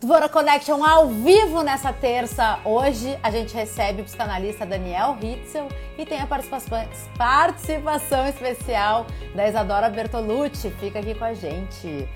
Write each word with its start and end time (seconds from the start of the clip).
Dvora 0.00 0.28
Connection 0.28 0.84
ao 0.84 1.08
vivo 1.08 1.60
nessa 1.62 1.92
terça. 1.92 2.60
Hoje 2.64 3.18
a 3.20 3.32
gente 3.32 3.52
recebe 3.52 4.00
o 4.00 4.04
psicanalista 4.04 4.64
Daniel 4.64 5.16
Hitzel 5.20 5.66
e 5.98 6.06
tem 6.06 6.20
a 6.20 6.26
participação, 6.26 6.88
participação 7.16 8.28
especial 8.28 9.06
da 9.34 9.48
Isadora 9.48 9.90
Bertolucci. 9.90 10.70
Fica 10.78 11.00
aqui 11.00 11.16
com 11.16 11.24
a 11.24 11.34
gente. 11.34 12.08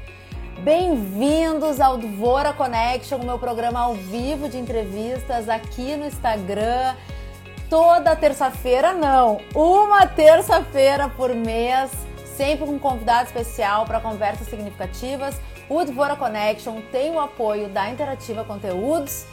Bem-vindos 0.60 1.80
ao 1.80 1.98
Dvora 1.98 2.52
Connection, 2.52 3.18
o 3.18 3.26
meu 3.26 3.36
programa 3.36 3.80
ao 3.80 3.94
vivo 3.94 4.48
de 4.48 4.58
entrevistas 4.58 5.48
aqui 5.48 5.96
no 5.96 6.06
Instagram. 6.06 6.94
Toda 7.68 8.14
terça-feira, 8.14 8.92
não, 8.92 9.40
uma 9.56 10.06
terça-feira 10.06 11.08
por 11.08 11.34
mês, 11.34 11.90
sempre 12.36 12.64
com 12.64 12.74
um 12.74 12.78
convidado 12.78 13.26
especial 13.26 13.86
para 13.86 13.98
conversas 13.98 14.46
significativas 14.46 15.34
o 15.72 15.84
Dvora 15.86 16.14
Connection 16.16 16.82
tem 16.92 17.10
o 17.12 17.18
apoio 17.18 17.66
da 17.70 17.88
Interativa 17.88 18.44
Conteúdos 18.44 19.24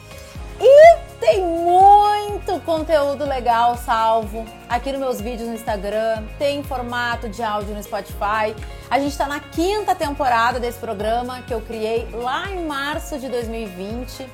e 0.58 0.96
tem 1.20 1.42
muito 1.42 2.58
conteúdo 2.64 3.26
legal 3.26 3.76
salvo 3.76 4.46
aqui 4.66 4.90
nos 4.90 5.00
meus 5.00 5.20
vídeos 5.20 5.48
no 5.50 5.54
Instagram, 5.54 6.24
tem 6.38 6.62
formato 6.62 7.28
de 7.28 7.42
áudio 7.42 7.74
no 7.74 7.82
Spotify. 7.82 8.56
A 8.90 8.98
gente 8.98 9.12
está 9.12 9.26
na 9.26 9.38
quinta 9.38 9.94
temporada 9.94 10.58
desse 10.58 10.78
programa 10.78 11.42
que 11.42 11.52
eu 11.52 11.60
criei 11.60 12.08
lá 12.10 12.50
em 12.50 12.64
março 12.64 13.18
de 13.18 13.28
2020. 13.28 14.26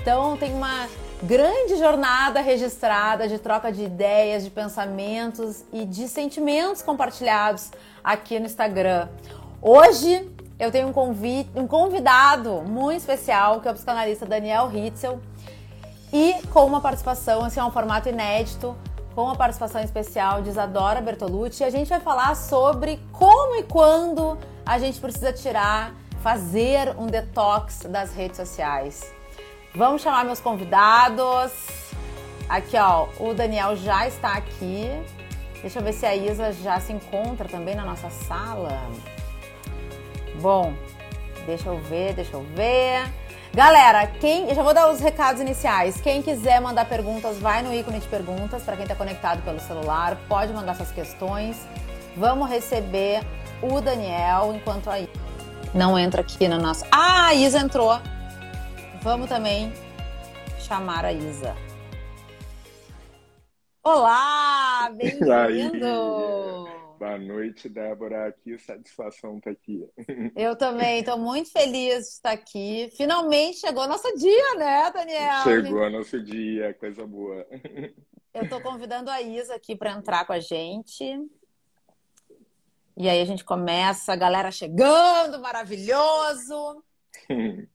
Então 0.00 0.38
tem 0.38 0.54
uma 0.54 0.88
grande 1.22 1.76
jornada 1.76 2.40
registrada 2.40 3.28
de 3.28 3.38
troca 3.38 3.70
de 3.70 3.84
ideias, 3.84 4.42
de 4.42 4.50
pensamentos 4.50 5.64
e 5.70 5.84
de 5.84 6.08
sentimentos 6.08 6.80
compartilhados 6.80 7.70
aqui 8.02 8.40
no 8.40 8.46
Instagram. 8.46 9.08
Hoje 9.60 10.31
eu 10.58 10.70
tenho 10.70 10.88
um, 10.88 11.60
um 11.60 11.66
convidado 11.66 12.62
muito 12.62 12.98
especial, 12.98 13.60
que 13.60 13.68
é 13.68 13.70
o 13.70 13.74
psicanalista 13.74 14.26
Daniel 14.26 14.70
Hitzel, 14.72 15.20
e 16.12 16.34
com 16.52 16.66
uma 16.66 16.80
participação, 16.80 17.44
assim, 17.44 17.58
é 17.58 17.64
um 17.64 17.70
formato 17.70 18.08
inédito, 18.08 18.76
com 19.14 19.28
a 19.28 19.34
participação 19.34 19.80
especial 19.82 20.42
de 20.42 20.50
Isadora 20.50 21.00
Bertolucci. 21.00 21.62
E 21.62 21.66
a 21.66 21.70
gente 21.70 21.88
vai 21.88 22.00
falar 22.00 22.34
sobre 22.36 23.00
como 23.12 23.56
e 23.56 23.62
quando 23.62 24.38
a 24.64 24.78
gente 24.78 25.00
precisa 25.00 25.32
tirar, 25.32 25.94
fazer 26.22 26.94
um 26.98 27.06
detox 27.06 27.80
das 27.88 28.14
redes 28.14 28.36
sociais. 28.36 29.12
Vamos 29.74 30.02
chamar 30.02 30.24
meus 30.24 30.40
convidados. 30.40 31.52
Aqui, 32.48 32.76
ó, 32.76 33.08
o 33.18 33.32
Daniel 33.32 33.74
já 33.76 34.06
está 34.06 34.34
aqui. 34.34 34.86
Deixa 35.62 35.78
eu 35.78 35.82
ver 35.82 35.92
se 35.92 36.04
a 36.04 36.14
Isa 36.14 36.52
já 36.52 36.78
se 36.78 36.92
encontra 36.92 37.48
também 37.48 37.74
na 37.74 37.84
nossa 37.84 38.10
sala. 38.10 38.78
Bom, 40.40 40.74
deixa 41.46 41.68
eu 41.68 41.78
ver, 41.78 42.14
deixa 42.14 42.32
eu 42.34 42.42
ver. 42.54 43.10
Galera, 43.54 44.06
quem. 44.06 44.48
Eu 44.48 44.54
já 44.54 44.62
vou 44.62 44.72
dar 44.72 44.90
os 44.90 45.00
recados 45.00 45.40
iniciais. 45.40 46.00
Quem 46.00 46.22
quiser 46.22 46.60
mandar 46.60 46.86
perguntas, 46.86 47.38
vai 47.38 47.62
no 47.62 47.72
ícone 47.72 48.00
de 48.00 48.08
perguntas. 48.08 48.62
Para 48.62 48.76
quem 48.76 48.84
está 48.84 48.94
conectado 48.94 49.42
pelo 49.42 49.60
celular, 49.60 50.16
pode 50.28 50.52
mandar 50.52 50.74
suas 50.74 50.90
questões. 50.90 51.56
Vamos 52.16 52.48
receber 52.48 53.20
o 53.62 53.80
Daniel 53.80 54.54
enquanto 54.54 54.88
aí 54.88 55.08
não 55.74 55.98
entra 55.98 56.22
aqui 56.22 56.48
na 56.48 56.58
nossa. 56.58 56.86
Ah, 56.90 57.28
a 57.28 57.34
Isa 57.34 57.58
entrou. 57.58 57.98
Vamos 59.02 59.28
também 59.28 59.72
chamar 60.58 61.04
a 61.04 61.12
Isa. 61.12 61.54
Olá, 63.82 64.90
bem-vindo! 64.96 66.71
Boa 67.02 67.18
noite, 67.18 67.68
Débora. 67.68 68.30
Que 68.30 68.56
satisfação 68.56 69.38
estar 69.38 69.50
tá 69.50 69.56
aqui. 69.58 69.84
Eu 70.36 70.54
também 70.54 71.00
estou 71.00 71.18
muito 71.18 71.50
feliz 71.50 72.04
de 72.04 72.12
estar 72.12 72.30
aqui. 72.30 72.92
Finalmente 72.96 73.58
chegou 73.58 73.88
nosso 73.88 74.06
dia, 74.16 74.54
né, 74.54 74.88
Daniel? 74.92 75.42
Chegou 75.42 75.90
nosso 75.90 76.22
dia, 76.22 76.72
coisa 76.74 77.04
boa. 77.04 77.44
Eu 78.32 78.44
estou 78.44 78.60
convidando 78.60 79.10
a 79.10 79.20
Isa 79.20 79.56
aqui 79.56 79.74
para 79.74 79.90
entrar 79.90 80.24
com 80.24 80.32
a 80.32 80.38
gente. 80.38 81.04
E 82.96 83.08
aí 83.08 83.20
a 83.20 83.24
gente 83.24 83.42
começa, 83.42 84.12
a 84.12 84.16
galera 84.16 84.52
chegando, 84.52 85.40
maravilhoso. 85.40 86.84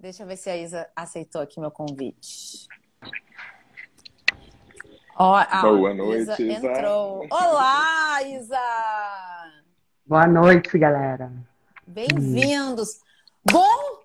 Deixa 0.00 0.24
eu 0.24 0.26
ver 0.26 0.36
se 0.36 0.50
a 0.50 0.56
Isa 0.56 0.90
aceitou 0.96 1.40
aqui 1.40 1.60
meu 1.60 1.70
convite. 1.70 2.65
Ó, 5.18 5.42
Boa 5.62 5.94
noite, 5.94 6.20
Isa, 6.20 6.42
Isa. 6.42 6.66
Entrou. 6.66 7.26
Olá, 7.30 8.22
Isa! 8.22 8.60
Boa 10.04 10.26
noite, 10.26 10.78
galera. 10.78 11.32
Bem-vindos. 11.86 13.00
Bom, 13.50 14.02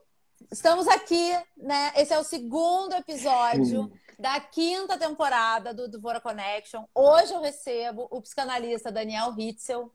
estamos 0.49 0.87
aqui, 0.87 1.37
né? 1.57 1.91
Esse 1.97 2.13
é 2.13 2.17
o 2.17 2.23
segundo 2.23 2.93
episódio 2.93 3.81
hum. 3.81 3.91
da 4.17 4.39
quinta 4.39 4.97
temporada 4.97 5.73
do 5.73 5.89
Dvora 5.89 6.21
Connection. 6.21 6.85
Hoje 6.95 7.33
eu 7.33 7.41
recebo 7.41 8.07
o 8.09 8.21
psicanalista 8.21 8.89
Daniel 8.89 9.35
Hitzel 9.37 9.91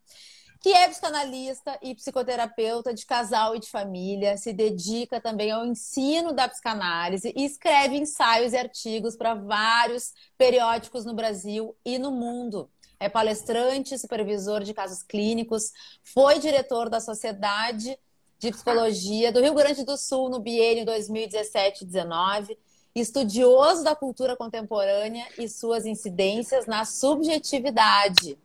que 0.60 0.72
é 0.72 0.88
psicanalista 0.88 1.78
e 1.82 1.94
psicoterapeuta 1.94 2.92
de 2.94 3.04
casal 3.04 3.54
e 3.54 3.60
de 3.60 3.68
família, 3.68 4.36
se 4.36 4.52
dedica 4.52 5.20
também 5.20 5.50
ao 5.50 5.64
ensino 5.64 6.32
da 6.32 6.48
psicanálise 6.48 7.32
e 7.36 7.44
escreve 7.44 7.96
ensaios 7.96 8.52
e 8.52 8.56
artigos 8.56 9.16
para 9.16 9.34
vários 9.34 10.12
periódicos 10.36 11.04
no 11.04 11.14
Brasil 11.14 11.76
e 11.84 11.98
no 11.98 12.10
mundo. 12.10 12.70
É 12.98 13.08
palestrante, 13.08 13.98
supervisor 13.98 14.62
de 14.62 14.72
casos 14.72 15.02
clínicos, 15.02 15.70
foi 16.02 16.38
diretor 16.38 16.88
da 16.88 17.00
Sociedade 17.00 17.98
de 18.38 18.50
Psicologia 18.50 19.30
do 19.30 19.40
Rio 19.40 19.54
Grande 19.54 19.84
do 19.84 19.96
Sul 19.96 20.30
no 20.30 20.40
biênio 20.40 20.86
2017-19, 20.86 22.56
estudioso 22.94 23.84
da 23.84 23.94
cultura 23.94 24.34
contemporânea 24.34 25.26
e 25.38 25.48
suas 25.48 25.84
incidências 25.84 26.66
na 26.66 26.86
subjetividade 26.86 28.38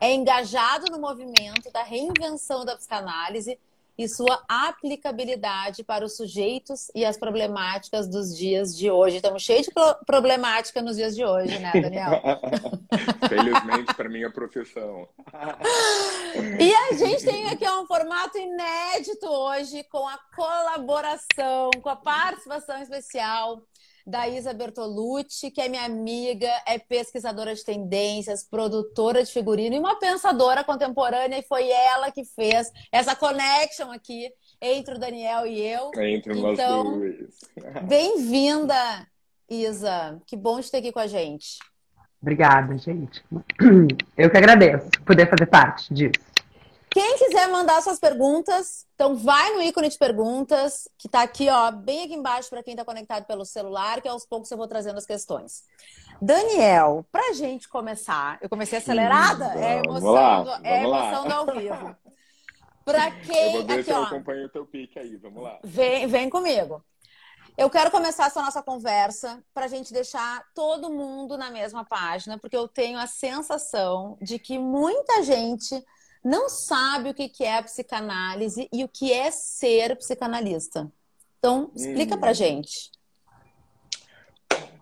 é 0.00 0.12
engajado 0.12 0.90
no 0.90 1.00
movimento 1.00 1.70
da 1.72 1.82
reinvenção 1.82 2.64
da 2.64 2.76
psicanálise 2.76 3.58
e 3.98 4.06
sua 4.08 4.42
aplicabilidade 4.46 5.82
para 5.82 6.04
os 6.04 6.16
sujeitos 6.16 6.90
e 6.94 7.04
as 7.04 7.16
problemáticas 7.16 8.06
dos 8.06 8.36
dias 8.36 8.76
de 8.76 8.90
hoje. 8.90 9.16
Estamos 9.16 9.42
cheios 9.42 9.66
de 9.66 9.72
problemática 10.04 10.82
nos 10.82 10.96
dias 10.96 11.16
de 11.16 11.24
hoje, 11.24 11.58
né, 11.58 11.72
Daniel? 11.72 12.22
Felizmente 13.26 13.94
para 13.94 14.08
minha 14.08 14.30
profissão. 14.30 15.08
e 16.60 16.74
a 16.74 16.92
gente 16.92 17.24
tem 17.24 17.48
aqui 17.48 17.66
um 17.68 17.86
formato 17.86 18.36
inédito 18.36 19.26
hoje 19.26 19.82
com 19.84 20.06
a 20.06 20.18
colaboração, 20.34 21.70
com 21.82 21.88
a 21.88 21.96
participação 21.96 22.82
especial 22.82 23.62
da 24.06 24.28
Isa 24.28 24.54
Bertolucci, 24.54 25.50
que 25.50 25.60
é 25.60 25.68
minha 25.68 25.84
amiga, 25.84 26.48
é 26.64 26.78
pesquisadora 26.78 27.52
de 27.54 27.64
tendências, 27.64 28.44
produtora 28.48 29.24
de 29.24 29.32
figurino 29.32 29.74
e 29.74 29.78
uma 29.78 29.98
pensadora 29.98 30.62
contemporânea, 30.62 31.38
e 31.38 31.42
foi 31.42 31.68
ela 31.68 32.12
que 32.12 32.24
fez 32.24 32.70
essa 32.92 33.16
connection 33.16 33.90
aqui 33.90 34.30
entre 34.60 34.94
o 34.94 34.98
Daniel 34.98 35.44
e 35.44 35.60
eu. 35.60 35.90
Entre 35.96 36.34
nós 36.34 36.56
então, 36.56 36.98
dois. 36.98 37.30
Bem-vinda, 37.88 39.08
Isa. 39.50 40.20
Que 40.24 40.36
bom 40.36 40.60
te 40.60 40.70
ter 40.70 40.78
aqui 40.78 40.92
com 40.92 41.00
a 41.00 41.08
gente. 41.08 41.58
Obrigada, 42.22 42.78
gente. 42.78 43.24
Eu 44.16 44.30
que 44.30 44.36
agradeço 44.36 44.88
poder 45.04 45.28
fazer 45.28 45.46
parte 45.46 45.92
disso. 45.92 46.20
Quem 46.96 47.18
quiser 47.18 47.46
mandar 47.48 47.82
suas 47.82 47.98
perguntas, 47.98 48.86
então 48.94 49.16
vai 49.16 49.52
no 49.52 49.60
ícone 49.60 49.90
de 49.90 49.98
perguntas, 49.98 50.88
que 50.96 51.08
está 51.08 51.20
aqui, 51.20 51.46
ó, 51.46 51.70
bem 51.70 52.04
aqui 52.04 52.14
embaixo 52.14 52.48
para 52.48 52.62
quem 52.62 52.72
está 52.72 52.86
conectado 52.86 53.26
pelo 53.26 53.44
celular, 53.44 54.00
que 54.00 54.08
aos 54.08 54.24
poucos 54.24 54.50
eu 54.50 54.56
vou 54.56 54.66
trazendo 54.66 54.96
as 54.96 55.04
questões. 55.04 55.62
Daniel, 56.22 57.04
para 57.12 57.28
a 57.28 57.32
gente 57.34 57.68
começar, 57.68 58.38
eu 58.40 58.48
comecei 58.48 58.78
acelerada, 58.78 59.44
hum, 59.48 59.62
é 59.62 59.78
emoção, 59.80 60.10
lá, 60.10 60.42
do, 60.42 60.66
é 60.66 60.84
emoção 60.84 61.28
do 61.28 61.34
ao 61.34 61.46
vivo. 61.54 61.96
Para 62.82 63.10
quem. 63.10 63.56
Eu 63.56 63.66
vou 63.66 63.74
aqui, 63.74 63.82
se 63.82 63.92
ó, 63.92 63.98
eu 63.98 64.04
acompanho 64.04 64.46
o 64.46 64.48
teu 64.48 64.64
pique 64.64 64.98
aí, 64.98 65.16
vamos 65.16 65.42
lá. 65.42 65.58
Vem, 65.62 66.06
vem 66.06 66.30
comigo. 66.30 66.82
Eu 67.58 67.68
quero 67.68 67.90
começar 67.90 68.28
essa 68.28 68.40
nossa 68.40 68.62
conversa 68.62 69.44
para 69.52 69.66
a 69.66 69.68
gente 69.68 69.92
deixar 69.92 70.42
todo 70.54 70.90
mundo 70.90 71.36
na 71.36 71.50
mesma 71.50 71.84
página, 71.84 72.38
porque 72.38 72.56
eu 72.56 72.66
tenho 72.66 72.98
a 72.98 73.06
sensação 73.06 74.16
de 74.22 74.38
que 74.38 74.58
muita 74.58 75.22
gente 75.22 75.84
não 76.26 76.48
sabe 76.48 77.10
o 77.10 77.14
que 77.14 77.44
é 77.44 77.56
a 77.56 77.62
psicanálise 77.62 78.68
e 78.72 78.82
o 78.82 78.88
que 78.88 79.12
é 79.12 79.30
ser 79.30 79.96
psicanalista. 79.96 80.90
Então, 81.38 81.70
explica 81.72 82.16
hum. 82.16 82.18
pra 82.18 82.32
gente. 82.32 82.90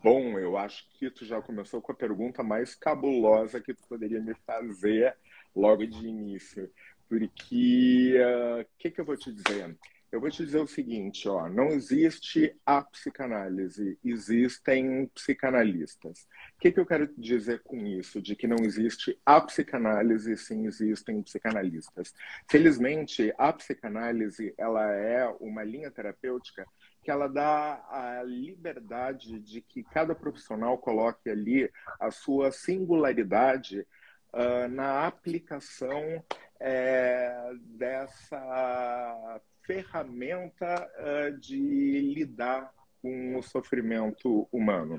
Bom, 0.02 0.38
eu 0.38 0.56
acho 0.56 0.88
que 0.98 1.10
tu 1.10 1.26
já 1.26 1.42
começou 1.42 1.82
com 1.82 1.92
a 1.92 1.94
pergunta 1.94 2.42
mais 2.42 2.74
cabulosa 2.74 3.60
que 3.60 3.74
tu 3.74 3.82
poderia 3.86 4.20
me 4.20 4.34
fazer 4.46 5.14
logo 5.54 5.86
de 5.86 6.06
início. 6.06 6.70
Porque, 7.10 8.14
o 8.16 8.62
uh, 8.62 8.66
que, 8.78 8.90
que 8.90 9.00
eu 9.02 9.04
vou 9.04 9.16
te 9.16 9.30
dizer? 9.30 9.76
eu 10.14 10.20
vou 10.20 10.30
te 10.30 10.44
dizer 10.44 10.60
o 10.60 10.66
seguinte, 10.66 11.28
ó, 11.28 11.48
não 11.48 11.70
existe 11.70 12.54
a 12.64 12.82
psicanálise, 12.82 13.98
existem 14.04 15.10
psicanalistas. 15.12 16.28
Que, 16.64 16.72
que 16.72 16.80
eu 16.80 16.86
quero 16.86 17.06
dizer 17.18 17.62
com 17.62 17.76
isso, 17.86 18.22
de 18.22 18.34
que 18.34 18.46
não 18.46 18.56
existe 18.64 19.20
a 19.26 19.38
psicanálise, 19.38 20.34
sim 20.38 20.64
existem 20.64 21.20
psicanalistas? 21.20 22.14
Felizmente, 22.48 23.34
a 23.36 23.52
psicanálise 23.52 24.54
ela 24.56 24.90
é 24.90 25.28
uma 25.40 25.62
linha 25.62 25.90
terapêutica 25.90 26.66
que 27.02 27.10
ela 27.10 27.28
dá 27.28 27.84
a 27.90 28.22
liberdade 28.22 29.38
de 29.40 29.60
que 29.60 29.84
cada 29.84 30.14
profissional 30.14 30.78
coloque 30.78 31.28
ali 31.28 31.70
a 32.00 32.10
sua 32.10 32.50
singularidade 32.50 33.86
uh, 34.32 34.66
na 34.66 35.06
aplicação 35.06 36.24
é, 36.58 37.52
dessa 37.76 39.38
ferramenta 39.66 40.90
uh, 40.98 41.38
de 41.38 42.14
lidar 42.14 42.72
com 43.02 43.36
o 43.36 43.42
sofrimento 43.42 44.48
humano. 44.50 44.98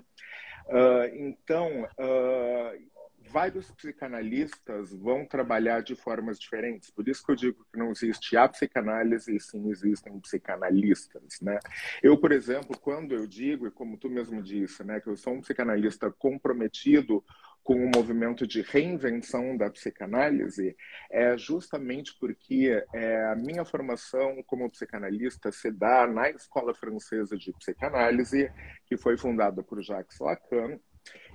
Uh, 0.67 1.15
então, 1.15 1.83
uh, 1.83 2.95
vários 3.29 3.71
psicanalistas 3.71 4.93
vão 4.93 5.25
trabalhar 5.25 5.81
de 5.81 5.95
formas 5.95 6.39
diferentes. 6.39 6.89
Por 6.89 7.07
isso 7.07 7.23
que 7.25 7.31
eu 7.31 7.35
digo 7.35 7.65
que 7.71 7.77
não 7.77 7.91
existe 7.91 8.37
a 8.37 8.47
psicanálise 8.47 9.35
e 9.35 9.39
sim 9.39 9.69
existem 9.69 10.19
psicanalistas, 10.19 11.39
né? 11.41 11.59
Eu, 12.01 12.17
por 12.17 12.31
exemplo, 12.31 12.77
quando 12.79 13.13
eu 13.13 13.27
digo, 13.27 13.67
e 13.67 13.71
como 13.71 13.97
tu 13.97 14.09
mesmo 14.09 14.41
disse, 14.41 14.83
né, 14.83 14.99
que 14.99 15.07
eu 15.07 15.17
sou 15.17 15.33
um 15.33 15.41
psicanalista 15.41 16.11
comprometido 16.11 17.23
com 17.65 17.73
o 17.83 17.89
movimento 17.93 18.45
de 18.45 18.61
reinvenção 18.61 19.57
da 19.57 19.71
psicanálise 19.71 20.77
é 21.09 21.35
justamente 21.35 22.15
porque 22.19 22.85
é, 22.93 23.25
a 23.25 23.35
minha 23.35 23.65
formação 23.65 24.43
como 24.45 24.69
psicanalista 24.69 25.51
se 25.51 25.71
dá 25.71 26.05
na 26.05 26.29
Escola 26.29 26.75
Francesa 26.75 27.35
de 27.35 27.51
Psicanálise, 27.53 28.51
que 28.85 28.95
foi 28.95 29.17
fundada 29.17 29.63
por 29.63 29.81
Jacques 29.81 30.19
Lacan, 30.19 30.79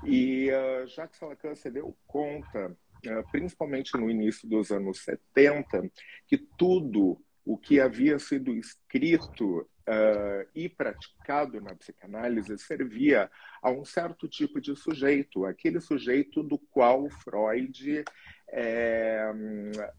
e 0.05 0.51
uh, 0.53 0.87
Jacques 0.87 1.21
Lacan 1.21 1.57
se 1.57 1.69
deu 1.69 1.97
conta, 2.07 2.71
uh, 2.71 3.31
principalmente 3.33 3.99
no 3.99 4.09
início 4.09 4.49
dos 4.49 4.71
anos 4.71 5.03
70, 5.03 5.91
que 6.29 6.39
tudo 6.39 7.21
o 7.45 7.59
que 7.59 7.81
havia 7.81 8.21
sido 8.21 8.55
escrito 8.55 9.69
uh, 9.91 10.49
e 10.55 10.69
praticado 10.69 11.61
na 11.61 11.75
psicanálise 11.75 12.57
servia 12.59 13.31
a 13.61 13.71
um 13.71 13.85
certo 13.85 14.29
tipo 14.29 14.61
de 14.61 14.77
sujeito, 14.77 15.45
aquele 15.45 15.81
sujeito 15.81 16.43
do 16.43 16.59
qual 16.59 17.11
Freud 17.11 18.05
é, 18.49 19.31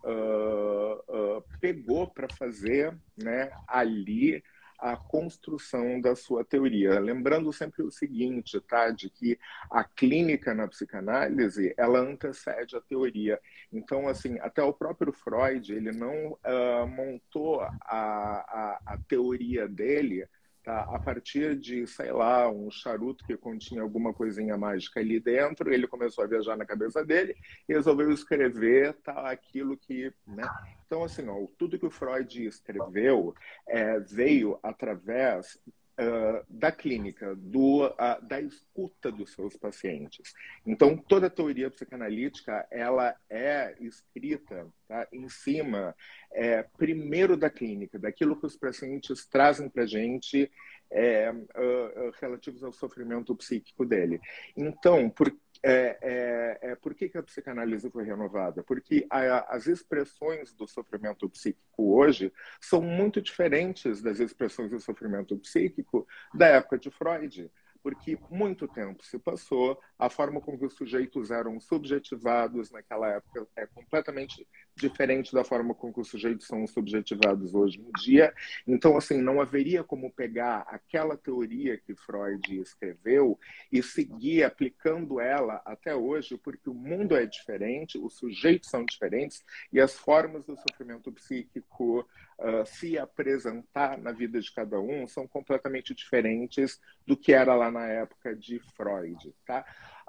uh, 0.03 1.37
uh, 1.37 1.43
pegou 1.59 2.07
para 2.07 2.27
fazer 2.29 2.97
né, 3.17 3.51
ali 3.67 4.43
a 4.81 4.97
construção 4.97 6.01
da 6.01 6.15
sua 6.15 6.43
teoria. 6.43 6.99
Lembrando 6.99 7.53
sempre 7.53 7.83
o 7.83 7.91
seguinte, 7.91 8.59
tá? 8.61 8.89
De 8.89 9.09
que 9.09 9.37
a 9.69 9.83
clínica 9.83 10.55
na 10.55 10.67
psicanálise, 10.67 11.73
ela 11.77 11.99
antecede 11.99 12.75
a 12.75 12.81
teoria. 12.81 13.39
Então, 13.71 14.07
assim, 14.07 14.39
até 14.39 14.63
o 14.63 14.73
próprio 14.73 15.13
Freud, 15.13 15.71
ele 15.71 15.91
não 15.91 16.31
uh, 16.31 16.87
montou 16.87 17.61
a, 17.61 17.71
a, 17.85 18.81
a 18.87 18.97
teoria 19.07 19.67
dele 19.67 20.27
Tá? 20.63 20.81
A 20.83 20.99
partir 20.99 21.55
de, 21.55 21.87
sei 21.87 22.11
lá, 22.11 22.49
um 22.51 22.69
charuto 22.69 23.25
que 23.25 23.35
continha 23.35 23.81
alguma 23.81 24.13
coisinha 24.13 24.55
mágica 24.55 24.99
ali 24.99 25.19
dentro, 25.19 25.73
ele 25.73 25.87
começou 25.87 26.23
a 26.23 26.27
viajar 26.27 26.55
na 26.55 26.65
cabeça 26.65 27.03
dele 27.03 27.35
e 27.67 27.73
resolveu 27.73 28.11
escrever 28.11 28.93
tá, 29.01 29.31
aquilo 29.31 29.75
que. 29.75 30.13
Né? 30.27 30.47
Então, 30.85 31.03
assim, 31.03 31.27
ó, 31.27 31.47
tudo 31.57 31.79
que 31.79 31.85
o 31.85 31.91
Freud 31.91 32.45
escreveu 32.45 33.33
é, 33.67 33.99
veio 33.99 34.59
através 34.61 35.59
uh, 35.99 36.45
da 36.49 36.71
clínica, 36.71 37.35
do, 37.35 37.85
uh, 37.85 38.21
da 38.21 38.39
escuta 38.41 39.11
dos 39.11 39.33
seus 39.33 39.55
pacientes. 39.57 40.33
Então, 40.65 40.97
toda 40.97 41.27
a 41.27 41.29
teoria 41.29 41.69
psicanalítica 41.69 42.67
ela 42.71 43.15
é 43.29 43.75
escrita 43.79 44.67
tá, 44.87 45.07
em 45.11 45.27
cima, 45.29 45.95
é, 46.31 46.63
primeiro 46.77 47.35
da 47.35 47.49
clínica, 47.49 47.99
daquilo 47.99 48.39
que 48.39 48.45
os 48.45 48.57
pacientes 48.57 49.25
trazem 49.25 49.69
para 49.69 49.83
a 49.83 49.87
gente 49.87 50.51
é, 50.91 51.31
uh, 51.31 52.11
relativos 52.19 52.63
ao 52.63 52.73
sofrimento 52.73 53.35
psíquico 53.35 53.85
dele. 53.85 54.19
Então, 54.55 55.09
por 55.09 55.33
é, 55.63 55.97
é, 56.01 56.71
é, 56.71 56.75
por 56.75 56.95
que, 56.95 57.07
que, 57.07 57.17
a 57.17 57.23
psicanálise 57.23 57.89
foi 57.89 58.03
renovada? 58.03 58.63
Porque 58.63 59.05
a, 59.09 59.55
as 59.55 59.67
expressões 59.67 60.53
do 60.53 60.67
sofrimento 60.67 61.29
psíquico 61.29 61.95
hoje 61.95 62.33
são 62.59 62.81
muito 62.81 63.21
diferentes 63.21 64.01
das 64.01 64.19
expressões 64.19 64.71
do 64.71 64.79
sofrimento 64.79 65.37
psíquico 65.37 66.07
da 66.33 66.47
época 66.47 66.77
de 66.77 66.89
Freud 66.89 67.51
porque 67.83 68.17
muito 68.29 68.67
tempo 68.67 69.03
se 69.03 69.17
passou, 69.17 69.79
a 69.97 70.09
forma 70.09 70.39
como 70.39 70.63
os 70.65 70.75
sujeitos 70.75 71.31
eram 71.31 71.59
subjetivados 71.59 72.71
naquela 72.71 73.09
época 73.09 73.47
é 73.55 73.65
completamente 73.65 74.47
diferente 74.75 75.33
da 75.33 75.43
forma 75.43 75.73
como 75.73 75.93
os 75.97 76.07
sujeitos 76.07 76.47
são 76.47 76.65
subjetivados 76.65 77.53
hoje 77.53 77.79
em 77.79 77.91
dia. 78.01 78.33
Então, 78.67 78.97
assim, 78.97 79.21
não 79.21 79.41
haveria 79.41 79.83
como 79.83 80.11
pegar 80.11 80.59
aquela 80.67 81.17
teoria 81.17 81.77
que 81.77 81.95
Freud 81.95 82.59
escreveu 82.59 83.39
e 83.71 83.81
seguir 83.83 84.43
aplicando 84.43 85.19
ela 85.19 85.61
até 85.65 85.95
hoje, 85.95 86.37
porque 86.37 86.69
o 86.69 86.73
mundo 86.73 87.15
é 87.15 87.25
diferente, 87.25 87.97
os 87.97 88.15
sujeitos 88.17 88.69
são 88.69 88.85
diferentes 88.85 89.43
e 89.71 89.79
as 89.79 89.97
formas 89.97 90.45
do 90.45 90.55
sofrimento 90.55 91.11
psíquico 91.11 92.07
uh, 92.41 92.65
se 92.65 92.97
apresentar 92.97 93.97
na 93.97 94.11
vida 94.11 94.39
de 94.39 94.51
cada 94.51 94.79
um 94.79 95.07
são 95.07 95.27
completamente 95.27 95.93
diferentes 95.93 96.79
do 97.05 97.15
que 97.15 97.33
era 97.33 97.53
lá 97.55 97.71
na 97.71 97.87
época 97.87 98.35
de 98.35 98.59
Freud, 98.75 99.33
tá? 99.45 99.65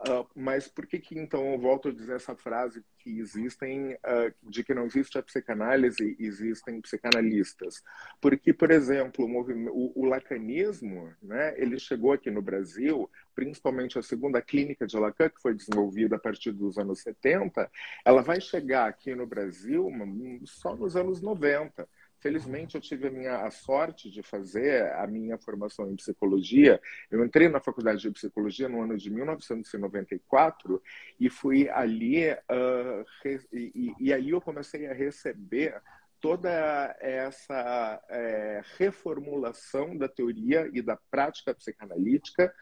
Uh, 0.08 0.26
mas 0.34 0.66
por 0.66 0.84
que 0.84 0.98
que 0.98 1.16
então 1.16 1.52
eu 1.52 1.58
volto 1.58 1.88
a 1.88 1.92
dizer 1.92 2.16
essa 2.16 2.34
frase 2.34 2.84
que 2.98 3.20
existem 3.20 3.92
uh, 3.94 4.50
de 4.50 4.64
que 4.64 4.74
não 4.74 4.84
existe 4.84 5.16
a 5.16 5.22
psicanálise 5.22 6.16
existem 6.18 6.80
psicanalistas 6.80 7.84
porque 8.20 8.52
por 8.52 8.72
exemplo 8.72 9.24
o, 9.24 9.70
o, 9.70 10.02
o, 10.02 10.04
lacanismo 10.04 11.14
né 11.22 11.54
ele 11.56 11.78
chegou 11.78 12.10
aqui 12.10 12.32
no 12.32 12.42
Brasil 12.42 13.08
principalmente 13.32 13.96
a 13.96 14.02
segunda 14.02 14.42
clínica 14.42 14.88
de 14.88 14.96
Lacan 14.96 15.28
que 15.28 15.40
foi 15.40 15.54
desenvolvida 15.54 16.16
a 16.16 16.20
partir 16.20 16.50
dos 16.50 16.78
anos 16.78 17.00
70 17.02 17.70
ela 18.04 18.22
vai 18.22 18.40
chegar 18.40 18.88
aqui 18.88 19.14
no 19.14 19.26
Brasil 19.26 19.88
só 20.44 20.74
nos 20.74 20.96
anos 20.96 21.22
90 21.22 21.88
Felizmente, 22.22 22.76
eu 22.76 22.80
tive 22.80 23.08
a, 23.08 23.10
minha, 23.10 23.36
a 23.44 23.50
sorte 23.50 24.08
de 24.08 24.22
fazer 24.22 24.92
a 24.92 25.04
minha 25.08 25.36
formação 25.36 25.90
em 25.90 25.96
psicologia. 25.96 26.80
Eu 27.10 27.24
entrei 27.24 27.48
na 27.48 27.58
faculdade 27.58 28.00
de 28.00 28.12
psicologia 28.12 28.68
no 28.68 28.80
ano 28.80 28.96
de 28.96 29.10
1994 29.10 30.80
e 31.18 31.28
fui 31.28 31.68
ali, 31.68 32.30
uh, 32.30 33.04
e, 33.52 33.92
e, 33.98 34.12
aí 34.12 34.30
eu 34.30 34.40
comecei 34.40 34.86
a 34.86 34.94
receber 34.94 35.82
toda 36.20 36.96
essa 37.00 38.00
é, 38.08 38.62
reformulação 38.78 39.98
da 39.98 40.06
teoria 40.06 40.70
e 40.72 40.80
da 40.80 40.96
prática 41.10 41.52
psicanalítica 41.52 42.54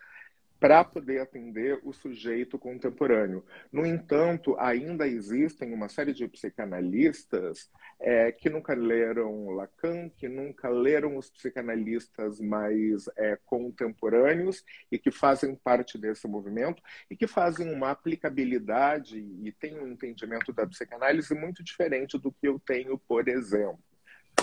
para 0.61 0.85
poder 0.85 1.21
atender 1.23 1.81
o 1.83 1.93
sujeito 1.93 2.59
contemporâneo. 2.59 3.43
No 3.73 3.87
entanto, 3.87 4.55
ainda 4.59 5.09
existem 5.09 5.73
uma 5.73 5.89
série 5.89 6.13
de 6.13 6.29
psicanalistas 6.29 7.71
é, 7.99 8.31
que 8.31 8.51
nunca 8.51 8.75
leram 8.75 9.49
Lacan, 9.51 10.11
que 10.11 10.29
nunca 10.29 10.69
leram 10.69 11.17
os 11.17 11.31
psicanalistas 11.31 12.39
mais 12.39 13.09
é, 13.17 13.39
contemporâneos 13.47 14.63
e 14.93 14.99
que 14.99 15.11
fazem 15.11 15.55
parte 15.55 15.97
desse 15.97 16.29
movimento 16.29 16.83
e 17.11 17.17
que 17.17 17.27
fazem 17.27 17.73
uma 17.73 17.91
aplicabilidade 17.91 19.19
e 19.19 19.51
têm 19.53 19.81
um 19.81 19.89
entendimento 19.89 20.53
da 20.53 20.67
psicanálise 20.67 21.35
muito 21.35 21.65
diferente 21.65 22.19
do 22.19 22.31
que 22.31 22.47
eu 22.47 22.61
tenho, 22.61 22.99
por 22.99 23.29
exemplo. 23.29 23.81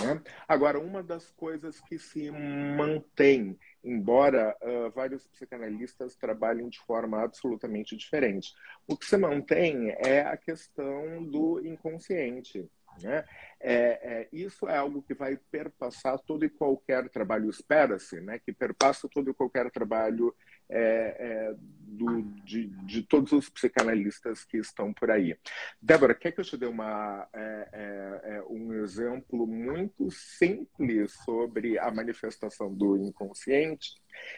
Né? 0.00 0.20
Agora, 0.46 0.78
uma 0.78 1.02
das 1.02 1.30
coisas 1.30 1.80
que 1.80 1.98
se 1.98 2.30
mantém, 2.30 3.58
embora 3.82 4.56
uh, 4.62 4.90
vários 4.90 5.26
psicanalistas 5.26 6.16
trabalhem 6.16 6.68
de 6.68 6.78
forma 6.80 7.22
absolutamente 7.22 7.96
diferente, 7.96 8.52
o 8.86 8.96
que 8.96 9.06
se 9.06 9.16
mantém 9.16 9.90
é 10.04 10.20
a 10.20 10.36
questão 10.36 11.24
do 11.24 11.64
inconsciente. 11.64 12.68
Né? 13.02 13.24
É, 13.60 13.74
é, 13.74 14.28
isso 14.32 14.68
é 14.68 14.76
algo 14.76 15.02
que 15.02 15.14
vai 15.14 15.36
perpassar 15.50 16.18
todo 16.18 16.44
e 16.44 16.50
qualquer 16.50 17.08
trabalho, 17.08 17.48
espera-se, 17.48 18.20
né? 18.20 18.38
que 18.38 18.52
perpassa 18.52 19.08
todo 19.08 19.30
e 19.30 19.34
qualquer 19.34 19.70
trabalho 19.70 20.34
é, 20.70 21.16
é, 21.18 21.54
do, 21.98 22.22
de, 22.44 22.66
de, 22.84 23.02
todos 23.02 23.32
os 23.32 23.48
psicanalistas 23.48 24.44
que 24.44 24.58
estão 24.58 24.92
por 24.92 25.10
aí. 25.10 25.36
Débora, 25.80 26.14
quer 26.14 26.32
que 26.32 26.40
eu 26.40 26.44
te 26.44 26.56
dê 26.56 26.66
uma, 26.66 27.26
é, 27.32 27.68
é, 27.72 28.36
é, 28.36 28.42
um 28.42 28.72
exemplo 28.74 29.46
muito 29.46 30.10
simples 30.10 31.12
sobre 31.24 31.78
a 31.78 31.90
manifestação 31.90 32.72
do 32.72 32.96
inconsciente? 32.96 33.94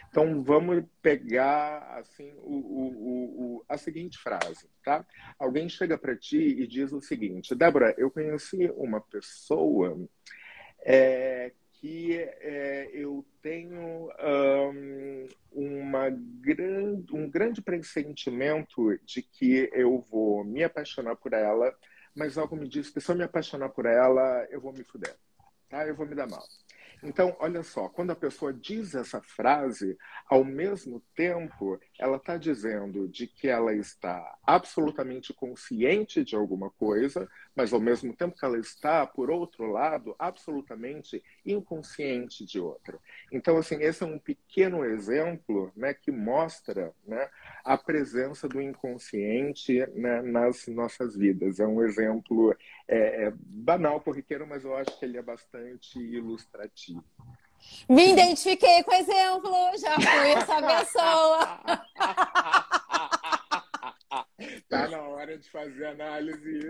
Então, 0.09 0.43
vamos 0.43 0.85
pegar 1.03 1.99
assim 1.99 2.33
o, 2.37 2.55
o, 2.55 3.57
o, 3.57 3.65
a 3.69 3.77
seguinte 3.77 4.19
frase, 4.19 4.69
tá? 4.85 5.05
Alguém 5.39 5.69
chega 5.69 5.99
para 5.99 6.17
ti 6.17 6.39
e 6.39 6.67
diz 6.67 6.93
o 6.93 7.01
seguinte, 7.01 7.55
Débora, 7.55 7.95
eu 7.99 8.11
conheci 8.11 8.71
uma 8.77 9.01
pessoa 9.01 9.99
é, 10.85 11.53
que 11.81 12.13
eu 12.93 13.25
tenho 13.41 14.11
um, 14.21 15.29
uma 15.50 15.50
grande, 16.40 17.14
um 17.14 17.28
grande 17.28 17.62
pressentimento 17.62 18.99
de 19.04 19.23
que 19.23 19.70
eu 19.73 20.04
vou 20.11 20.44
me 20.44 20.64
apaixonar 20.64 21.16
por 21.16 21.32
ela, 21.32 21.75
mas 22.14 22.38
algo 22.38 22.56
me 22.56 22.68
diz 22.68 22.90
que 22.90 23.00
se 23.00 23.11
eu 23.11 23.16
me 23.16 23.25
apaixonar 23.25 23.68
por 23.68 23.87
ela, 23.87 24.47
eu 24.50 24.61
vou 24.61 24.73
me 24.73 24.82
fuder, 24.85 25.16
tá? 25.68 25.87
Eu 25.87 25.94
vou 25.94 26.06
me 26.06 26.14
dar 26.14 26.28
mal. 26.28 26.44
Então, 27.02 27.35
olha 27.40 27.62
só, 27.62 27.88
quando 27.88 28.11
a 28.11 28.16
pessoa 28.16 28.52
diz 28.52 28.94
essa 28.94 29.23
frase, 29.23 29.97
ao 30.26 30.44
mesmo 30.44 31.02
tempo, 31.14 31.80
ela 32.00 32.16
está 32.16 32.38
dizendo 32.38 33.07
de 33.07 33.26
que 33.26 33.47
ela 33.47 33.75
está 33.75 34.38
absolutamente 34.42 35.35
consciente 35.35 36.25
de 36.25 36.35
alguma 36.35 36.71
coisa, 36.71 37.28
mas 37.54 37.75
ao 37.75 37.80
mesmo 37.80 38.16
tempo 38.16 38.37
que 38.37 38.45
ela 38.45 38.59
está, 38.59 39.07
por 39.07 39.30
outro 39.30 39.71
lado, 39.71 40.16
absolutamente 40.19 41.23
inconsciente 41.45 42.47
de 42.47 42.59
outra. 42.59 42.99
Então, 43.30 43.59
assim, 43.59 43.76
esse 43.83 44.02
é 44.02 44.07
um 44.07 44.19
pequeno 44.19 44.83
exemplo 44.83 45.71
né, 45.76 45.92
que 45.92 46.11
mostra 46.11 46.90
né, 47.07 47.28
a 47.62 47.76
presença 47.76 48.49
do 48.49 48.62
inconsciente 48.62 49.87
né, 49.95 50.23
nas 50.23 50.66
nossas 50.69 51.14
vidas. 51.14 51.61
É 51.61 51.66
um 51.66 51.83
exemplo 51.83 52.57
é, 52.88 53.26
é 53.26 53.33
banal, 53.37 54.00
corriqueiro, 54.00 54.47
mas 54.47 54.64
eu 54.64 54.75
acho 54.75 54.99
que 54.99 55.04
ele 55.04 55.19
é 55.19 55.23
bastante 55.23 55.99
ilustrativo. 55.99 57.04
Me 57.88 58.12
identifiquei 58.12 58.85
com 58.85 58.93
o 58.93 58.95
exemplo, 58.95 59.52
já 59.79 59.95
fui 59.95 60.31
essa 60.31 60.62
pessoa. 60.62 61.61
tá 64.69 64.88
na 64.88 65.02
hora 65.02 65.37
de 65.38 65.50
fazer 65.50 65.87
análise. 65.87 66.61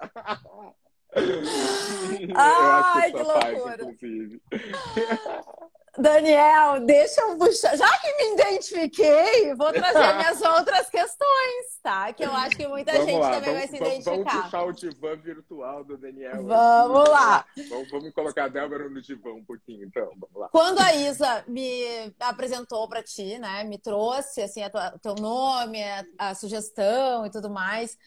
Ai, 2.36 3.12
que 3.12 3.22
loucura. 3.22 3.78
Faz, 3.78 3.96
Daniel, 5.98 6.80
deixa 6.86 7.20
eu 7.20 7.36
puxar. 7.36 7.76
Já 7.76 7.88
que 7.98 8.14
me 8.14 8.34
identifiquei, 8.34 9.54
vou 9.54 9.72
trazer 9.72 10.16
minhas 10.16 10.40
outras 10.42 10.88
questões, 10.88 11.78
tá? 11.82 12.12
Que 12.12 12.24
eu 12.24 12.32
acho 12.32 12.56
que 12.56 12.68
muita 12.68 12.92
vamos 12.92 13.06
gente 13.06 13.20
lá, 13.20 13.30
também 13.32 13.54
vamos, 13.54 13.58
vai 13.58 13.68
se 13.68 13.78
vamos, 13.78 13.88
identificar. 13.88 14.30
Vamos 14.30 14.44
puxar 14.44 14.64
o 14.64 14.72
divã 14.72 15.16
virtual 15.16 15.84
do 15.84 15.98
Daniel. 15.98 16.44
Vamos 16.44 17.00
aqui. 17.00 17.10
lá. 17.10 17.46
Vamos, 17.68 17.90
vamos, 17.90 18.14
colocar 18.14 18.44
a 18.44 18.48
Débora 18.48 18.88
no 18.88 19.02
divã 19.02 19.30
um 19.30 19.44
pouquinho, 19.44 19.84
então. 19.84 20.08
Vamos 20.16 20.36
lá. 20.36 20.48
Quando 20.50 20.78
a 20.78 20.94
Isa 20.94 21.44
me 21.48 22.14
apresentou 22.20 22.88
para 22.88 23.02
ti, 23.02 23.38
né? 23.38 23.64
Me 23.64 23.78
trouxe 23.78 24.42
assim, 24.42 24.62
o 24.64 24.98
teu 24.98 25.14
nome, 25.16 25.82
a, 25.82 26.04
a 26.18 26.34
sugestão 26.34 27.26
e 27.26 27.30
tudo 27.30 27.50
mais, 27.50 27.98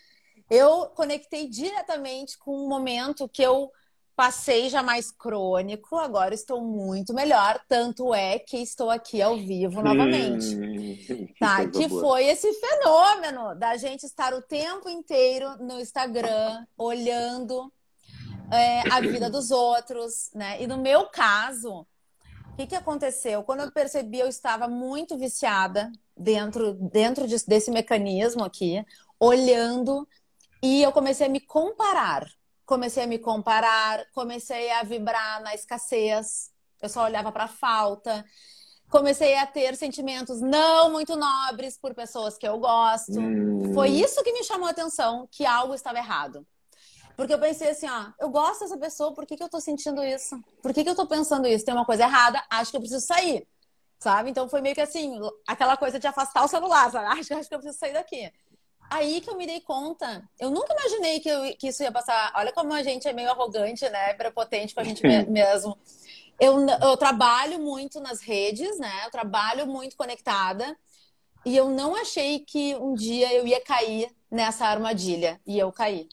eu 0.49 0.87
conectei 0.95 1.49
diretamente 1.49 2.37
com 2.37 2.55
um 2.55 2.67
momento 2.67 3.27
que 3.27 3.43
eu 3.43 3.71
Passei 4.15 4.69
já 4.69 4.83
mais 4.83 5.09
crônico, 5.09 5.95
agora 5.95 6.35
estou 6.35 6.61
muito 6.61 7.13
melhor. 7.15 7.59
Tanto 7.67 8.13
é 8.13 8.37
que 8.37 8.57
estou 8.57 8.91
aqui 8.91 9.21
ao 9.21 9.35
vivo 9.37 9.81
novamente. 9.81 10.55
Hum, 10.55 11.27
tá? 11.39 11.67
Que 11.67 11.89
foi 11.89 12.25
esse 12.25 12.51
fenômeno 12.53 13.55
da 13.55 13.75
gente 13.75 14.03
estar 14.05 14.33
o 14.33 14.41
tempo 14.41 14.87
inteiro 14.87 15.57
no 15.57 15.79
Instagram, 15.79 16.63
olhando 16.77 17.73
é, 18.51 18.81
a 18.91 19.01
vida 19.01 19.31
dos 19.31 19.49
outros, 19.49 20.29
né? 20.35 20.61
E 20.61 20.67
no 20.67 20.77
meu 20.77 21.07
caso, 21.07 21.87
o 22.51 22.55
que, 22.55 22.67
que 22.67 22.75
aconteceu? 22.75 23.41
Quando 23.41 23.61
eu 23.61 23.71
percebi, 23.71 24.19
eu 24.19 24.27
estava 24.27 24.67
muito 24.67 25.17
viciada 25.17 25.91
dentro, 26.15 26.73
dentro 26.73 27.25
desse 27.47 27.71
mecanismo 27.71 28.43
aqui, 28.43 28.85
olhando, 29.19 30.07
e 30.61 30.83
eu 30.83 30.91
comecei 30.91 31.25
a 31.25 31.29
me 31.29 31.39
comparar 31.39 32.27
comecei 32.65 33.03
a 33.03 33.07
me 33.07 33.19
comparar, 33.19 34.05
comecei 34.13 34.71
a 34.71 34.83
vibrar 34.83 35.41
na 35.41 35.53
escassez, 35.53 36.51
eu 36.81 36.89
só 36.89 37.03
olhava 37.03 37.31
para 37.31 37.45
a 37.45 37.47
falta. 37.47 38.25
Comecei 38.89 39.35
a 39.37 39.47
ter 39.47 39.75
sentimentos 39.75 40.39
não 40.39 40.91
muito 40.91 41.15
nobres 41.15 41.77
por 41.77 41.95
pessoas 41.95 42.37
que 42.37 42.47
eu 42.47 42.59
gosto. 42.59 43.19
Hum. 43.19 43.73
Foi 43.73 43.89
isso 43.89 44.23
que 44.23 44.33
me 44.33 44.43
chamou 44.43 44.67
a 44.67 44.71
atenção, 44.71 45.27
que 45.31 45.45
algo 45.45 45.73
estava 45.73 45.97
errado. 45.97 46.45
Porque 47.15 47.33
eu 47.33 47.39
pensei 47.39 47.69
assim, 47.69 47.87
ó, 47.87 48.11
eu 48.19 48.29
gosto 48.29 48.61
dessa 48.61 48.77
pessoa, 48.77 49.13
por 49.13 49.25
que, 49.25 49.37
que 49.37 49.43
eu 49.43 49.49
tô 49.49 49.59
sentindo 49.59 50.03
isso? 50.03 50.39
Por 50.61 50.73
que, 50.73 50.83
que 50.83 50.89
eu 50.89 50.95
tô 50.95 51.07
pensando 51.07 51.47
isso? 51.47 51.65
Tem 51.65 51.73
uma 51.73 51.85
coisa 51.85 52.03
errada, 52.03 52.43
acho 52.49 52.71
que 52.71 52.77
eu 52.77 52.81
preciso 52.81 53.05
sair. 53.05 53.47
Sabe? 53.99 54.29
Então 54.29 54.49
foi 54.49 54.61
meio 54.61 54.75
que 54.75 54.81
assim, 54.81 55.17
aquela 55.47 55.77
coisa 55.77 55.97
de 55.97 56.05
afastar 56.05 56.43
o 56.43 56.47
celular, 56.47 56.91
sabe? 56.91 57.19
Acho, 57.19 57.33
acho 57.39 57.49
que 57.49 57.55
eu 57.55 57.59
preciso 57.59 57.79
sair 57.79 57.93
daqui 57.93 58.31
aí 58.93 59.21
que 59.21 59.29
eu 59.29 59.37
me 59.37 59.45
dei 59.45 59.59
conta. 59.59 60.27
Eu 60.39 60.49
nunca 60.49 60.73
imaginei 60.73 61.19
que, 61.19 61.29
eu, 61.29 61.55
que 61.57 61.67
isso 61.67 61.83
ia 61.83 61.91
passar. 61.91 62.31
Olha 62.35 62.51
como 62.51 62.73
a 62.73 62.83
gente 62.83 63.07
é 63.07 63.13
meio 63.13 63.29
arrogante, 63.29 63.87
né? 63.89 64.13
Prepotente 64.13 64.73
com 64.73 64.81
a 64.81 64.83
gente 64.83 65.01
mesmo. 65.27 65.77
Eu, 66.39 66.65
eu 66.67 66.97
trabalho 66.97 67.59
muito 67.59 67.99
nas 67.99 68.21
redes, 68.21 68.77
né? 68.79 69.05
Eu 69.05 69.11
trabalho 69.11 69.65
muito 69.67 69.97
conectada. 69.97 70.77
E 71.45 71.55
eu 71.57 71.69
não 71.69 71.95
achei 71.95 72.39
que 72.39 72.75
um 72.75 72.93
dia 72.93 73.33
eu 73.33 73.45
ia 73.45 73.61
cair 73.61 74.09
nessa 74.29 74.65
armadilha. 74.65 75.41
E 75.45 75.57
eu 75.57 75.71
caí. 75.71 76.07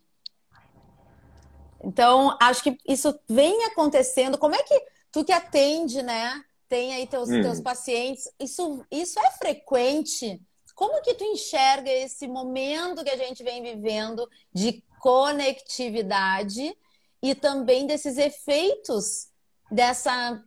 Então, 1.82 2.36
acho 2.40 2.62
que 2.62 2.78
isso 2.88 3.18
vem 3.28 3.64
acontecendo. 3.64 4.38
Como 4.38 4.54
é 4.54 4.62
que 4.62 4.82
tu 5.12 5.24
que 5.24 5.32
atende, 5.32 6.02
né? 6.02 6.42
Tem 6.68 6.94
aí 6.94 7.06
teus, 7.06 7.28
hum. 7.28 7.42
teus 7.42 7.60
pacientes. 7.60 8.30
Isso, 8.38 8.84
isso 8.90 9.18
é 9.20 9.30
frequente 9.32 10.40
como 10.80 11.02
que 11.02 11.12
tu 11.12 11.24
enxerga 11.24 11.90
esse 11.90 12.26
momento 12.26 13.04
que 13.04 13.10
a 13.10 13.16
gente 13.18 13.44
vem 13.44 13.62
vivendo 13.62 14.26
de 14.50 14.82
conectividade 14.98 16.74
e 17.22 17.34
também 17.34 17.86
desses 17.86 18.16
efeitos 18.16 19.30
dessa 19.70 20.42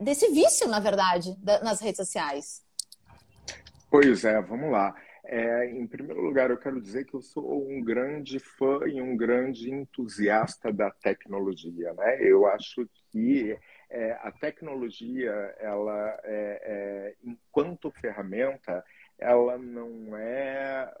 desse 0.00 0.30
vício, 0.30 0.66
na 0.66 0.80
verdade, 0.80 1.36
nas 1.62 1.78
redes 1.82 1.98
sociais? 1.98 2.64
Pois 3.90 4.24
é, 4.24 4.40
vamos 4.40 4.72
lá. 4.72 4.94
É, 5.26 5.68
em 5.70 5.86
primeiro 5.86 6.22
lugar, 6.22 6.50
eu 6.50 6.56
quero 6.56 6.80
dizer 6.80 7.04
que 7.04 7.12
eu 7.12 7.20
sou 7.20 7.68
um 7.68 7.82
grande 7.84 8.38
fã 8.38 8.80
e 8.86 9.02
um 9.02 9.14
grande 9.14 9.70
entusiasta 9.70 10.72
da 10.72 10.90
tecnologia. 10.90 11.92
Né? 11.92 12.22
Eu 12.22 12.46
acho 12.46 12.88
que 13.10 13.58
é, 13.90 14.12
a 14.22 14.32
tecnologia, 14.32 15.32
ela, 15.58 16.20
é, 16.24 16.60
é 16.64 17.14
enquanto 17.22 17.90
ferramenta, 17.90 18.82
ela 19.18 19.58
não 19.58 20.16
é 20.16 20.92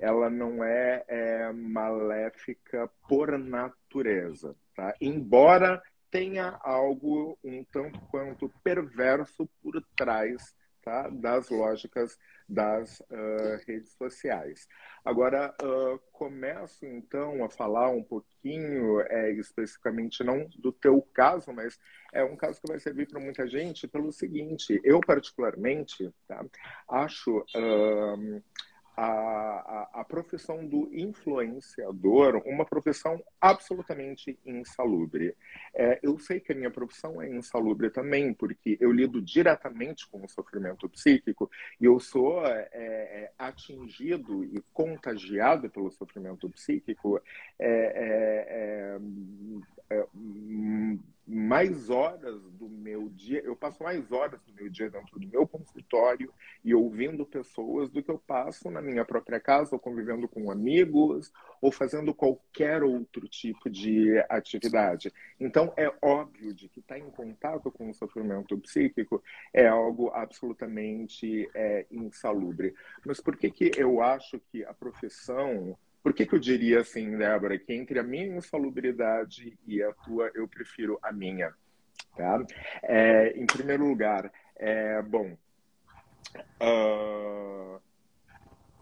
ela 0.00 0.30
não 0.30 0.62
é, 0.62 1.04
é, 1.08 1.52
maléfica 1.52 2.88
por 3.08 3.36
natureza, 3.36 4.54
tá? 4.74 4.94
Embora 5.00 5.82
tenha 6.10 6.58
algo 6.62 7.36
um 7.42 7.64
tanto 7.64 8.00
quanto 8.10 8.48
perverso 8.62 9.48
por 9.60 9.82
trás 9.96 10.54
tá? 10.82 11.08
das 11.08 11.48
lógicas 11.50 12.18
das 12.48 13.00
uh, 13.00 13.60
redes 13.66 13.92
sociais. 13.92 14.66
Agora, 15.04 15.54
uh, 15.62 15.98
começo 16.12 16.86
então 16.86 17.44
a 17.44 17.50
falar 17.50 17.90
um 17.90 18.02
pouquinho, 18.02 19.00
é, 19.02 19.32
especificamente 19.32 20.24
não 20.24 20.48
do 20.56 20.72
teu 20.72 21.02
caso, 21.12 21.52
mas 21.52 21.78
é 22.12 22.24
um 22.24 22.36
caso 22.36 22.60
que 22.60 22.68
vai 22.68 22.78
servir 22.78 23.06
para 23.06 23.20
muita 23.20 23.46
gente 23.46 23.86
pelo 23.86 24.10
seguinte: 24.10 24.80
eu, 24.82 25.00
particularmente, 25.00 26.10
tá, 26.26 26.44
acho. 26.88 27.44
Uh, 27.54 28.42
a, 29.00 29.04
a, 29.04 30.00
a, 30.00 30.04
profissão 30.04 30.66
do 30.66 30.92
influenciador 30.92 32.42
uma 32.44 32.64
profissão 32.64 33.22
absolutamente 33.40 34.36
insalubre. 34.44 35.36
É, 35.72 36.00
eu 36.02 36.18
sei 36.18 36.40
que 36.40 36.50
a 36.50 36.54
minha 36.54 36.70
profissão 36.70 37.22
é 37.22 37.28
insalubre 37.28 37.90
também, 37.90 38.34
porque 38.34 38.76
eu 38.80 38.90
lido 38.90 39.22
diretamente 39.22 40.08
com 40.08 40.24
o 40.24 40.28
sofrimento 40.28 40.88
psíquico 40.88 41.48
e 41.80 41.84
eu 41.84 42.00
sou 42.00 42.44
é, 42.44 42.68
é, 42.72 43.32
atingido 43.38 44.44
e 44.44 44.60
contagiado 44.72 45.70
pelo 45.70 45.92
sofrimento 45.92 46.50
psíquico 46.50 47.22
é, 47.56 48.98
é, 49.90 49.96
é, 49.96 50.06
mais 51.28 51.90
horas 51.90 52.40
do 52.52 52.68
meu 52.70 53.10
dia, 53.10 53.42
eu 53.44 53.54
passo 53.54 53.82
mais 53.82 54.10
horas 54.10 54.40
do 54.46 54.54
meu 54.54 54.70
dia 54.70 54.88
dentro 54.88 55.20
do 55.20 55.28
meu 55.28 55.46
consultório 55.46 56.32
e 56.64 56.74
ouvindo 56.74 57.26
pessoas 57.26 57.90
do 57.90 58.02
que 58.02 58.10
eu 58.10 58.18
passo 58.18 58.70
na 58.70 58.80
minha 58.80 59.04
própria 59.04 59.38
casa, 59.38 59.74
ou 59.74 59.78
convivendo 59.78 60.26
com 60.26 60.50
amigos, 60.50 61.30
ou 61.60 61.70
fazendo 61.70 62.14
qualquer 62.14 62.82
outro 62.82 63.28
tipo 63.28 63.68
de 63.68 64.18
atividade. 64.30 65.12
Então, 65.38 65.70
é 65.76 65.92
óbvio 66.00 66.54
de 66.54 66.66
que 66.66 66.80
estar 66.80 66.94
tá 66.94 67.00
em 67.00 67.10
contato 67.10 67.70
com 67.70 67.90
o 67.90 67.94
sofrimento 67.94 68.56
psíquico 68.58 69.22
é 69.52 69.68
algo 69.68 70.10
absolutamente 70.14 71.46
é, 71.54 71.84
insalubre. 71.90 72.74
Mas 73.04 73.20
por 73.20 73.36
que, 73.36 73.50
que 73.50 73.70
eu 73.76 74.00
acho 74.00 74.40
que 74.50 74.64
a 74.64 74.72
profissão 74.72 75.76
por 76.02 76.12
que, 76.14 76.26
que 76.26 76.34
eu 76.34 76.38
diria 76.38 76.80
assim, 76.80 77.16
Débora, 77.16 77.58
que 77.58 77.72
entre 77.72 77.98
a 77.98 78.02
minha 78.02 78.26
insalubridade 78.26 79.58
e 79.66 79.82
a 79.82 79.92
tua, 79.92 80.30
eu 80.34 80.46
prefiro 80.48 80.98
a 81.02 81.12
minha? 81.12 81.52
Tá? 82.16 82.42
É, 82.82 83.32
em 83.36 83.46
primeiro 83.46 83.86
lugar, 83.86 84.32
é, 84.56 85.02
bom, 85.02 85.36
uh, 86.62 87.80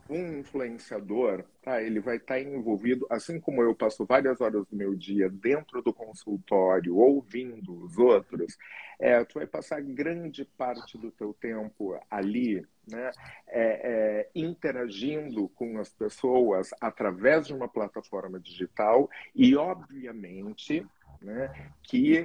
um 0.09 0.39
influenciador, 0.39 1.45
tá? 1.63 1.83
Ele 1.83 2.01
vai 2.01 2.17
estar 2.17 2.41
envolvido, 2.41 3.07
assim 3.11 3.41
como 3.41 3.63
eu 3.63 3.75
passo 3.75 4.05
várias 4.05 4.41
horas 4.41 4.65
do 4.67 4.77
meu 4.77 4.95
dia 4.95 5.29
dentro 5.29 5.83
do 5.83 5.93
consultório 5.93 6.97
ouvindo 6.97 7.85
os 7.85 7.99
outros, 7.99 8.57
é, 8.99 9.23
tu 9.25 9.35
vai 9.35 9.47
passar 9.47 9.81
grande 9.83 10.45
parte 10.57 10.97
do 10.97 11.11
teu 11.11 11.35
tempo 11.35 11.99
ali, 12.11 12.67
né? 12.89 13.11
É, 13.49 13.61
é, 13.61 14.31
interagindo 14.35 15.49
com 15.51 15.79
as 15.79 15.91
pessoas 15.91 16.71
através 16.81 17.47
de 17.47 17.55
uma 17.55 17.69
plataforma 17.69 18.39
digital 18.39 19.11
e, 19.35 19.57
obviamente, 19.57 20.87
né, 21.21 21.73
que 21.83 22.21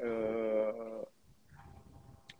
uh, 0.00 1.06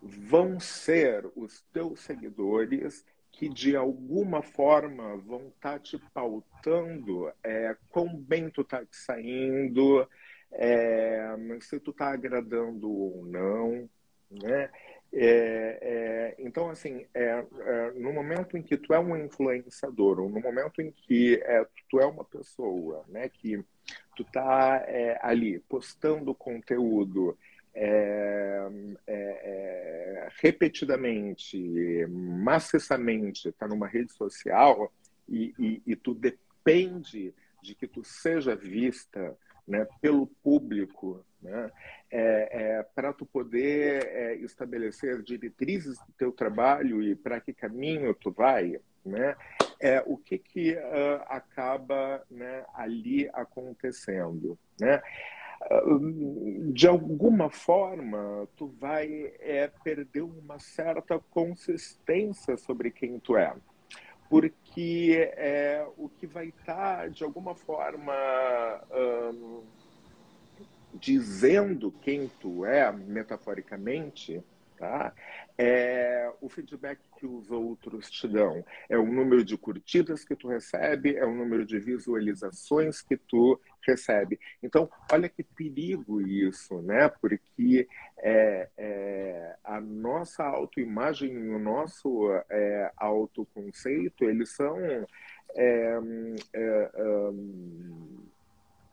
vão 0.03 0.59
ser 0.59 1.31
os 1.37 1.63
teus 1.73 2.01
seguidores 2.01 3.05
que 3.41 3.49
de 3.49 3.75
alguma 3.75 4.43
forma 4.43 5.17
vão 5.17 5.49
estar 5.49 5.73
tá 5.73 5.79
te 5.79 5.99
pautando 6.13 7.33
é, 7.43 7.75
quão 7.89 8.15
bem 8.15 8.51
tu 8.51 8.63
tá 8.63 8.85
te 8.85 8.95
saindo, 8.95 10.07
é, 10.53 11.35
se 11.63 11.81
tu 11.81 11.91
tá 11.91 12.13
agradando 12.13 12.93
ou 12.93 13.25
não, 13.25 13.89
né? 14.31 14.69
É, 15.11 15.79
é, 15.81 16.35
então, 16.39 16.69
assim, 16.69 17.07
é, 17.15 17.43
é, 17.61 17.91
no 17.93 18.13
momento 18.13 18.59
em 18.59 18.63
que 18.63 18.77
tu 18.77 18.93
é 18.93 19.01
um 19.01 19.17
influenciador, 19.17 20.21
ou 20.21 20.29
no 20.29 20.39
momento 20.39 20.83
em 20.83 20.91
que 20.91 21.41
é, 21.43 21.67
tu 21.89 21.99
é 21.99 22.05
uma 22.05 22.25
pessoa, 22.25 23.07
né, 23.09 23.27
que 23.31 23.65
tu 24.15 24.23
tá 24.23 24.85
ali 25.23 25.61
postando 25.61 26.35
conteúdo 26.35 27.39
é, 27.75 28.69
é, 29.07 29.15
é, 29.15 30.29
repetidamente, 30.41 32.07
maciçamente, 32.09 33.49
está 33.49 33.69
numa 33.69 33.87
rede 33.87 34.13
social 34.13 34.93
e, 35.29 35.55
e, 35.59 35.83
e, 35.87 35.97
tu 35.97 36.15
depende 36.15 37.35
de 37.63 37.75
que 37.75 37.87
tu 37.87 38.03
seja 38.03 38.57
vista 38.57 39.37
né, 39.67 39.87
pelo 40.01 40.27
público, 40.27 41.25
né, 41.41 41.71
é, 42.11 42.49
é, 42.51 42.83
para 42.83 43.13
tu 43.13 43.25
poder 43.25 44.07
é, 44.07 44.35
estabelecer 44.37 45.23
diretrizes 45.23 45.99
do 45.99 46.13
teu 46.19 46.33
trabalho 46.33 47.03
e 47.03 47.15
para 47.15 47.41
que 47.41 47.53
caminho 47.53 48.13
tu 48.15 48.33
vai, 48.33 48.81
né, 49.05 49.37
é, 49.81 50.03
o 50.05 50.17
que, 50.17 50.39
que 50.39 50.75
uh, 50.75 51.23
acaba 51.27 52.23
né, 52.31 52.65
ali 52.75 53.31
acontecendo. 53.33 54.59
Né? 54.79 55.01
De 56.73 56.87
alguma 56.89 57.51
forma, 57.51 58.49
tu 58.57 58.69
vai 58.81 59.33
é, 59.41 59.71
perder 59.85 60.23
uma 60.23 60.59
certa 60.59 61.19
consistência 61.19 62.57
sobre 62.57 62.91
quem 62.91 63.19
tu 63.19 63.37
é. 63.37 63.55
Porque 64.29 65.33
é, 65.37 65.87
o 65.97 66.09
que 66.09 66.27
vai 66.27 66.49
estar, 66.49 66.99
tá, 66.99 67.09
de 67.09 67.25
alguma 67.25 67.55
forma, 67.55 68.15
hum, 68.91 69.63
dizendo 70.95 71.93
quem 72.01 72.31
tu 72.41 72.65
é, 72.65 72.91
metaforicamente, 72.93 74.43
tá? 74.79 75.13
é 75.59 76.33
o 76.41 76.49
feedback 76.49 76.99
que 77.21 77.27
os 77.27 77.51
outros 77.51 78.11
te 78.11 78.27
dão. 78.27 78.65
É 78.89 78.97
o 78.97 79.05
número 79.05 79.45
de 79.45 79.57
curtidas 79.59 80.25
que 80.25 80.35
tu 80.35 80.49
recebe, 80.49 81.17
é 81.17 81.25
o 81.27 81.35
número 81.35 81.67
de 81.67 81.79
visualizações 81.79 83.03
que 83.03 83.17
tu 83.19 83.61
recebe. 83.87 84.41
Então, 84.63 84.91
olha 85.13 85.29
que 85.29 85.45
perigo 85.45 86.23
isso, 86.23 86.81
né? 86.81 87.11
Porque 87.21 87.87
é, 88.19 88.69
é, 88.79 89.57
a 89.63 89.81
nossa 89.81 90.43
autoimagem 90.45 91.31
e 91.31 91.49
o 91.51 91.59
nosso 91.59 92.33
é, 92.49 92.91
autoconceito, 92.97 94.25
eles 94.25 94.49
são, 94.51 94.79
é, 95.55 95.99
é, 96.55 96.91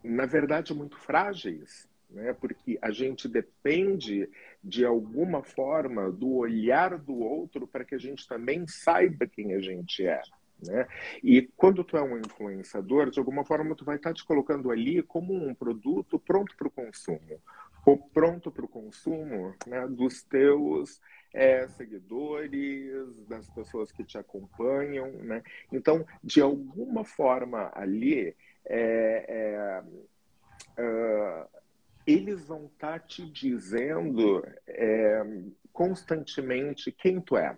na 0.04 0.26
verdade, 0.26 0.74
muito 0.74 0.98
frágeis 0.98 1.88
né? 2.10 2.34
porque 2.34 2.78
a 2.82 2.92
gente 2.92 3.28
depende, 3.28 4.30
de 4.64 4.86
alguma 4.86 5.44
forma, 5.44 6.12
do 6.12 6.36
olhar 6.36 6.98
do 6.98 7.20
outro 7.20 7.68
para 7.68 7.86
que 7.86 7.96
a 7.96 8.00
gente 8.00 8.28
também 8.28 8.68
saiba 8.68 9.28
quem 9.28 9.54
a 9.54 9.60
gente 9.60 10.06
é. 10.06 10.22
Né? 10.64 10.88
E 11.24 11.44
quando 11.56 11.84
tu 11.84 11.98
é 11.98 12.02
um 12.02 12.18
influenciador, 12.18 13.12
de 13.12 13.20
alguma 13.20 13.46
forma 13.46 13.76
tu 13.76 13.86
vai 13.86 13.98
estar 13.98 14.14
te 14.14 14.26
colocando 14.26 14.72
ali 14.72 15.04
como 15.04 15.34
um 15.34 15.54
produto 15.54 16.18
pronto 16.18 16.56
para 16.58 16.68
o 16.68 16.72
consumo, 16.72 17.40
ou 17.86 17.98
pronto 17.98 18.52
para 18.52 18.66
o 18.66 18.70
consumo 18.70 19.56
né, 19.68 19.88
dos 19.88 20.24
teus 20.24 21.00
é, 21.34 21.68
seguidores, 21.68 23.16
das 23.28 23.48
pessoas 23.52 23.92
que 23.92 24.04
te 24.04 24.18
acompanham. 24.18 25.12
Né? 25.12 25.44
Então, 25.72 26.06
de 26.24 26.42
alguma 26.42 27.06
forma 27.06 27.72
ali, 27.74 28.36
é, 28.66 29.84
é, 30.78 30.82
uh, 30.82 31.57
eles 32.08 32.46
vão 32.46 32.68
estar 32.68 32.94
tá 32.94 33.00
te 33.00 33.30
dizendo 33.30 34.42
é, 34.66 35.22
constantemente 35.74 36.92
quem 36.92 37.20
tu 37.20 37.38
é. 37.38 37.58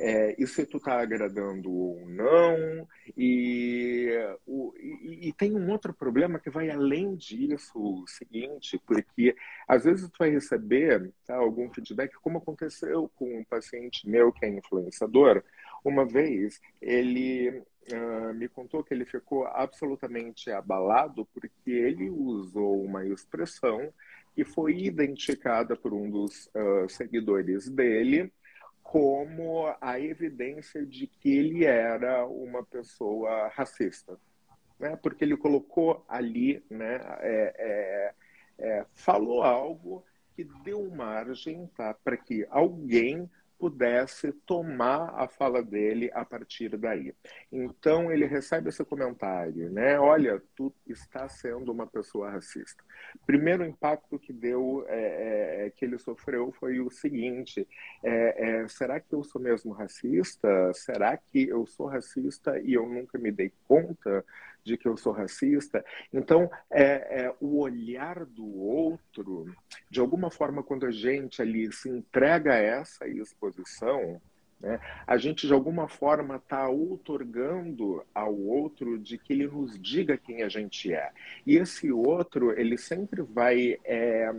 É, 0.00 0.36
e 0.38 0.46
se 0.46 0.64
tu 0.64 0.76
está 0.76 1.00
agradando 1.00 1.70
ou 1.70 2.06
não. 2.06 2.88
E, 3.16 4.08
o, 4.46 4.72
e, 4.78 5.28
e, 5.28 5.32
tem 5.32 5.56
um 5.56 5.70
outro 5.70 5.92
problema 5.92 6.38
que 6.38 6.48
vai 6.48 6.70
além 6.70 7.16
disso, 7.16 7.72
o 7.76 8.06
seguinte, 8.06 8.80
porque 8.86 9.34
às 9.66 9.84
vezes 9.84 10.08
tu 10.08 10.18
vai 10.18 10.30
receber 10.30 11.12
tá, 11.26 11.34
algum 11.34 11.68
feedback, 11.72 12.14
como 12.22 12.38
aconteceu 12.38 13.10
com 13.16 13.40
um 13.40 13.44
paciente 13.44 14.08
meu 14.08 14.32
que 14.32 14.46
é 14.46 14.48
influenciador. 14.48 15.42
Uma 15.84 16.06
vez 16.06 16.60
ele 16.80 17.62
uh, 17.92 18.34
me 18.34 18.48
contou 18.48 18.84
que 18.84 18.94
ele 18.94 19.04
ficou 19.04 19.46
absolutamente 19.46 20.50
abalado 20.50 21.26
porque 21.32 21.70
ele 21.70 22.10
usou 22.10 22.82
uma 22.82 23.04
expressão 23.06 23.92
que 24.34 24.44
foi 24.44 24.78
identificada 24.78 25.76
por 25.76 25.92
um 25.92 26.10
dos 26.10 26.46
uh, 26.48 26.88
seguidores 26.88 27.68
dele 27.68 28.32
como 28.88 29.66
a 29.82 30.00
evidência 30.00 30.86
de 30.86 31.06
que 31.06 31.36
ele 31.36 31.66
era 31.66 32.24
uma 32.26 32.64
pessoa 32.64 33.48
racista, 33.48 34.18
né? 34.78 34.96
Porque 34.96 35.24
ele 35.24 35.36
colocou 35.36 36.02
ali, 36.08 36.64
né? 36.70 36.98
É, 37.20 37.54
é, 37.58 38.14
é, 38.58 38.86
falou 38.94 39.42
algo 39.42 40.02
que 40.34 40.42
deu 40.64 40.90
margem 40.90 41.66
tá, 41.76 41.92
para 41.92 42.16
que 42.16 42.46
alguém 42.48 43.30
pudesse 43.58 44.32
tomar 44.46 45.12
a 45.16 45.28
fala 45.28 45.62
dele 45.62 46.10
a 46.14 46.24
partir 46.24 46.76
daí. 46.76 47.12
Então 47.50 48.10
ele 48.12 48.24
recebe 48.24 48.68
esse 48.68 48.84
comentário, 48.84 49.68
né? 49.70 49.98
Olha, 49.98 50.40
tu 50.54 50.72
está 50.86 51.28
sendo 51.28 51.72
uma 51.72 51.86
pessoa 51.86 52.30
racista. 52.30 52.82
Primeiro 53.26 53.64
impacto 53.64 54.18
que 54.18 54.32
deu, 54.32 54.84
é, 54.88 54.98
é, 54.98 55.66
é, 55.66 55.70
que 55.70 55.84
ele 55.84 55.98
sofreu 55.98 56.52
foi 56.52 56.80
o 56.80 56.90
seguinte: 56.90 57.66
é, 58.02 58.62
é, 58.62 58.68
será 58.68 59.00
que 59.00 59.14
eu 59.14 59.24
sou 59.24 59.40
mesmo 59.40 59.72
racista? 59.72 60.72
Será 60.74 61.16
que 61.16 61.48
eu 61.48 61.66
sou 61.66 61.86
racista 61.86 62.58
e 62.60 62.74
eu 62.74 62.88
nunca 62.88 63.18
me 63.18 63.32
dei 63.32 63.52
conta? 63.66 64.24
De 64.68 64.76
que 64.76 64.86
eu 64.86 64.96
sou 64.96 65.12
racista. 65.12 65.84
Então, 66.12 66.50
é, 66.70 67.24
é, 67.24 67.34
o 67.40 67.58
olhar 67.58 68.24
do 68.24 68.46
outro, 68.46 69.46
de 69.90 69.98
alguma 69.98 70.30
forma, 70.30 70.62
quando 70.62 70.86
a 70.86 70.90
gente 70.90 71.40
ali 71.40 71.72
se 71.72 71.88
entrega 71.88 72.52
a 72.52 72.58
essa 72.58 73.08
exposição, 73.08 74.20
né, 74.60 74.78
a 75.06 75.16
gente 75.16 75.46
de 75.46 75.52
alguma 75.52 75.88
forma 75.88 76.36
está 76.36 76.68
outorgando 76.68 78.04
ao 78.14 78.36
outro 78.36 78.98
de 78.98 79.16
que 79.16 79.32
ele 79.32 79.46
nos 79.46 79.80
diga 79.80 80.18
quem 80.18 80.42
a 80.42 80.48
gente 80.48 80.92
é. 80.92 81.10
E 81.46 81.56
esse 81.56 81.90
outro, 81.90 82.52
ele 82.58 82.76
sempre 82.76 83.22
vai. 83.22 83.78
É, 83.84 84.32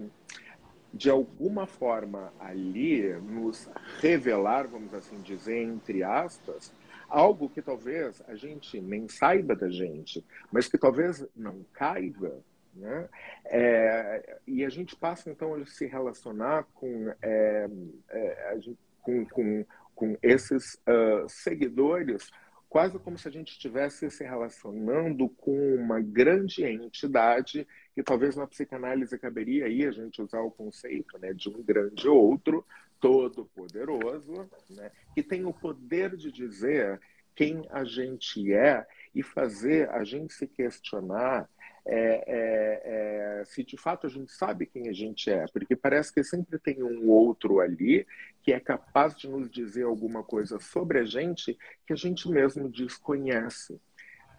de 0.92 1.08
alguma 1.08 1.68
forma 1.68 2.34
ali 2.40 3.14
nos 3.22 3.70
revelar, 4.00 4.68
vamos 4.68 4.92
assim 4.92 5.22
dizer, 5.22 5.62
entre 5.62 6.02
aspas, 6.02 6.74
algo 7.10 7.50
que 7.50 7.62
talvez 7.62 8.22
a 8.28 8.36
gente 8.36 8.80
nem 8.80 9.08
saiba 9.08 9.56
da 9.56 9.70
gente, 9.70 10.24
mas 10.52 10.68
que 10.68 10.78
talvez 10.78 11.26
não 11.36 11.66
caiba, 11.74 12.40
né? 12.74 13.10
É, 13.46 14.40
e 14.48 14.64
a 14.64 14.70
gente 14.70 14.96
passa 14.96 15.30
então 15.30 15.54
a 15.56 15.66
se 15.66 15.86
relacionar 15.86 16.66
com, 16.74 17.14
é, 17.22 17.68
é, 18.10 18.58
gente, 18.60 18.80
com, 19.02 19.26
com, 19.26 19.66
com, 19.96 20.18
esses 20.22 20.76
uh, 20.76 21.28
seguidores 21.28 22.30
quase 22.70 23.00
como 23.00 23.18
se 23.18 23.28
a 23.28 23.32
gente 23.32 23.52
estivesse 23.52 24.10
se 24.12 24.24
relacionando 24.24 25.28
com 25.28 25.76
uma 25.76 26.00
grande 26.00 26.64
entidade 26.64 27.68
que 27.96 28.04
talvez 28.04 28.36
na 28.36 28.46
psicanálise 28.46 29.18
caberia 29.18 29.66
aí 29.66 29.86
a 29.86 29.92
gente 29.92 30.22
usar 30.22 30.42
o 30.42 30.52
conceito 30.52 31.18
né, 31.18 31.34
de 31.34 31.50
um 31.50 31.64
grande 31.64 32.08
outro, 32.08 32.64
todo-poderoso, 33.00 34.50
né, 34.70 34.92
que 35.14 35.24
tem 35.24 35.46
o 35.46 35.54
poder 35.54 36.16
de 36.16 36.32
dizer 36.32 37.00
quem 37.36 37.66
a 37.70 37.84
gente 37.84 38.54
é 38.54 38.86
e 39.16 39.24
fazer 39.24 39.90
a 39.90 40.04
gente 40.04 40.34
se 40.34 40.48
questionar 40.48 41.50
é, 41.86 42.24
é, 42.28 43.40
é, 43.42 43.46
se 43.46 43.64
de 43.64 43.78
fato 43.78 44.06
a 44.06 44.10
gente 44.10 44.32
sabe 44.32 44.66
quem 44.66 44.90
a 44.90 44.94
gente 44.94 45.32
é, 45.32 45.46
porque 45.48 45.76
parece 45.76 46.14
que 46.14 46.24
sempre 46.24 46.60
tem 46.60 46.84
um 46.84 47.10
outro 47.10 47.60
ali 47.60 48.06
que 48.44 48.52
é 48.52 48.60
capaz 48.60 49.16
de 49.16 49.28
nos 49.28 49.50
dizer 49.50 49.84
alguma 49.84 50.24
coisa 50.24 50.60
sobre 50.60 51.00
a 51.00 51.06
gente 51.06 51.58
que 51.88 51.94
a 51.94 51.96
gente 51.96 52.30
mesmo 52.30 52.70
desconhece. 52.70 53.80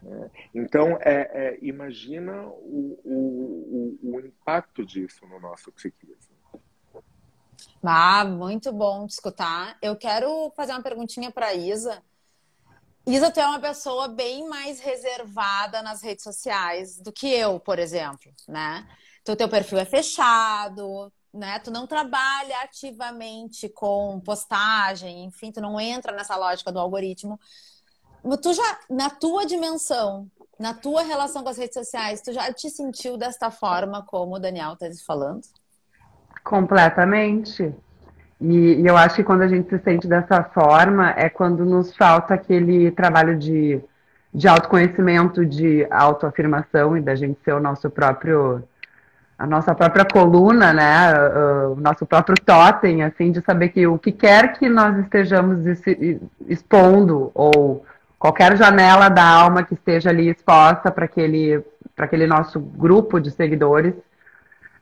Né? 0.03 0.31
Então, 0.55 0.99
é, 1.01 1.31
é, 1.33 1.59
imagina 1.61 2.47
o, 2.47 3.01
o, 3.05 3.99
o, 4.03 4.15
o 4.15 4.21
impacto 4.21 4.85
disso 4.85 5.27
no 5.27 5.41
nosso 5.41 5.73
psiquismo. 5.73 6.30
Ah, 7.83 8.25
muito 8.25 8.73
bom 8.73 9.07
de 9.07 9.13
escutar. 9.13 9.77
Eu 9.81 9.97
quero 9.97 10.53
fazer 10.57 10.73
uma 10.73 10.83
perguntinha 10.83 11.31
para 11.31 11.55
Isa. 11.55 12.03
Isa, 13.07 13.31
tu 13.31 13.41
é 13.41 13.47
uma 13.47 13.59
pessoa 13.59 14.09
bem 14.09 14.47
mais 14.49 14.79
reservada 14.81 15.83
nas 15.83 16.03
redes 16.03 16.23
sociais 16.23 16.99
do 16.99 17.11
que 17.11 17.27
eu, 17.29 17.59
por 17.59 17.79
exemplo, 17.79 18.33
né? 18.47 18.87
Então, 19.23 19.35
teu 19.35 19.49
perfil 19.49 19.79
é 19.79 19.85
fechado, 19.85 21.13
né? 21.33 21.59
Tu 21.61 21.71
não 21.71 21.87
trabalha 21.87 22.61
ativamente 22.61 23.69
com 23.69 24.21
postagem, 24.21 25.25
enfim, 25.25 25.51
tu 25.51 25.61
não 25.61 25.81
entra 25.81 26.13
nessa 26.13 26.37
lógica 26.37 26.71
do 26.71 26.79
algoritmo. 26.79 27.41
Tu 28.43 28.53
já, 28.53 28.81
na 28.91 29.09
tua 29.09 29.47
dimensão, 29.47 30.31
na 30.59 30.75
tua 30.75 31.03
relação 31.03 31.43
com 31.43 31.49
as 31.49 31.57
redes 31.57 31.75
sociais, 31.75 32.21
tu 32.21 32.33
já 32.33 32.53
te 32.53 32.69
sentiu 32.69 33.17
desta 33.17 33.51
forma 33.51 34.05
como 34.05 34.37
o 34.37 34.39
Daniel 34.39 34.75
está 34.75 34.87
falando? 35.05 35.41
Completamente. 36.43 37.75
E, 38.41 38.81
e, 38.81 38.87
eu 38.87 38.97
acho 38.97 39.17
que 39.17 39.25
quando 39.25 39.43
a 39.43 39.49
gente 39.49 39.69
se 39.69 39.79
sente 39.81 40.09
dessa 40.09 40.43
forma 40.43 41.11
é 41.17 41.29
quando 41.29 41.65
nos 41.65 41.95
falta 41.95 42.35
aquele 42.35 42.91
trabalho 42.91 43.39
de, 43.39 43.81
de 44.33 44.49
autoconhecimento, 44.49 45.45
de 45.45 45.87
autoafirmação 45.91 46.97
e 46.97 47.03
da 47.03 47.15
gente 47.15 47.39
ser 47.45 47.53
o 47.53 47.61
nosso 47.61 47.91
próprio 47.91 48.63
a 49.39 49.47
nossa 49.47 49.75
própria 49.75 50.05
coluna, 50.05 50.71
né, 50.71 51.15
o 51.69 51.77
nosso 51.77 52.05
próprio 52.05 52.37
totem, 52.45 53.03
assim, 53.03 53.33
de 53.33 53.41
saber 53.41 53.71
que 53.71 53.87
o 53.87 53.99
que 53.99 54.13
quer 54.13 54.53
que 54.53 54.69
nós 54.69 54.99
estejamos 54.99 55.61
expondo 56.47 57.31
ou 57.35 57.83
qualquer 58.19 58.55
janela 58.59 59.09
da 59.09 59.25
alma 59.25 59.63
que 59.63 59.73
esteja 59.73 60.11
ali 60.11 60.29
exposta 60.29 60.91
para 60.91 61.07
aquele 61.07 61.65
para 61.97 62.05
aquele 62.05 62.27
nosso 62.27 62.61
grupo 62.61 63.19
de 63.19 63.31
seguidores 63.31 63.95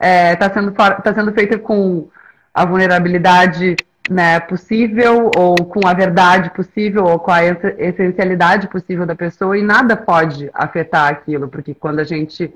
está 0.01 0.07
é, 0.07 0.37
tá 0.37 0.51
sendo, 0.51 0.73
tá 0.73 1.15
sendo 1.15 1.33
feita 1.33 1.59
com 1.59 2.09
a 2.55 2.65
vulnerabilidade 2.65 3.77
né, 4.09 4.41
possível, 4.41 5.31
ou 5.37 5.57
com 5.57 5.87
a 5.87 5.93
verdade 5.93 6.51
possível, 6.51 7.05
ou 7.05 7.19
com 7.19 7.31
a 7.31 7.45
essencialidade 7.45 8.69
possível 8.69 9.05
da 9.05 9.15
pessoa, 9.15 9.59
e 9.59 9.63
nada 9.63 9.97
pode 9.97 10.49
afetar 10.55 11.09
aquilo, 11.09 11.49
porque 11.49 11.75
quando 11.75 11.99
a 11.99 12.05
gente 12.05 12.45
está 12.45 12.55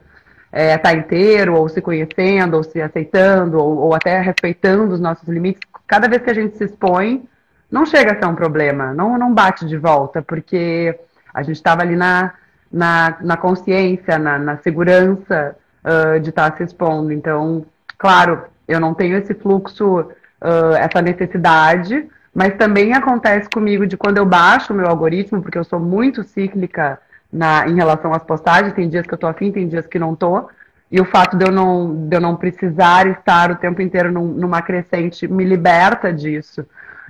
é, 0.50 0.78
tá 0.78 0.92
inteiro, 0.94 1.54
ou 1.54 1.68
se 1.68 1.80
conhecendo, 1.80 2.56
ou 2.56 2.62
se 2.62 2.80
aceitando, 2.80 3.58
ou, 3.58 3.76
ou, 3.78 3.94
até 3.94 4.20
respeitando 4.20 4.94
os 4.94 5.00
nossos 5.00 5.28
limites, 5.28 5.60
cada 5.86 6.08
vez 6.08 6.22
que 6.22 6.30
a 6.30 6.34
gente 6.34 6.56
se 6.56 6.64
expõe, 6.64 7.28
não 7.70 7.84
chega 7.86 8.12
a 8.12 8.18
ser 8.18 8.26
um 8.26 8.34
problema, 8.34 8.92
não, 8.94 9.18
não 9.18 9.32
bate 9.32 9.66
de 9.66 9.76
volta, 9.76 10.22
porque 10.22 10.98
a 11.32 11.42
gente 11.42 11.56
estava 11.56 11.82
ali 11.82 11.96
na, 11.96 12.32
na, 12.70 13.16
na 13.20 13.36
consciência, 13.36 14.18
na, 14.18 14.38
na 14.38 14.56
segurança 14.58 15.56
uh, 15.84 16.20
de 16.20 16.30
estar 16.30 16.56
se 16.56 16.62
expondo. 16.62 17.12
Então, 17.12 17.64
claro, 17.98 18.44
eu 18.66 18.80
não 18.80 18.94
tenho 18.94 19.16
esse 19.16 19.34
fluxo, 19.34 20.00
uh, 20.00 20.74
essa 20.76 21.02
necessidade, 21.02 22.08
mas 22.34 22.54
também 22.54 22.94
acontece 22.94 23.48
comigo 23.48 23.86
de 23.86 23.96
quando 23.96 24.18
eu 24.18 24.26
baixo 24.26 24.72
o 24.72 24.76
meu 24.76 24.86
algoritmo, 24.86 25.42
porque 25.42 25.58
eu 25.58 25.64
sou 25.64 25.78
muito 25.78 26.22
cíclica 26.22 26.98
na, 27.32 27.66
em 27.66 27.74
relação 27.74 28.12
às 28.12 28.22
postagens, 28.22 28.74
tem 28.74 28.88
dias 28.88 29.06
que 29.06 29.14
eu 29.14 29.18
tô 29.18 29.26
afim, 29.26 29.52
tem 29.52 29.68
dias 29.68 29.86
que 29.86 29.98
não 29.98 30.14
tô. 30.14 30.48
E 30.90 31.00
o 31.00 31.04
fato 31.06 31.36
de 31.36 31.44
eu 31.46 31.50
não, 31.50 32.06
de 32.06 32.16
eu 32.16 32.20
não 32.20 32.36
precisar 32.36 33.06
estar 33.06 33.50
o 33.50 33.56
tempo 33.56 33.80
inteiro 33.80 34.12
num, 34.12 34.26
numa 34.26 34.60
crescente 34.60 35.26
me 35.26 35.44
liberta 35.44 36.12
disso. 36.12 36.66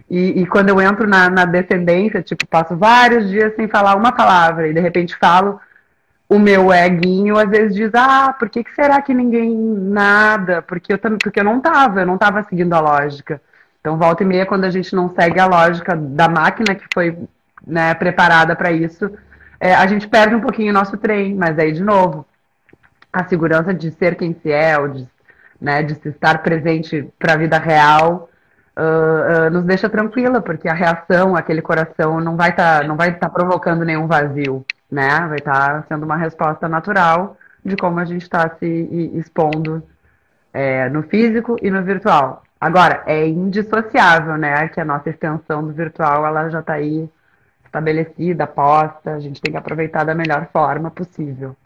E, 0.08 0.42
e 0.42 0.46
quando 0.46 0.68
eu 0.68 0.80
entro 0.80 1.08
na, 1.08 1.28
na 1.28 1.44
descendência, 1.44 2.22
tipo, 2.22 2.46
passo 2.46 2.76
vários 2.76 3.28
dias 3.28 3.54
sem 3.56 3.66
falar 3.66 3.96
uma 3.96 4.12
palavra 4.12 4.68
e 4.68 4.74
de 4.74 4.80
repente 4.80 5.16
falo, 5.16 5.60
o 6.28 6.38
meu 6.38 6.72
eguinho 6.72 7.36
às 7.36 7.48
vezes 7.48 7.74
diz, 7.74 7.90
ah, 7.94 8.34
por 8.38 8.48
que, 8.48 8.64
que 8.64 8.74
será 8.74 9.02
que 9.02 9.12
ninguém 9.12 9.54
nada? 9.54 10.62
Porque 10.62 10.92
eu, 10.92 10.98
porque 10.98 11.40
eu 11.40 11.44
não 11.44 11.60
tava, 11.60 12.00
eu 12.00 12.06
não 12.06 12.16
tava 12.16 12.42
seguindo 12.44 12.72
a 12.72 12.80
lógica. 12.80 13.40
Então, 13.80 13.98
volta 13.98 14.22
e 14.22 14.26
meia, 14.26 14.46
quando 14.46 14.64
a 14.64 14.70
gente 14.70 14.94
não 14.94 15.08
segue 15.10 15.40
a 15.40 15.46
lógica 15.46 15.96
da 15.96 16.28
máquina 16.28 16.74
que 16.74 16.84
foi 16.94 17.18
né, 17.66 17.92
preparada 17.94 18.54
para 18.54 18.70
isso, 18.70 19.10
é, 19.60 19.74
a 19.74 19.86
gente 19.86 20.08
perde 20.08 20.34
um 20.34 20.40
pouquinho 20.40 20.70
o 20.70 20.74
nosso 20.74 20.96
trem, 20.96 21.34
mas 21.34 21.58
aí, 21.58 21.72
de 21.72 21.82
novo, 21.82 22.26
a 23.12 23.24
segurança 23.24 23.74
de 23.74 23.90
ser 23.90 24.14
quem 24.14 24.34
se 24.34 24.50
é, 24.50 24.78
ou 24.78 24.88
de, 24.88 25.08
né, 25.60 25.82
de 25.82 25.94
se 25.96 26.08
estar 26.08 26.42
presente 26.42 27.08
para 27.18 27.34
a 27.34 27.36
vida 27.36 27.58
real, 27.58 28.30
uh, 28.76 29.46
uh, 29.46 29.50
nos 29.50 29.64
deixa 29.64 29.88
tranquila, 29.88 30.40
porque 30.40 30.68
a 30.68 30.74
reação, 30.74 31.36
aquele 31.36 31.60
coração, 31.60 32.20
não 32.20 32.36
vai 32.36 32.50
estar 32.50 32.80
tá, 32.80 32.86
não 32.86 32.96
vai 32.96 33.14
tá 33.14 33.28
provocando 33.28 33.84
nenhum 33.84 34.06
vazio 34.06 34.64
né? 34.92 35.26
Vai 35.26 35.38
estar 35.38 35.82
tá 35.82 35.86
sendo 35.88 36.04
uma 36.04 36.16
resposta 36.16 36.68
natural 36.68 37.38
de 37.64 37.74
como 37.76 37.98
a 37.98 38.04
gente 38.04 38.22
está 38.22 38.48
se 38.58 38.66
expondo 39.14 39.82
é, 40.52 40.90
no 40.90 41.02
físico 41.02 41.56
e 41.62 41.70
no 41.70 41.82
virtual. 41.82 42.44
Agora, 42.60 43.02
é 43.06 43.26
indissociável, 43.26 44.36
né? 44.36 44.68
Que 44.68 44.80
a 44.80 44.84
nossa 44.84 45.08
extensão 45.08 45.66
do 45.66 45.72
virtual 45.72 46.26
ela 46.26 46.50
já 46.50 46.60
está 46.60 46.74
aí 46.74 47.08
estabelecida, 47.64 48.46
posta, 48.46 49.14
a 49.14 49.20
gente 49.20 49.40
tem 49.40 49.52
que 49.52 49.58
aproveitar 49.58 50.04
da 50.04 50.14
melhor 50.14 50.46
forma 50.52 50.90
possível. 50.90 51.56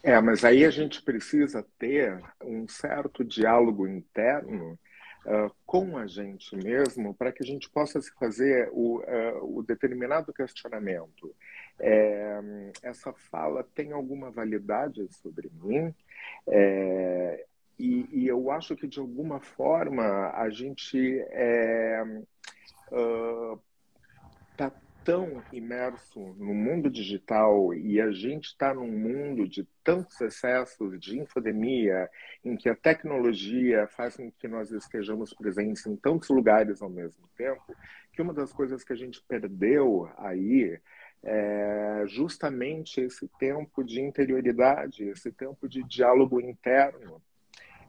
É, 0.00 0.20
mas 0.20 0.44
aí 0.44 0.64
a 0.64 0.70
gente 0.70 1.02
precisa 1.02 1.66
ter 1.76 2.20
um 2.44 2.68
certo 2.68 3.24
diálogo 3.24 3.88
interno 3.88 4.78
uh, 5.26 5.52
com 5.66 5.96
a 5.96 6.06
gente 6.06 6.54
mesmo 6.56 7.14
para 7.14 7.32
que 7.32 7.42
a 7.42 7.46
gente 7.46 7.68
possa 7.68 8.00
se 8.00 8.12
fazer 8.14 8.68
o, 8.72 8.98
uh, 9.00 9.58
o 9.58 9.62
determinado 9.64 10.32
questionamento 10.32 11.34
é, 11.82 12.40
essa 12.82 13.12
fala 13.12 13.66
tem 13.74 13.92
alguma 13.92 14.30
validade 14.30 15.06
sobre 15.10 15.50
mim? 15.60 15.92
É, 16.46 17.44
e, 17.78 18.08
e, 18.12 18.28
eu 18.28 18.50
acho 18.52 18.76
que, 18.76 18.86
de 18.86 19.00
alguma 19.00 19.40
forma, 19.40 20.30
a 20.30 20.48
gente 20.48 20.96
está 20.96 21.34
é, 21.34 22.04
uh, 22.92 23.60
tão 25.04 25.42
imerso 25.52 26.20
no 26.38 26.54
mundo 26.54 26.88
digital 26.88 27.74
e 27.74 28.00
a 28.00 28.12
gente 28.12 28.46
está 28.46 28.72
num 28.72 28.86
mundo 28.86 29.48
de 29.48 29.66
tantos 29.82 30.20
excessos 30.20 31.00
de 31.00 31.18
infodemia, 31.18 32.08
em 32.44 32.56
que 32.56 32.68
a 32.68 32.76
tecnologia 32.76 33.88
faz 33.88 34.16
com 34.16 34.30
que 34.30 34.46
nós 34.46 34.70
estejamos 34.70 35.34
presentes 35.34 35.84
em 35.86 35.96
tantos 35.96 36.28
lugares 36.28 36.80
ao 36.80 36.88
mesmo 36.88 37.28
tempo, 37.36 37.74
que 38.12 38.22
uma 38.22 38.32
das 38.32 38.52
coisas 38.52 38.84
que 38.84 38.92
a 38.92 38.96
gente 38.96 39.20
perdeu 39.26 40.08
aí 40.18 40.78
é 41.24 42.04
justamente 42.06 43.00
esse 43.00 43.28
tempo 43.38 43.84
de 43.84 44.00
interioridade, 44.00 45.04
esse 45.04 45.30
tempo 45.30 45.68
de 45.68 45.82
diálogo 45.84 46.40
interno, 46.40 47.22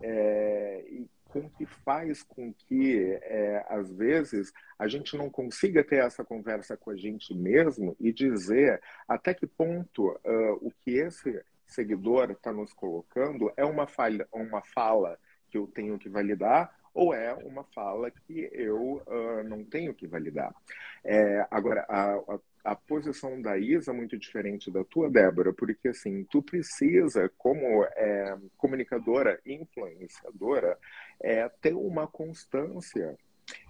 é, 0.01 0.85
e 0.87 1.07
com 1.33 1.49
que 1.49 1.65
faz 1.65 2.21
com 2.21 2.53
que, 2.53 3.17
é, 3.23 3.65
às 3.67 3.91
vezes, 3.91 4.53
a 4.77 4.87
gente 4.87 5.17
não 5.17 5.31
consiga 5.31 5.83
ter 5.83 6.03
essa 6.05 6.23
conversa 6.23 6.77
com 6.77 6.91
a 6.91 6.95
gente 6.95 7.33
mesmo 7.33 7.95
e 7.99 8.13
dizer 8.13 8.79
até 9.07 9.33
que 9.33 9.47
ponto 9.47 10.09
uh, 10.09 10.53
o 10.61 10.71
que 10.81 10.91
esse 10.91 11.43
seguidor 11.65 12.29
está 12.29 12.53
nos 12.53 12.71
colocando 12.71 13.51
é 13.57 13.65
uma, 13.65 13.87
falha, 13.87 14.27
uma 14.31 14.61
fala 14.61 15.17
que 15.49 15.57
eu 15.57 15.65
tenho 15.65 15.97
que 15.97 16.07
validar 16.07 16.71
ou 16.93 17.15
é 17.15 17.33
uma 17.33 17.63
fala 17.63 18.11
que 18.11 18.47
eu 18.53 19.01
uh, 19.07 19.43
não 19.43 19.63
tenho 19.63 19.91
que 19.95 20.05
validar. 20.05 20.53
É, 21.03 21.47
agora, 21.49 21.83
a, 21.89 22.13
a, 22.13 22.39
a, 22.63 22.75
posição 22.75 23.41
da 23.41 23.57
Isa 23.57 23.91
é 23.91 23.93
muito 23.93 24.17
diferente 24.17 24.71
da 24.71 24.83
tua, 24.83 25.09
Débora, 25.09 25.53
porque 25.53 25.89
assim, 25.89 26.23
tu 26.25 26.41
precisa, 26.41 27.29
como 27.37 27.83
é, 27.83 28.37
comunicadora, 28.57 29.39
influenciadora, 29.45 30.77
é, 31.21 31.47
ter 31.61 31.73
uma 31.73 32.07
constância 32.07 33.17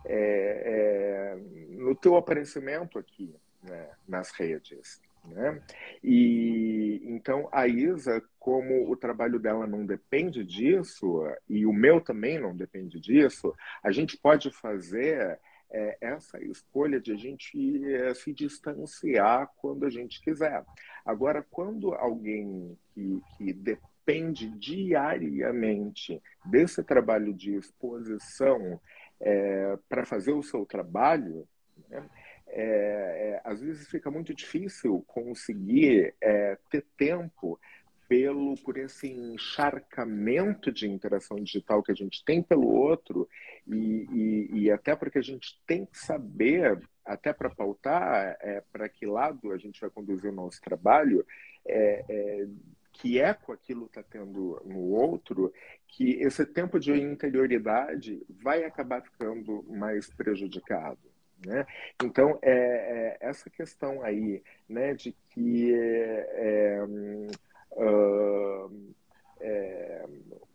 é, 0.06 1.36
é 1.36 1.38
no 1.70 1.96
teu 1.96 2.16
aparecimento 2.16 3.00
aqui 3.00 3.36
né, 3.64 3.90
nas 4.08 4.32
redes. 4.32 5.02
Né? 5.26 5.62
E 6.04 7.02
então 7.06 7.48
a 7.52 7.66
Isa, 7.68 8.22
como 8.38 8.92
o 8.92 8.96
trabalho 8.96 9.40
dela 9.40 9.66
não 9.66 9.86
depende 9.86 10.44
disso, 10.44 11.26
e 11.50 11.66
o 11.66 11.72
meu 11.72 12.02
também 12.02 12.38
não 12.38 12.56
depende 12.56 13.00
disso, 13.00 13.56
a 13.82 13.92
gente 13.92 14.18
pode 14.18 14.52
fazer 14.52 15.40
é, 15.74 15.98
essa 16.00 16.42
escolha 16.44 17.02
de 17.02 17.12
a 17.12 17.18
gente 17.18 17.84
é, 17.94 18.14
se 18.14 18.32
distanciar 18.32 19.50
quando 19.58 19.86
a 19.86 19.90
gente 19.90 20.22
quiser. 20.22 20.64
Agora, 21.04 21.46
quando 21.50 21.94
alguém 21.96 22.78
que, 22.94 23.22
que 23.38 23.52
depende 23.54 24.50
diariamente 24.52 26.22
desse 26.46 26.84
trabalho 26.84 27.34
de 27.34 27.56
exposição 27.56 28.80
é, 29.20 29.78
para 29.90 30.06
fazer 30.06 30.32
o 30.32 30.44
seu 30.44 30.66
trabalho, 30.66 31.48
né? 31.90 32.08
é, 32.48 32.62
é, 32.64 33.42
às 33.44 33.62
vezes 33.62 33.88
fica 33.88 34.12
muito 34.12 34.34
difícil 34.34 35.04
conseguir 35.08 36.14
é, 36.22 36.58
ter 36.70 36.86
tempo 36.96 37.60
pelo 38.14 38.54
por 38.58 38.78
esse 38.78 39.08
encharcamento 39.08 40.72
de 40.72 40.88
interação 40.88 41.38
digital 41.38 41.82
que 41.82 41.92
a 41.92 41.96
gente 41.96 42.24
tem 42.24 42.44
pelo 42.44 42.68
outro 42.68 43.28
e, 43.68 44.06
e, 44.12 44.50
e 44.52 44.72
até 44.72 44.96
porque 44.96 45.18
a 45.18 45.24
gente 45.24 45.60
tem 45.66 45.84
que 45.84 45.98
saber 45.98 46.80
até 47.04 47.34
para 47.34 47.50
pautar 47.50 48.38
é, 48.40 48.62
para 48.72 48.88
que 48.88 49.08
lado 49.08 49.52
a 49.52 49.58
gente 49.58 49.82
vai 49.82 49.90
conduzir 49.90 50.30
o 50.30 50.36
nosso 50.36 50.62
trabalho 50.62 51.26
é, 51.66 52.06
é, 52.08 52.48
que 52.92 53.20
eco 53.20 53.52
aquilo 53.52 53.88
está 53.88 54.04
tendo 54.04 54.62
no 54.64 54.92
outro, 54.92 55.52
que 55.88 56.12
esse 56.22 56.46
tempo 56.46 56.80
de 56.80 56.92
interioridade 56.92 58.22
vai 58.30 58.64
acabar 58.64 59.02
ficando 59.02 59.66
mais 59.68 60.08
prejudicado. 60.14 61.00
Né? 61.44 61.66
Então, 62.04 62.38
é, 62.44 62.52
é, 62.52 63.18
essa 63.20 63.50
questão 63.50 64.04
aí 64.04 64.44
né, 64.70 64.94
de 64.94 65.16
que 65.32 65.74
é, 65.74 66.86
uh, 67.76 68.94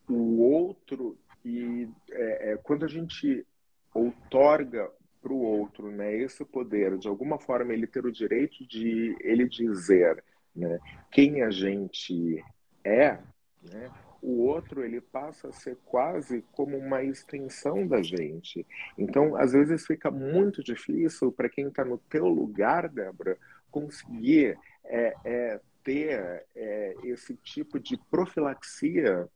o 0.09 0.41
outro, 0.41 1.19
e 1.45 1.89
é, 2.11 2.53
é, 2.53 2.57
quando 2.57 2.85
a 2.85 2.89
gente 2.89 3.47
outorga 3.95 4.91
para 5.21 5.33
o 5.33 5.43
outro 5.43 5.91
né, 5.91 6.15
esse 6.15 6.45
poder, 6.45 6.97
de 6.97 7.09
alguma 7.09 7.39
forma 7.39 7.73
ele 7.73 7.87
ter 7.87 8.05
o 8.07 8.13
direito 8.13 8.67
de 8.67 9.17
ele 9.21 9.49
dizer 9.49 10.23
né, 10.55 10.79
quem 11.11 11.43
a 11.43 11.51
gente 11.51 12.43
é, 12.85 13.19
né, 13.63 13.91
o 14.23 14.43
outro 14.43 14.85
ele 14.85 15.01
passa 15.01 15.49
a 15.49 15.53
ser 15.53 15.77
quase 15.85 16.45
como 16.53 16.77
uma 16.77 17.03
extensão 17.03 17.87
da 17.87 18.03
gente. 18.03 18.67
Então, 18.97 19.37
às 19.37 19.53
vezes 19.53 19.87
fica 19.87 20.11
muito 20.11 20.63
difícil 20.63 21.31
para 21.31 21.49
quem 21.49 21.69
está 21.69 21.85
no 21.85 21.99
teu 21.99 22.27
lugar, 22.27 22.89
Débora, 22.89 23.39
conseguir 23.71 24.59
é, 24.85 25.15
é, 25.25 25.61
ter 25.89 26.45
é, 26.55 26.95
esse 27.03 27.35
tipo 27.37 27.81
de 27.81 27.97
profilaxia, 28.11 29.27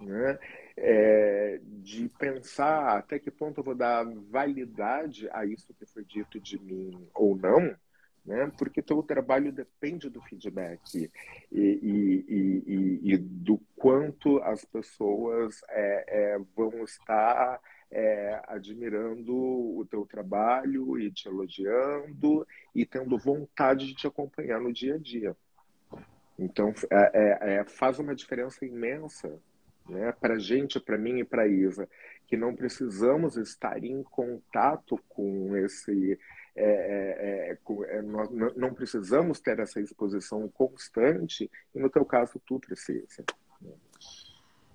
né? 0.00 0.36
É, 0.76 1.60
de 1.62 2.08
pensar 2.18 2.96
até 2.98 3.20
que 3.20 3.30
ponto 3.30 3.60
eu 3.60 3.64
vou 3.64 3.74
dar 3.74 4.04
validade 4.28 5.28
a 5.30 5.46
isso 5.46 5.72
que 5.74 5.86
foi 5.86 6.04
dito 6.04 6.40
de 6.40 6.58
mim 6.58 7.06
ou 7.14 7.36
não, 7.36 7.76
né? 8.24 8.50
porque 8.58 8.82
teu 8.82 9.00
trabalho 9.02 9.52
depende 9.52 10.08
do 10.08 10.20
feedback 10.22 11.08
e, 11.52 11.60
e, 11.60 12.24
e, 12.66 13.12
e 13.12 13.16
do 13.18 13.60
quanto 13.76 14.38
as 14.38 14.64
pessoas 14.64 15.60
é, 15.68 16.04
é, 16.08 16.38
vão 16.56 16.82
estar 16.82 17.60
é, 17.90 18.42
admirando 18.48 19.36
o 19.36 19.86
teu 19.88 20.06
trabalho 20.06 20.98
e 20.98 21.12
te 21.12 21.28
elogiando 21.28 22.46
e 22.74 22.86
tendo 22.86 23.18
vontade 23.18 23.86
de 23.86 23.94
te 23.94 24.06
acompanhar 24.06 24.58
no 24.58 24.72
dia 24.72 24.94
a 24.94 24.98
dia. 24.98 25.36
Então, 26.38 26.72
é, 26.90 27.10
é, 27.14 27.54
é 27.54 27.64
faz 27.64 27.98
uma 27.98 28.14
diferença 28.14 28.64
imensa 28.64 29.38
né, 29.88 30.12
para 30.12 30.34
a 30.34 30.38
gente, 30.38 30.80
para 30.80 30.98
mim 30.98 31.18
e 31.18 31.24
para 31.24 31.42
a 31.42 31.48
Isa, 31.48 31.88
que 32.26 32.36
não 32.36 32.54
precisamos 32.54 33.36
estar 33.36 33.82
em 33.82 34.02
contato 34.02 34.98
com 35.08 35.56
esse 35.56 36.18
é, 36.54 36.64
é, 36.64 37.50
é, 37.52 37.96
é 37.96 38.02
nós 38.02 38.28
não 38.56 38.74
precisamos 38.74 39.40
ter 39.40 39.58
essa 39.58 39.80
exposição 39.80 40.48
constante, 40.48 41.50
e 41.74 41.78
no 41.78 41.90
teu 41.90 42.04
caso 42.04 42.40
tu 42.46 42.60
precisa. 42.60 43.24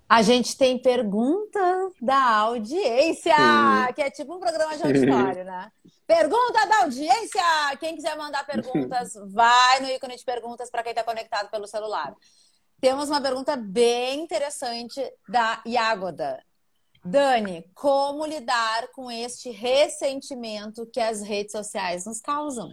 A 0.10 0.22
gente 0.22 0.58
tem 0.58 0.82
pergunta 0.82 1.92
da 2.02 2.38
audiência, 2.38 3.36
Sim. 3.36 3.94
que 3.94 4.02
é 4.02 4.10
tipo 4.10 4.34
um 4.34 4.40
programa 4.40 4.78
de 4.78 4.84
auditório, 4.84 5.44
né? 5.44 5.70
Pergunta 6.06 6.66
da 6.66 6.84
audiência! 6.84 7.42
Quem 7.78 7.96
quiser 7.96 8.16
mandar 8.16 8.46
perguntas, 8.46 9.14
vai 9.34 9.82
no 9.82 9.90
ícone 9.90 10.16
de 10.16 10.24
perguntas 10.24 10.70
para 10.70 10.82
quem 10.82 10.92
está 10.92 11.04
conectado 11.04 11.50
pelo 11.52 11.68
celular. 11.68 12.16
Temos 12.80 13.10
uma 13.10 13.20
pergunta 13.20 13.58
bem 13.58 14.22
interessante 14.22 15.02
da 15.28 15.62
Yagoda. 15.68 16.42
Dani, 17.04 17.70
como 17.74 18.26
lidar 18.26 18.88
com 18.94 19.12
este 19.12 19.50
ressentimento 19.50 20.86
que 20.86 21.00
as 21.00 21.22
redes 21.22 21.52
sociais 21.52 22.06
nos 22.06 22.22
causam? 22.22 22.72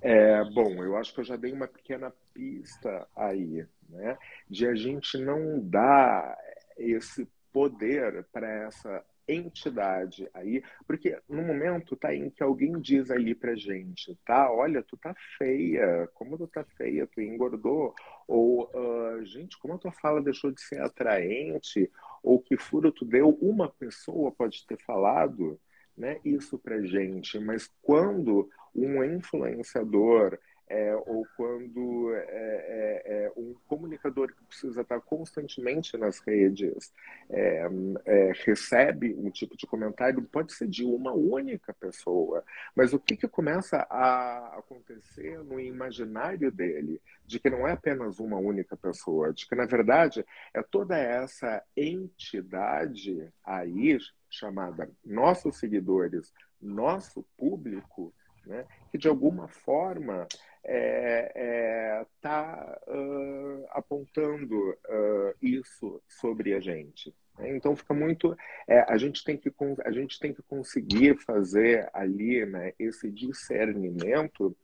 É, 0.00 0.44
bom, 0.44 0.82
eu 0.82 0.96
acho 0.96 1.12
que 1.12 1.20
eu 1.20 1.24
já 1.24 1.36
dei 1.36 1.52
uma 1.52 1.68
pequena 1.68 2.10
pista 2.32 3.06
aí, 3.14 3.66
né? 3.88 4.16
De 4.50 4.66
a 4.66 4.74
gente 4.74 5.16
não 5.16 5.60
dar 5.60 6.36
esse 6.76 7.26
poder 7.52 8.26
para 8.32 8.48
essa 8.66 9.04
entidade 9.32 10.28
aí, 10.34 10.62
porque 10.86 11.16
no 11.28 11.42
momento 11.42 11.94
tá 11.94 12.14
em 12.14 12.30
que 12.30 12.42
alguém 12.42 12.72
diz 12.80 13.10
ali 13.10 13.34
pra 13.34 13.54
gente, 13.54 14.18
tá? 14.24 14.50
Olha, 14.50 14.82
tu 14.82 14.96
tá 14.96 15.14
feia, 15.38 16.08
como 16.14 16.36
tu 16.36 16.48
tá 16.48 16.64
feia, 16.76 17.06
tu 17.06 17.20
engordou, 17.20 17.94
ou 18.26 18.68
uh, 18.74 19.24
gente, 19.24 19.56
como 19.58 19.74
a 19.74 19.78
tua 19.78 19.92
fala 19.92 20.20
deixou 20.20 20.50
de 20.50 20.60
ser 20.60 20.80
atraente, 20.80 21.90
ou 22.22 22.40
que 22.40 22.56
furo 22.56 22.90
tu 22.90 23.04
deu, 23.04 23.28
uma 23.40 23.68
pessoa 23.68 24.32
pode 24.32 24.66
ter 24.66 24.78
falado, 24.78 25.60
né, 25.96 26.18
isso 26.24 26.58
pra 26.58 26.82
gente, 26.82 27.38
mas 27.38 27.70
quando 27.82 28.48
um 28.74 29.04
influenciador 29.04 30.38
é, 30.70 30.94
ou 30.94 31.26
quando 31.36 32.14
é, 32.14 32.24
é, 32.28 33.02
é, 33.04 33.32
um 33.36 33.56
comunicador 33.66 34.28
que 34.28 34.44
precisa 34.44 34.82
estar 34.82 35.00
constantemente 35.00 35.96
nas 35.96 36.20
redes 36.20 36.92
é, 37.28 37.68
é, 38.04 38.32
recebe 38.44 39.12
um 39.18 39.28
tipo 39.30 39.56
de 39.56 39.66
comentário, 39.66 40.22
pode 40.22 40.52
ser 40.52 40.68
de 40.68 40.84
uma 40.84 41.12
única 41.12 41.74
pessoa, 41.74 42.44
mas 42.72 42.92
o 42.92 43.00
que, 43.00 43.16
que 43.16 43.26
começa 43.26 43.84
a 43.90 44.58
acontecer 44.58 45.42
no 45.42 45.58
imaginário 45.58 46.52
dele, 46.52 47.02
de 47.26 47.40
que 47.40 47.50
não 47.50 47.66
é 47.66 47.72
apenas 47.72 48.20
uma 48.20 48.36
única 48.36 48.76
pessoa, 48.76 49.32
de 49.32 49.48
que 49.48 49.56
na 49.56 49.66
verdade 49.66 50.24
é 50.54 50.62
toda 50.62 50.96
essa 50.96 51.64
entidade 51.76 53.28
aí 53.44 53.98
chamada 54.28 54.88
nossos 55.04 55.58
seguidores, 55.58 56.32
nosso 56.62 57.24
público, 57.36 58.14
né, 58.46 58.64
que 58.90 58.98
de 58.98 59.08
alguma 59.08 59.48
forma 59.48 60.28
está 60.62 62.04
é, 62.24 62.82
é, 62.86 62.92
uh, 62.92 63.66
apontando 63.70 64.56
uh, 64.56 65.34
isso 65.40 66.02
sobre 66.08 66.54
a 66.54 66.60
gente. 66.60 67.14
Né? 67.38 67.56
Então 67.56 67.74
fica 67.74 67.94
muito, 67.94 68.36
é, 68.68 68.80
a 68.80 68.96
gente 68.96 69.24
tem 69.24 69.36
que 69.36 69.52
a 69.84 69.90
gente 69.90 70.18
tem 70.18 70.32
que 70.34 70.42
conseguir 70.42 71.16
fazer 71.18 71.88
ali, 71.92 72.44
né, 72.44 72.72
esse 72.78 73.10
discernimento 73.10 74.56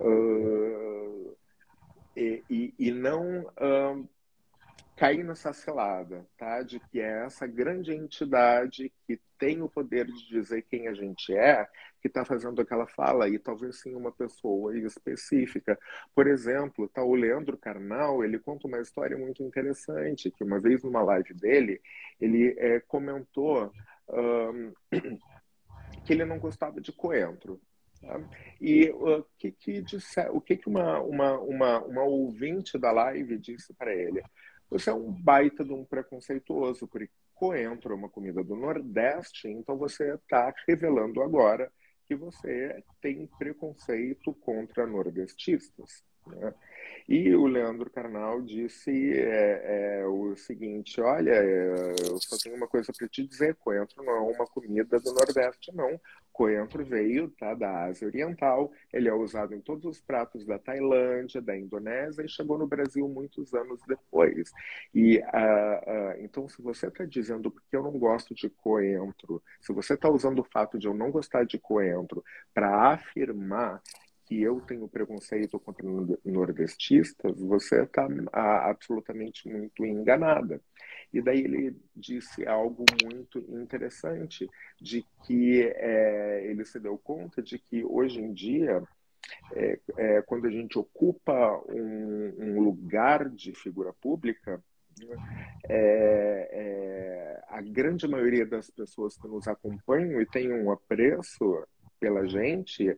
uh, 0.00 1.36
e, 2.16 2.42
e, 2.48 2.74
e, 2.78 2.90
não 2.90 3.46
cair 4.96 5.24
nessa 5.24 5.52
cilada, 5.52 6.24
tá? 6.36 6.62
De 6.62 6.78
que 6.78 7.00
é 7.00 7.24
essa 7.24 7.46
grande 7.46 7.92
entidade 7.92 8.92
que 9.16 9.20
tem 9.38 9.62
o 9.62 9.68
poder 9.68 10.06
de 10.06 10.28
dizer 10.28 10.62
quem 10.62 10.88
a 10.88 10.94
gente 10.94 11.34
é, 11.34 11.66
que 12.00 12.08
está 12.08 12.24
fazendo 12.24 12.60
aquela 12.60 12.86
fala, 12.86 13.28
e 13.28 13.38
talvez 13.38 13.80
sim 13.80 13.94
uma 13.94 14.12
pessoa 14.12 14.76
específica. 14.78 15.78
Por 16.14 16.26
exemplo, 16.26 16.88
tá 16.88 17.02
o 17.02 17.14
Leandro 17.14 17.58
Carnal, 17.58 18.24
ele 18.24 18.38
conta 18.38 18.66
uma 18.66 18.80
história 18.80 19.16
muito 19.16 19.42
interessante, 19.42 20.30
que 20.30 20.44
uma 20.44 20.58
vez 20.58 20.82
numa 20.82 21.02
live 21.02 21.34
dele, 21.34 21.80
ele 22.20 22.54
é, 22.58 22.80
comentou 22.80 23.70
um, 24.08 24.72
que 26.04 26.12
ele 26.12 26.24
não 26.24 26.38
gostava 26.38 26.80
de 26.80 26.92
coentro. 26.92 27.60
Tá? 28.00 28.20
E 28.60 28.90
o 28.90 29.24
que 29.38 29.52
que, 29.52 29.82
disse, 29.82 30.20
o 30.30 30.40
que, 30.40 30.56
que 30.56 30.68
uma, 30.68 31.00
uma, 31.00 31.38
uma, 31.38 31.84
uma 31.84 32.02
ouvinte 32.02 32.78
da 32.78 32.90
live 32.90 33.38
disse 33.38 33.74
para 33.74 33.94
ele? 33.94 34.22
Você 34.70 34.88
é 34.88 34.94
um 34.94 35.12
baita 35.12 35.62
de 35.62 35.72
um 35.72 35.84
preconceituoso, 35.84 36.88
coentro 37.42 37.96
uma 37.96 38.08
comida 38.08 38.44
do 38.44 38.54
Nordeste, 38.54 39.48
então 39.48 39.76
você 39.76 40.14
está 40.14 40.54
revelando 40.68 41.20
agora 41.20 41.72
que 42.06 42.14
você 42.14 42.84
tem 43.00 43.28
preconceito 43.36 44.32
contra 44.32 44.86
nordestistas. 44.86 46.04
Né? 46.26 46.54
E 47.08 47.34
o 47.34 47.46
Leandro 47.46 47.90
Carnal 47.90 48.40
disse 48.42 49.12
é, 49.12 50.00
é, 50.00 50.06
o 50.06 50.36
seguinte: 50.36 51.00
olha, 51.00 51.32
é, 51.32 51.94
eu 52.08 52.18
só 52.20 52.36
tenho 52.42 52.56
uma 52.56 52.68
coisa 52.68 52.92
para 52.96 53.08
te 53.08 53.26
dizer: 53.26 53.56
coentro 53.56 54.02
não 54.04 54.12
é 54.12 54.20
uma 54.20 54.46
comida 54.46 55.00
do 55.00 55.12
Nordeste, 55.12 55.74
não. 55.74 56.00
Coentro 56.32 56.82
veio 56.82 57.28
tá, 57.28 57.52
da 57.52 57.84
Ásia 57.84 58.08
Oriental, 58.08 58.72
ele 58.90 59.06
é 59.06 59.12
usado 59.12 59.54
em 59.54 59.60
todos 59.60 59.84
os 59.84 60.00
pratos 60.00 60.46
da 60.46 60.58
Tailândia, 60.58 61.42
da 61.42 61.56
Indonésia 61.56 62.22
e 62.24 62.28
chegou 62.28 62.56
no 62.56 62.66
Brasil 62.66 63.06
muitos 63.06 63.52
anos 63.52 63.80
depois. 63.86 64.50
E 64.94 65.18
uh, 65.18 65.20
uh, 65.20 66.20
então, 66.20 66.48
se 66.48 66.62
você 66.62 66.86
está 66.86 67.04
dizendo 67.04 67.50
porque 67.50 67.76
eu 67.76 67.82
não 67.82 67.98
gosto 67.98 68.34
de 68.34 68.48
coentro, 68.48 69.42
se 69.60 69.72
você 69.74 69.92
está 69.92 70.08
usando 70.08 70.38
o 70.38 70.44
fato 70.50 70.78
de 70.78 70.86
eu 70.86 70.94
não 70.94 71.10
gostar 71.10 71.44
de 71.44 71.58
coentro 71.58 72.24
para 72.54 72.92
afirmar 72.92 73.82
que 74.32 74.40
eu 74.40 74.60
tenho 74.62 74.88
preconceito 74.88 75.60
contra 75.60 75.86
nordestistas, 76.24 77.38
você 77.38 77.82
está 77.82 78.08
absolutamente 78.32 79.46
muito 79.46 79.84
enganada. 79.84 80.58
E 81.12 81.20
daí 81.20 81.40
ele 81.40 81.76
disse 81.94 82.46
algo 82.46 82.86
muito 83.04 83.38
interessante, 83.60 84.48
de 84.80 85.04
que 85.24 85.62
é, 85.62 86.46
ele 86.46 86.64
se 86.64 86.80
deu 86.80 86.96
conta 86.96 87.42
de 87.42 87.58
que 87.58 87.84
hoje 87.84 88.20
em 88.20 88.32
dia 88.32 88.82
é, 89.54 89.78
é, 89.98 90.22
quando 90.22 90.46
a 90.46 90.50
gente 90.50 90.78
ocupa 90.78 91.62
um, 91.68 92.34
um 92.38 92.60
lugar 92.60 93.28
de 93.28 93.52
figura 93.52 93.92
pública, 93.92 94.62
é, 95.68 96.48
é, 96.52 97.42
a 97.48 97.60
grande 97.60 98.08
maioria 98.08 98.46
das 98.46 98.70
pessoas 98.70 99.16
que 99.16 99.28
nos 99.28 99.46
acompanham 99.46 100.20
e 100.22 100.26
têm 100.26 100.50
um 100.52 100.70
apreço 100.70 101.66
pela 102.00 102.26
gente 102.26 102.96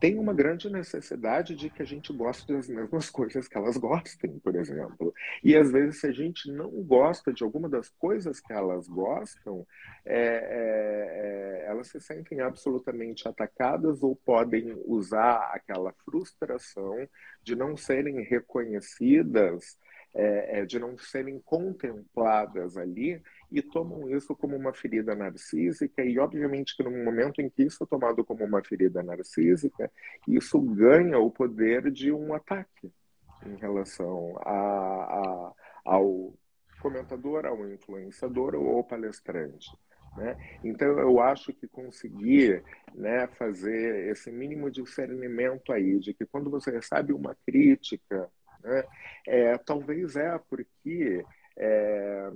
tem 0.00 0.18
uma 0.18 0.32
grande 0.32 0.70
necessidade 0.70 1.54
de 1.54 1.68
que 1.68 1.82
a 1.82 1.84
gente 1.84 2.10
goste 2.10 2.50
das 2.50 2.66
mesmas 2.66 3.08
coisas 3.10 3.46
que 3.46 3.56
elas 3.56 3.76
gostem, 3.76 4.38
por 4.38 4.56
exemplo. 4.56 5.14
E 5.44 5.54
às 5.54 5.70
vezes, 5.70 6.00
se 6.00 6.06
a 6.06 6.12
gente 6.12 6.50
não 6.50 6.70
gosta 6.82 7.32
de 7.32 7.44
alguma 7.44 7.68
das 7.68 7.90
coisas 7.90 8.40
que 8.40 8.52
elas 8.52 8.88
gostam, 8.88 9.66
é, 10.06 10.16
é, 10.16 11.64
é, 11.64 11.66
elas 11.66 11.88
se 11.88 12.00
sentem 12.00 12.40
absolutamente 12.40 13.28
atacadas 13.28 14.02
ou 14.02 14.16
podem 14.16 14.74
usar 14.86 15.50
aquela 15.52 15.92
frustração 16.04 17.06
de 17.42 17.54
não 17.54 17.76
serem 17.76 18.22
reconhecidas 18.22 19.78
é, 20.12 20.60
é, 20.60 20.66
de 20.66 20.78
não 20.78 20.98
serem 20.98 21.38
contempladas 21.38 22.76
ali 22.76 23.22
e 23.50 23.60
tomam 23.62 24.08
isso 24.10 24.34
como 24.34 24.56
uma 24.56 24.72
ferida 24.72 25.14
narcísica 25.14 26.04
e 26.04 26.18
obviamente 26.18 26.76
que 26.76 26.82
no 26.82 26.90
momento 26.90 27.40
em 27.40 27.48
que 27.48 27.64
isso 27.64 27.82
é 27.82 27.86
tomado 27.86 28.24
como 28.24 28.44
uma 28.44 28.62
ferida 28.62 29.02
narcísica, 29.02 29.90
isso 30.28 30.60
ganha 30.60 31.18
o 31.18 31.30
poder 31.30 31.90
de 31.90 32.12
um 32.12 32.32
ataque 32.34 32.92
em 33.44 33.56
relação 33.56 34.38
a, 34.44 34.52
a, 34.52 35.52
ao 35.84 36.34
comentador, 36.80 37.46
ao 37.46 37.68
influenciador 37.68 38.54
ou 38.54 38.76
ao 38.76 38.84
palestrante. 38.84 39.70
Né? 40.16 40.36
Então, 40.64 40.98
eu 40.98 41.20
acho 41.20 41.52
que 41.52 41.68
conseguir 41.68 42.64
né, 42.94 43.26
fazer 43.28 44.10
esse 44.10 44.30
mínimo 44.30 44.70
discernimento 44.70 45.72
aí, 45.72 45.98
de 45.98 46.12
que 46.12 46.26
quando 46.26 46.50
você 46.50 46.70
recebe 46.70 47.12
uma 47.12 47.36
crítica, 47.46 48.28
né? 48.62 48.84
É, 49.26 49.58
talvez 49.58 50.16
é 50.16 50.38
porque 50.38 51.24
é, 51.60 52.30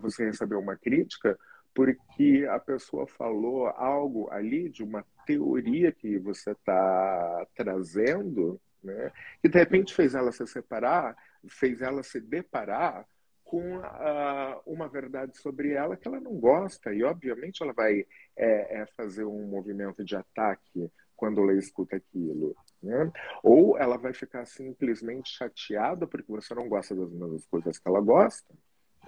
você 0.00 0.24
recebeu 0.24 0.60
uma 0.60 0.76
crítica 0.76 1.36
porque 1.74 2.46
a 2.48 2.58
pessoa 2.58 3.06
falou 3.06 3.66
algo 3.66 4.30
ali 4.30 4.70
de 4.70 4.82
uma 4.82 5.04
teoria 5.26 5.92
que 5.92 6.16
você 6.18 6.52
está 6.52 7.46
trazendo, 7.54 8.58
né? 8.82 9.12
que 9.42 9.48
de 9.48 9.58
repente 9.58 9.92
fez 9.92 10.14
ela 10.14 10.32
se 10.32 10.46
separar, 10.46 11.14
fez 11.48 11.82
ela 11.82 12.02
se 12.02 12.20
deparar 12.20 13.04
com 13.44 13.78
uh, 13.78 14.60
uma 14.64 14.88
verdade 14.88 15.36
sobre 15.38 15.72
ela 15.72 15.96
que 15.96 16.08
ela 16.08 16.20
não 16.20 16.34
gosta 16.34 16.94
e 16.94 17.04
obviamente 17.04 17.62
ela 17.62 17.72
vai 17.72 18.06
é, 18.36 18.80
é 18.80 18.86
fazer 18.96 19.24
um 19.24 19.46
movimento 19.46 20.04
de 20.04 20.16
ataque 20.16 20.90
quando 21.14 21.42
ela 21.42 21.54
escuta 21.54 21.96
aquilo. 21.96 22.56
Né? 22.86 23.12
Ou 23.42 23.76
ela 23.76 23.98
vai 23.98 24.14
ficar 24.14 24.46
simplesmente 24.46 25.30
chateada 25.30 26.06
porque 26.06 26.30
você 26.30 26.54
não 26.54 26.68
gosta 26.68 26.94
das 26.94 27.10
mesmas 27.10 27.44
coisas 27.46 27.78
que 27.78 27.88
ela 27.88 28.00
gosta. 28.00 28.54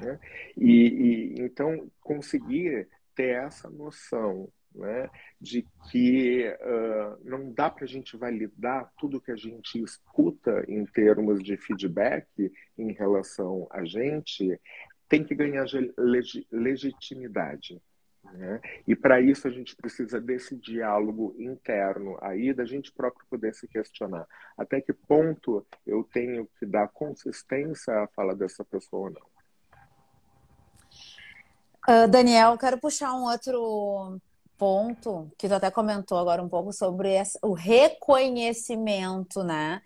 Né? 0.00 0.18
E, 0.56 0.72
e 0.72 1.40
então 1.40 1.88
conseguir 2.00 2.88
ter 3.14 3.36
essa 3.36 3.70
noção 3.70 4.48
né, 4.74 5.08
de 5.40 5.64
que 5.90 6.48
uh, 6.48 7.24
não 7.24 7.52
dá 7.52 7.70
para 7.70 7.84
a 7.84 7.88
gente 7.88 8.16
validar 8.16 8.92
tudo 8.98 9.20
que 9.20 9.30
a 9.30 9.36
gente 9.36 9.80
escuta 9.82 10.64
em 10.68 10.84
termos 10.84 11.42
de 11.42 11.56
feedback 11.56 12.26
em 12.76 12.92
relação 12.92 13.66
a 13.70 13.84
gente, 13.84 14.60
tem 15.08 15.24
que 15.24 15.34
ganhar 15.34 15.66
leg 15.96 16.46
legitimidade. 16.50 17.80
Né? 18.32 18.60
E 18.86 18.94
para 18.94 19.20
isso 19.20 19.48
a 19.48 19.50
gente 19.50 19.74
precisa 19.74 20.20
desse 20.20 20.54
diálogo 20.56 21.34
interno 21.38 22.18
aí, 22.20 22.52
da 22.52 22.64
gente 22.64 22.92
próprio 22.92 23.26
poder 23.28 23.54
se 23.54 23.66
questionar 23.66 24.26
até 24.56 24.80
que 24.80 24.92
ponto 24.92 25.64
eu 25.86 26.02
tenho 26.02 26.48
que 26.58 26.66
dar 26.66 26.88
consistência 26.88 28.02
à 28.02 28.08
fala 28.08 28.34
dessa 28.34 28.64
pessoa 28.64 29.08
ou 29.08 29.14
não. 29.14 29.28
Uh, 31.88 32.08
Daniel, 32.08 32.58
quero 32.58 32.78
puxar 32.78 33.14
um 33.14 33.24
outro 33.24 34.20
ponto 34.58 35.30
que 35.38 35.48
tu 35.48 35.54
até 35.54 35.70
comentou 35.70 36.18
agora 36.18 36.42
um 36.42 36.48
pouco 36.48 36.72
sobre 36.72 37.14
o 37.42 37.52
reconhecimento, 37.54 39.42
né? 39.42 39.80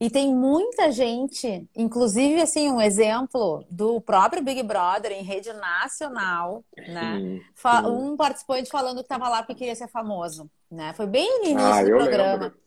E 0.00 0.10
tem 0.10 0.34
muita 0.34 0.90
gente, 0.90 1.68
inclusive 1.74 2.40
assim, 2.40 2.70
um 2.70 2.80
exemplo 2.80 3.64
do 3.70 4.00
próprio 4.00 4.42
Big 4.42 4.62
Brother 4.62 5.12
em 5.12 5.22
rede 5.22 5.52
nacional, 5.52 6.64
né? 6.76 7.18
Sim, 7.18 7.40
sim. 7.54 7.86
Um 7.86 8.16
participante 8.16 8.70
falando 8.70 8.96
que 8.96 9.02
estava 9.02 9.28
lá 9.28 9.42
porque 9.42 9.54
queria 9.54 9.74
ser 9.74 9.88
famoso, 9.88 10.50
né? 10.70 10.92
Foi 10.94 11.06
bem 11.06 11.40
no 11.40 11.46
início 11.46 11.72
ah, 11.72 11.82
do 11.82 11.90
programa. 11.90 12.44
Lembro. 12.44 12.58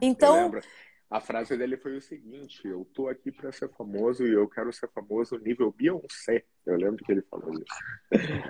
Então, 0.00 0.50
a 1.10 1.20
frase 1.20 1.56
dele 1.56 1.76
foi 1.76 1.96
o 1.96 2.02
seguinte: 2.02 2.66
eu 2.66 2.84
tô 2.94 3.08
aqui 3.08 3.30
para 3.30 3.52
ser 3.52 3.68
famoso 3.70 4.26
e 4.26 4.32
eu 4.32 4.48
quero 4.48 4.72
ser 4.72 4.88
famoso 4.88 5.38
nível 5.38 5.72
Beyoncé. 5.72 6.44
Eu 6.66 6.76
lembro 6.76 7.04
que 7.04 7.12
ele 7.12 7.22
falou 7.30 7.52
isso. 7.52 7.64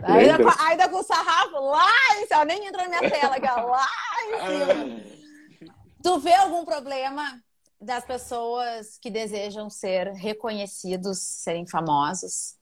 Ainda, 0.04 0.38
com, 0.38 0.62
ainda 0.62 0.88
com 0.88 0.96
o 0.98 1.02
sarrafo 1.02 1.60
lá 1.60 1.90
em 2.18 2.26
cima, 2.26 2.44
nem 2.44 2.66
entra 2.66 2.84
na 2.84 2.88
minha 2.88 3.10
tela, 3.10 3.40
que 3.40 3.46
é 3.46 3.52
lá 3.52 3.86
em 4.22 4.38
cima. 4.46 5.74
tu 6.02 6.18
vê 6.20 6.34
algum 6.34 6.64
problema 6.64 7.42
das 7.84 8.04
pessoas 8.04 8.98
que 8.98 9.10
desejam 9.10 9.68
ser 9.68 10.08
reconhecidos, 10.12 11.18
serem 11.18 11.66
famosos, 11.66 12.56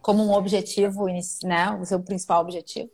como 0.00 0.22
um 0.22 0.32
objetivo, 0.32 1.06
né? 1.44 1.70
O 1.80 1.84
seu 1.84 2.00
principal 2.00 2.40
objetivo? 2.40 2.90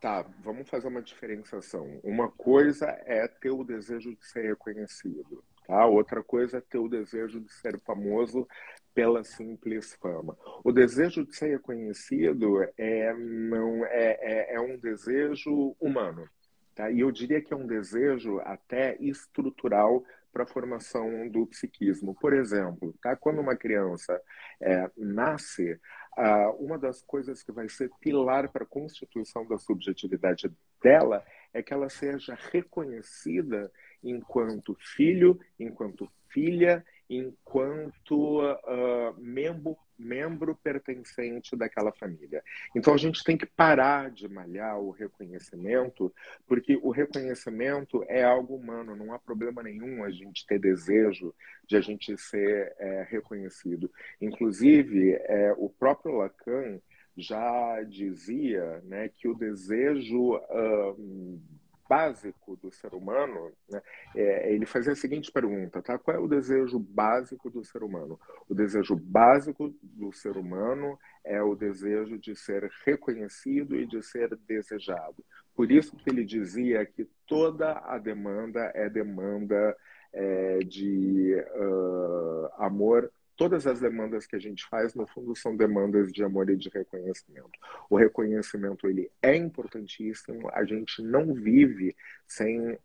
Tá, 0.00 0.26
vamos 0.42 0.68
fazer 0.68 0.88
uma 0.88 1.00
diferenciação. 1.00 2.00
Uma 2.02 2.28
coisa 2.28 2.86
é 3.06 3.28
ter 3.28 3.50
o 3.50 3.62
desejo 3.62 4.16
de 4.16 4.26
ser 4.26 4.48
reconhecido, 4.48 5.44
tá? 5.66 5.86
Outra 5.86 6.22
coisa 6.22 6.58
é 6.58 6.60
ter 6.60 6.78
o 6.78 6.88
desejo 6.88 7.40
de 7.40 7.52
ser 7.52 7.78
famoso 7.80 8.46
pela 8.92 9.22
simples 9.22 9.94
fama. 9.94 10.36
O 10.64 10.72
desejo 10.72 11.24
de 11.24 11.36
ser 11.36 11.50
reconhecido 11.50 12.62
é 12.76 13.14
não 13.14 13.86
é, 13.86 14.18
é, 14.20 14.54
é 14.56 14.60
um 14.60 14.76
desejo 14.76 15.76
humano, 15.80 16.28
tá? 16.74 16.90
E 16.90 17.00
eu 17.00 17.12
diria 17.12 17.40
que 17.40 17.54
é 17.54 17.56
um 17.56 17.66
desejo 17.66 18.40
até 18.40 18.96
estrutural 19.00 20.04
para 20.32 20.44
a 20.44 20.46
formação 20.46 21.28
do 21.28 21.46
psiquismo. 21.46 22.14
Por 22.14 22.32
exemplo, 22.32 22.94
tá? 23.02 23.14
quando 23.14 23.40
uma 23.40 23.54
criança 23.54 24.20
é, 24.60 24.90
nasce, 24.96 25.78
ah, 26.16 26.50
uma 26.58 26.78
das 26.78 27.02
coisas 27.02 27.42
que 27.42 27.52
vai 27.52 27.68
ser 27.68 27.90
pilar 28.00 28.50
para 28.50 28.64
a 28.64 28.66
constituição 28.66 29.46
da 29.46 29.58
subjetividade 29.58 30.50
dela 30.82 31.24
é 31.52 31.62
que 31.62 31.72
ela 31.72 31.88
seja 31.88 32.36
reconhecida 32.50 33.70
enquanto 34.02 34.76
filho, 34.80 35.38
enquanto 35.60 36.10
filha, 36.28 36.84
enquanto 37.08 38.40
uh, 38.40 39.14
membro, 39.18 39.76
membro 40.02 40.54
pertencente 40.56 41.56
daquela 41.56 41.92
família. 41.92 42.42
Então 42.74 42.92
a 42.92 42.96
gente 42.96 43.22
tem 43.22 43.36
que 43.36 43.46
parar 43.46 44.10
de 44.10 44.28
malhar 44.28 44.78
o 44.78 44.90
reconhecimento, 44.90 46.12
porque 46.46 46.76
o 46.82 46.90
reconhecimento 46.90 48.04
é 48.08 48.24
algo 48.24 48.56
humano, 48.56 48.96
não 48.96 49.12
há 49.12 49.18
problema 49.18 49.62
nenhum 49.62 50.02
a 50.04 50.10
gente 50.10 50.46
ter 50.46 50.58
desejo 50.58 51.34
de 51.66 51.76
a 51.76 51.80
gente 51.80 52.16
ser 52.18 52.74
é, 52.78 53.06
reconhecido. 53.08 53.90
Inclusive, 54.20 55.12
é, 55.12 55.54
o 55.56 55.68
próprio 55.68 56.16
Lacan 56.16 56.80
já 57.16 57.82
dizia 57.82 58.80
né, 58.84 59.08
que 59.08 59.28
o 59.28 59.34
desejo 59.34 60.40
básico 61.92 62.56
do 62.56 62.72
ser 62.72 62.94
humano, 62.94 63.52
né, 63.68 63.82
é, 64.16 64.54
ele 64.54 64.64
fazia 64.64 64.92
a 64.92 64.96
seguinte 64.96 65.30
pergunta, 65.30 65.82
tá? 65.82 65.98
Qual 65.98 66.16
é 66.16 66.18
o 66.18 66.26
desejo 66.26 66.78
básico 66.78 67.50
do 67.50 67.62
ser 67.62 67.82
humano? 67.82 68.18
O 68.48 68.54
desejo 68.54 68.96
básico 68.96 69.74
do 69.82 70.10
ser 70.10 70.38
humano 70.38 70.98
é 71.22 71.42
o 71.42 71.54
desejo 71.54 72.18
de 72.18 72.34
ser 72.34 72.70
reconhecido 72.86 73.76
e 73.76 73.86
de 73.86 74.02
ser 74.02 74.34
desejado. 74.48 75.22
Por 75.54 75.70
isso 75.70 75.94
que 75.94 76.08
ele 76.08 76.24
dizia 76.24 76.86
que 76.86 77.06
toda 77.26 77.78
a 77.84 77.98
demanda 77.98 78.72
é 78.74 78.88
demanda 78.88 79.76
é, 80.14 80.60
de 80.60 81.36
uh, 81.56 82.48
amor 82.56 83.12
todas 83.42 83.66
as 83.66 83.80
demandas 83.80 84.24
que 84.24 84.36
a 84.36 84.38
gente 84.38 84.64
faz, 84.66 84.94
no 84.94 85.04
fundo, 85.04 85.34
são 85.34 85.56
demandas 85.56 86.12
de 86.12 86.22
amor 86.22 86.48
e 86.48 86.56
de 86.56 86.68
reconhecimento. 86.68 87.50
O 87.90 87.96
reconhecimento 87.96 88.88
ele 88.88 89.10
é 89.20 89.34
importantíssimo. 89.34 90.48
A 90.52 90.64
gente 90.64 91.02
não 91.02 91.34
vive 91.34 91.96
sem 92.24 92.70
uh, 92.70 92.78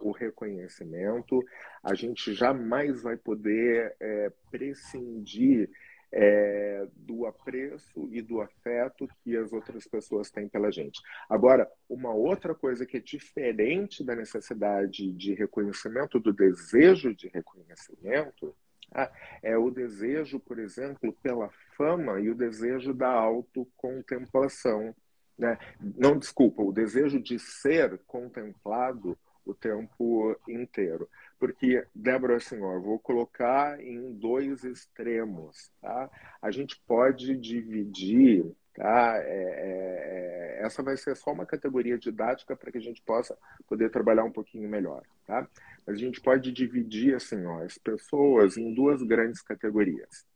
o 0.00 0.10
reconhecimento. 0.10 1.40
A 1.80 1.94
gente 1.94 2.34
jamais 2.34 3.02
vai 3.02 3.16
poder 3.16 3.94
é, 4.00 4.32
prescindir 4.50 5.70
é, 6.10 6.88
do 6.96 7.24
apreço 7.24 8.08
e 8.10 8.20
do 8.20 8.40
afeto 8.40 9.06
que 9.22 9.36
as 9.36 9.52
outras 9.52 9.86
pessoas 9.86 10.28
têm 10.28 10.48
pela 10.48 10.72
gente. 10.72 11.00
Agora, 11.28 11.70
uma 11.88 12.12
outra 12.12 12.52
coisa 12.52 12.84
que 12.84 12.96
é 12.96 13.00
diferente 13.00 14.02
da 14.02 14.16
necessidade 14.16 15.12
de 15.12 15.34
reconhecimento, 15.34 16.18
do 16.18 16.32
desejo 16.32 17.14
de 17.14 17.28
reconhecimento, 17.28 18.52
ah, 18.92 19.10
é 19.42 19.56
o 19.56 19.70
desejo, 19.70 20.40
por 20.40 20.58
exemplo, 20.58 21.12
pela 21.22 21.50
fama 21.76 22.20
e 22.20 22.30
o 22.30 22.34
desejo 22.34 22.92
da 22.92 23.10
autocontemplação. 23.10 24.94
Né? 25.38 25.58
Não, 25.80 26.18
desculpa, 26.18 26.62
o 26.62 26.72
desejo 26.72 27.20
de 27.20 27.38
ser 27.38 27.98
contemplado 28.06 29.16
o 29.44 29.54
tempo 29.54 30.36
inteiro. 30.48 31.08
Porque, 31.38 31.84
Débora, 31.94 32.36
assim, 32.36 32.60
ó, 32.60 32.78
vou 32.78 32.98
colocar 32.98 33.80
em 33.80 34.12
dois 34.12 34.64
extremos. 34.64 35.70
Tá? 35.80 36.10
A 36.42 36.50
gente 36.50 36.80
pode 36.86 37.36
dividir 37.36 38.44
É, 38.82 39.18
é, 39.18 40.58
é, 40.58 40.64
essa 40.64 40.82
vai 40.82 40.96
ser 40.96 41.14
só 41.14 41.32
uma 41.32 41.44
categoria 41.44 41.98
didática 41.98 42.56
para 42.56 42.72
que 42.72 42.78
a 42.78 42.82
gente 42.82 43.02
possa 43.02 43.36
poder 43.68 43.90
trabalhar 43.90 44.24
um 44.24 44.32
pouquinho 44.32 44.68
melhor. 44.68 45.02
Tá? 45.26 45.46
Mas 45.86 45.96
a 45.96 45.98
gente 45.98 46.20
pode 46.20 46.50
dividir 46.50 47.14
assim, 47.14 47.44
ó, 47.44 47.62
as 47.62 47.76
pessoas 47.76 48.56
em 48.56 48.72
duas 48.72 49.02
grandes 49.02 49.42
categorias. 49.42 50.26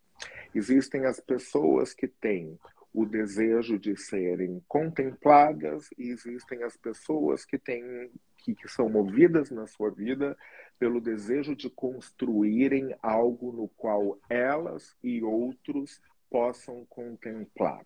Existem 0.55 1.07
as 1.07 1.19
pessoas 1.21 1.95
que 1.95 2.07
têm 2.07 2.59
o 2.93 3.05
desejo 3.05 3.79
de 3.79 3.97
serem 3.97 4.63
contempladas 4.69 5.89
e 5.99 6.11
existem 6.11 6.63
as 6.63 6.77
pessoas 6.77 7.45
que 7.45 7.59
têm 7.59 8.11
que, 8.39 8.55
que 8.55 8.69
são 8.69 8.89
movidas 8.91 9.51
na 9.51 9.67
sua 9.67 9.91
vida 9.91 10.37
pelo 10.79 11.01
desejo 11.01 11.57
de 11.57 11.71
construírem 11.71 12.95
algo 13.03 13.53
no 13.53 13.69
qual 13.69 14.19
elas 14.29 14.95
e 15.03 15.23
outros 15.23 16.01
possam 16.31 16.85
contemplar. 16.87 17.85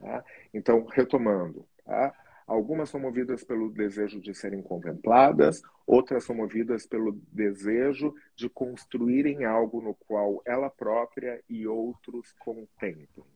Tá? 0.00 0.24
Então, 0.52 0.84
retomando, 0.84 1.66
tá? 1.84 2.14
algumas 2.46 2.90
são 2.90 3.00
movidas 3.00 3.42
pelo 3.42 3.70
desejo 3.70 4.20
de 4.20 4.34
serem 4.34 4.62
contempladas, 4.62 5.60
outras 5.86 6.24
são 6.24 6.36
movidas 6.36 6.86
pelo 6.86 7.12
desejo 7.32 8.14
de 8.34 8.48
construírem 8.48 9.44
algo 9.44 9.80
no 9.80 9.94
qual 9.94 10.42
ela 10.44 10.70
própria 10.70 11.42
e 11.48 11.66
outros 11.66 12.32
contemplam. 12.38 13.26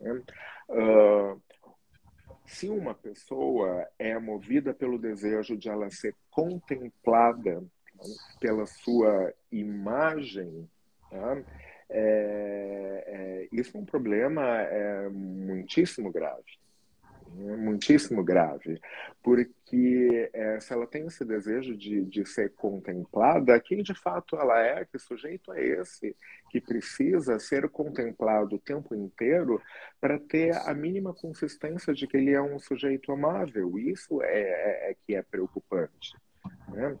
Né? 0.00 0.22
Uh, 0.68 1.40
se 2.46 2.68
uma 2.68 2.94
pessoa 2.94 3.86
é 3.98 4.18
movida 4.18 4.74
pelo 4.74 4.98
desejo 4.98 5.56
de 5.56 5.68
ela 5.68 5.90
ser 5.90 6.14
contemplada 6.30 7.62
pela 8.40 8.66
sua 8.66 9.32
imagem, 9.52 10.68
tá? 11.10 11.42
É, 11.90 13.04
é, 13.06 13.48
isso 13.52 13.76
é 13.76 13.80
um 13.80 13.84
problema 13.84 14.42
é, 14.42 15.08
muitíssimo 15.08 16.10
grave. 16.10 16.60
É 17.38 17.56
muitíssimo 17.56 18.24
grave, 18.24 18.80
porque 19.22 20.30
é, 20.32 20.58
se 20.58 20.72
ela 20.72 20.84
tem 20.84 21.06
esse 21.06 21.24
desejo 21.24 21.76
de, 21.76 22.04
de 22.04 22.26
ser 22.26 22.52
contemplada, 22.54 23.60
quem 23.60 23.84
de 23.84 23.94
fato 23.94 24.34
ela 24.36 24.60
é, 24.60 24.84
que 24.84 24.98
sujeito 24.98 25.52
é 25.52 25.64
esse 25.64 26.16
que 26.50 26.60
precisa 26.60 27.38
ser 27.38 27.68
contemplado 27.68 28.56
o 28.56 28.58
tempo 28.58 28.96
inteiro 28.96 29.62
para 30.00 30.18
ter 30.18 30.56
a 30.56 30.74
mínima 30.74 31.14
consistência 31.14 31.94
de 31.94 32.08
que 32.08 32.16
ele 32.16 32.32
é 32.32 32.42
um 32.42 32.58
sujeito 32.58 33.12
amável? 33.12 33.78
Isso 33.78 34.20
é, 34.22 34.40
é, 34.40 34.90
é 34.90 34.96
que 35.06 35.14
é 35.14 35.22
preocupante. 35.22 36.16
Né? 36.68 36.98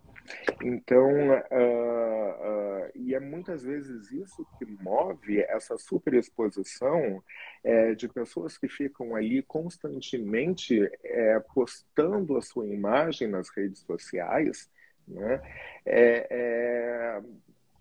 Então, 0.62 1.30
uh, 1.30 2.84
uh, 2.84 2.90
e 2.94 3.14
é 3.14 3.20
muitas 3.20 3.62
vezes 3.62 4.10
isso 4.12 4.46
que 4.58 4.64
move 4.64 5.40
essa 5.40 5.76
superexposição 5.78 7.22
é, 7.64 7.94
de 7.94 8.08
pessoas 8.08 8.56
que 8.58 8.68
ficam 8.68 9.14
ali 9.14 9.42
constantemente 9.42 10.80
é, 11.04 11.40
postando 11.54 12.36
a 12.36 12.42
sua 12.42 12.66
imagem 12.66 13.28
nas 13.28 13.48
redes 13.50 13.80
sociais, 13.80 14.70
né? 15.06 15.40
É, 15.84 16.26
é, 16.30 17.22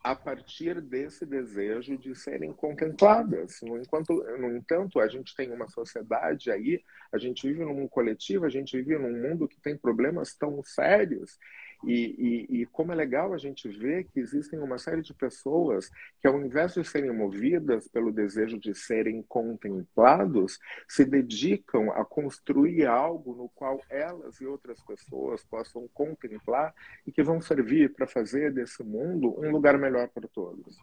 a 0.02 0.16
partir 0.16 0.80
desse 0.82 1.26
desejo 1.26 1.98
de 1.98 2.16
serem 2.16 2.54
contempladas. 2.54 3.60
No, 3.62 3.78
enquanto, 3.78 4.14
no 4.38 4.56
entanto, 4.56 5.00
a 5.00 5.08
gente 5.08 5.36
tem 5.36 5.52
uma 5.52 5.68
sociedade 5.68 6.50
aí, 6.50 6.82
a 7.12 7.18
gente 7.18 7.46
vive 7.46 7.66
num 7.66 7.88
coletivo, 7.88 8.46
a 8.46 8.50
gente 8.50 8.78
vive 8.78 8.98
num 8.98 9.22
mundo 9.22 9.48
que 9.48 9.60
tem 9.60 9.78
problemas 9.78 10.34
tão 10.34 10.64
sérios 10.64 11.38
e, 11.84 12.48
e, 12.50 12.62
e, 12.62 12.66
como 12.66 12.92
é 12.92 12.96
legal 12.96 13.34
a 13.34 13.38
gente 13.38 13.70
ver 13.70 14.04
que 14.06 14.20
existem 14.20 14.60
uma 14.60 14.78
série 14.78 15.02
de 15.02 15.14
pessoas 15.14 15.90
que, 16.20 16.28
ao 16.28 16.40
invés 16.42 16.74
de 16.74 16.84
serem 16.84 17.12
movidas 17.12 17.88
pelo 17.88 18.12
desejo 18.12 18.60
de 18.60 18.76
serem 18.76 19.24
contemplados, 19.24 20.60
se 20.88 21.06
dedicam 21.06 21.92
a 21.92 22.04
construir 22.04 22.86
algo 22.86 23.34
no 23.34 23.50
qual 23.50 23.80
elas 23.90 24.42
e 24.42 24.46
outras 24.46 24.82
pessoas 24.84 25.44
possam 25.46 25.88
contemplar 25.94 26.74
e 27.08 27.12
que 27.12 27.24
vão 27.24 27.40
servir 27.40 27.94
para 27.94 28.06
fazer 28.06 28.52
desse 28.52 28.84
mundo 28.84 29.34
um 29.40 29.50
lugar 29.50 29.78
melhor 29.78 30.10
para 30.10 30.28
todos. 30.28 30.78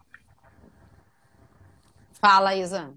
Fala, 2.19 2.55
Isa. 2.55 2.93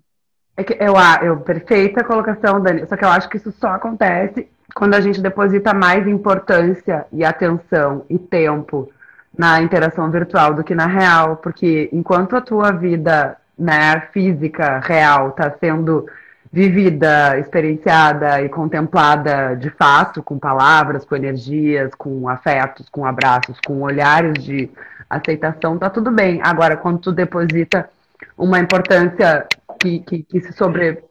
É 0.56 0.64
que 0.64 0.76
eu, 0.78 0.94
eu, 1.22 1.36
perfeita 1.38 2.04
colocação, 2.04 2.60
Dani. 2.60 2.86
Só 2.86 2.96
que 2.96 3.04
eu 3.04 3.08
acho 3.08 3.28
que 3.28 3.36
isso 3.36 3.52
só 3.52 3.68
acontece 3.68 4.48
quando 4.74 4.94
a 4.94 5.00
gente 5.00 5.20
deposita 5.20 5.74
mais 5.74 6.06
importância 6.06 7.06
e 7.12 7.24
atenção 7.24 8.04
e 8.08 8.18
tempo 8.18 8.90
na 9.36 9.60
interação 9.62 10.10
virtual 10.10 10.54
do 10.54 10.64
que 10.64 10.74
na 10.74 10.86
real, 10.86 11.36
porque 11.36 11.88
enquanto 11.92 12.36
a 12.36 12.40
tua 12.40 12.72
vida 12.72 13.36
né, 13.58 14.00
física 14.12 14.80
real 14.80 15.30
está 15.30 15.50
sendo 15.58 16.06
vivida, 16.52 17.38
experienciada 17.38 18.42
e 18.42 18.48
contemplada 18.48 19.54
de 19.54 19.70
fato, 19.70 20.22
com 20.22 20.38
palavras, 20.38 21.04
com 21.04 21.14
energias, 21.14 21.94
com 21.94 22.28
afetos, 22.28 22.88
com 22.88 23.06
abraços, 23.06 23.58
com 23.64 23.82
olhares 23.82 24.42
de 24.42 24.68
aceitação, 25.08 25.78
tá 25.78 25.88
tudo 25.88 26.10
bem. 26.10 26.40
Agora, 26.42 26.76
quando 26.76 26.98
tu 26.98 27.12
deposita 27.12 27.88
uma 28.36 28.58
importância 28.58 29.46
que, 29.78 30.00
que, 30.00 30.22
que 30.22 30.40
se, 30.40 30.52
sobre, 30.52 31.02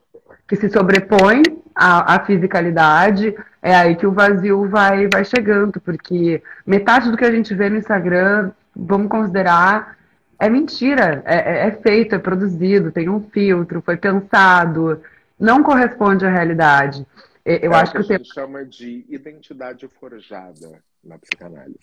que 0.48 0.56
se 0.56 0.70
sobrepõe 0.70 1.44
à, 1.76 2.16
à 2.16 2.26
fisicalidade, 2.26 3.36
é 3.62 3.76
aí 3.76 3.96
que 3.96 4.06
o 4.06 4.12
vazio 4.12 4.68
vai, 4.70 5.08
vai 5.12 5.26
chegando, 5.26 5.80
porque 5.82 6.42
metade 6.66 7.12
do 7.12 7.18
que 7.18 7.26
a 7.26 7.32
gente 7.32 7.54
vê 7.54 7.70
no 7.70 7.78
Instagram, 7.78 8.52
vamos 8.76 9.10
considerar, 9.10 9.98
é 10.40 10.50
mentira, 10.50 11.22
é, 11.26 11.36
é, 11.36 11.68
é 11.68 11.72
feito, 11.72 12.16
é 12.16 12.20
produzido, 12.20 12.92
tem 12.92 13.10
um 13.10 13.22
filtro, 13.22 13.82
foi 13.82 13.98
pensado, 13.98 15.02
não 15.40 15.62
corresponde 15.62 16.26
à 16.26 16.30
realidade. 16.30 17.06
Eu 17.46 17.74
é 17.74 17.76
acho 17.76 17.94
que, 17.94 18.04
que 18.04 18.14
a 18.14 18.18
gente 18.18 18.34
chama 18.34 18.64
de 18.64 19.06
identidade 19.10 19.88
forjada 20.00 20.82
na 21.04 21.18
psicanálise. 21.18 21.80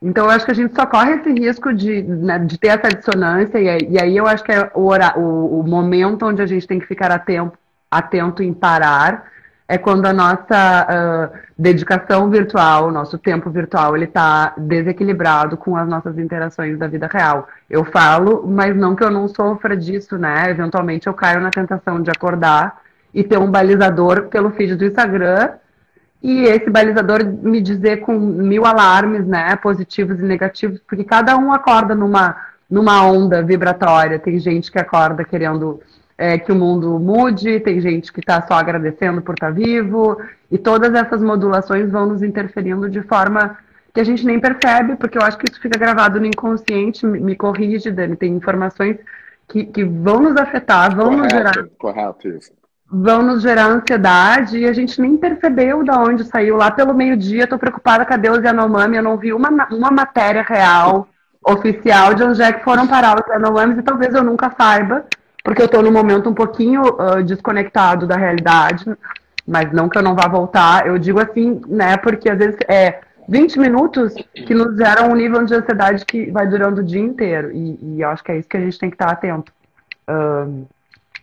Então, 0.00 0.26
eu 0.26 0.30
acho 0.30 0.44
que 0.44 0.52
a 0.52 0.54
gente 0.54 0.74
só 0.74 0.86
corre 0.86 1.14
esse 1.14 1.32
risco 1.32 1.72
de, 1.72 2.02
né, 2.02 2.38
de 2.38 2.56
ter 2.58 2.68
essa 2.68 2.88
dissonância, 2.88 3.58
e 3.58 3.68
aí, 3.68 3.88
e 3.90 4.00
aí, 4.00 4.16
eu 4.16 4.26
acho 4.26 4.44
que 4.44 4.52
é 4.52 4.70
o, 4.74 4.92
o, 5.16 5.60
o 5.60 5.66
momento 5.66 6.24
onde 6.24 6.40
a 6.40 6.46
gente 6.46 6.66
tem 6.66 6.78
que 6.78 6.86
ficar 6.86 7.10
atento, 7.10 7.58
atento 7.90 8.42
em 8.42 8.52
parar 8.52 9.26
é 9.68 9.76
quando 9.76 10.06
a 10.06 10.14
nossa 10.14 10.86
uh, 11.34 11.38
dedicação 11.58 12.30
virtual, 12.30 12.90
nosso 12.90 13.18
tempo 13.18 13.50
virtual, 13.50 13.94
ele 13.94 14.06
está 14.06 14.54
desequilibrado 14.56 15.58
com 15.58 15.76
as 15.76 15.86
nossas 15.86 16.16
interações 16.16 16.78
da 16.78 16.88
vida 16.88 17.06
real. 17.06 17.46
Eu 17.68 17.84
falo, 17.84 18.46
mas 18.48 18.74
não 18.74 18.96
que 18.96 19.04
eu 19.04 19.10
não 19.10 19.28
sofra 19.28 19.76
disso, 19.76 20.16
né? 20.16 20.50
Eventualmente 20.50 21.06
eu 21.06 21.12
caio 21.12 21.40
na 21.40 21.50
tentação 21.50 22.00
de 22.00 22.10
acordar 22.10 22.80
e 23.12 23.22
ter 23.22 23.38
um 23.38 23.50
balizador 23.50 24.28
pelo 24.28 24.50
feed 24.52 24.74
do 24.74 24.86
Instagram 24.86 25.50
e 26.22 26.42
esse 26.44 26.68
balizador 26.68 27.24
me 27.24 27.60
dizer 27.60 27.98
com 27.98 28.18
mil 28.18 28.66
alarmes, 28.66 29.26
né, 29.26 29.54
positivos 29.56 30.18
e 30.18 30.22
negativos, 30.22 30.80
porque 30.86 31.04
cada 31.04 31.36
um 31.36 31.52
acorda 31.52 31.94
numa, 31.94 32.36
numa 32.68 33.04
onda 33.04 33.42
vibratória. 33.42 34.18
Tem 34.18 34.38
gente 34.38 34.70
que 34.70 34.78
acorda 34.78 35.24
querendo 35.24 35.80
é, 36.16 36.36
que 36.36 36.50
o 36.50 36.56
mundo 36.56 36.98
mude, 36.98 37.60
tem 37.60 37.80
gente 37.80 38.12
que 38.12 38.18
está 38.18 38.42
só 38.42 38.54
agradecendo 38.54 39.22
por 39.22 39.34
estar 39.34 39.48
tá 39.48 39.52
vivo, 39.52 40.20
e 40.50 40.58
todas 40.58 40.92
essas 40.92 41.22
modulações 41.22 41.90
vão 41.90 42.06
nos 42.06 42.22
interferindo 42.22 42.90
de 42.90 43.00
forma 43.02 43.56
que 43.94 44.00
a 44.00 44.04
gente 44.04 44.26
nem 44.26 44.40
percebe, 44.40 44.96
porque 44.96 45.16
eu 45.16 45.22
acho 45.22 45.38
que 45.38 45.50
isso 45.50 45.60
fica 45.60 45.78
gravado 45.78 46.18
no 46.18 46.26
inconsciente, 46.26 47.06
me, 47.06 47.20
me 47.20 47.36
corrige, 47.36 47.92
Dani, 47.92 48.16
tem 48.16 48.34
informações 48.34 48.98
que, 49.46 49.64
que 49.64 49.84
vão 49.84 50.20
nos 50.20 50.36
afetar, 50.36 50.94
vão 50.94 51.06
correto, 51.06 51.22
nos 51.22 51.32
gerar. 51.32 51.68
Correto, 51.78 52.28
isso. 52.28 52.57
Vão 52.90 53.22
nos 53.22 53.42
gerar 53.42 53.66
ansiedade 53.66 54.58
e 54.58 54.64
a 54.66 54.72
gente 54.72 55.00
nem 55.00 55.16
percebeu 55.16 55.82
de 55.82 55.90
onde 55.90 56.24
saiu. 56.24 56.56
Lá 56.56 56.70
pelo 56.70 56.94
meio-dia, 56.94 57.44
estou 57.44 57.58
preocupada 57.58 58.06
com 58.06 58.14
a 58.14 58.16
Deus 58.16 58.42
Yanomami, 58.42 58.96
eu 58.96 59.02
não 59.02 59.16
vi 59.16 59.32
uma, 59.32 59.50
uma 59.70 59.90
matéria 59.90 60.42
real, 60.42 61.06
oficial, 61.44 62.14
de 62.14 62.22
onde 62.22 62.42
é 62.42 62.52
que 62.52 62.64
foram 62.64 62.86
parar 62.86 63.20
os 63.20 63.26
Yanomamis, 63.26 63.78
e 63.78 63.82
talvez 63.82 64.14
eu 64.14 64.24
nunca 64.24 64.50
saiba 64.58 65.04
porque 65.48 65.62
eu 65.62 65.66
estou 65.66 65.82
num 65.82 65.90
momento 65.90 66.28
um 66.28 66.34
pouquinho 66.34 66.82
uh, 66.82 67.22
desconectado 67.22 68.06
da 68.06 68.16
realidade, 68.16 68.84
mas 69.46 69.72
não 69.72 69.88
que 69.88 69.96
eu 69.96 70.02
não 70.02 70.14
vá 70.14 70.28
voltar. 70.28 70.86
Eu 70.86 70.98
digo 70.98 71.18
assim, 71.18 71.58
né, 71.66 71.96
porque 71.96 72.28
às 72.28 72.36
vezes 72.36 72.58
é 72.68 73.00
20 73.26 73.58
minutos 73.58 74.14
que 74.34 74.52
nos 74.52 74.76
geram 74.76 75.10
um 75.10 75.14
nível 75.14 75.42
de 75.46 75.54
ansiedade 75.54 76.04
que 76.04 76.30
vai 76.30 76.46
durando 76.46 76.82
o 76.82 76.84
dia 76.84 77.00
inteiro. 77.00 77.50
E, 77.50 77.78
e 77.80 78.02
eu 78.02 78.10
acho 78.10 78.22
que 78.22 78.32
é 78.32 78.36
isso 78.36 78.46
que 78.46 78.58
a 78.58 78.60
gente 78.60 78.78
tem 78.78 78.90
que 78.90 78.96
estar 78.96 79.10
atento. 79.10 79.50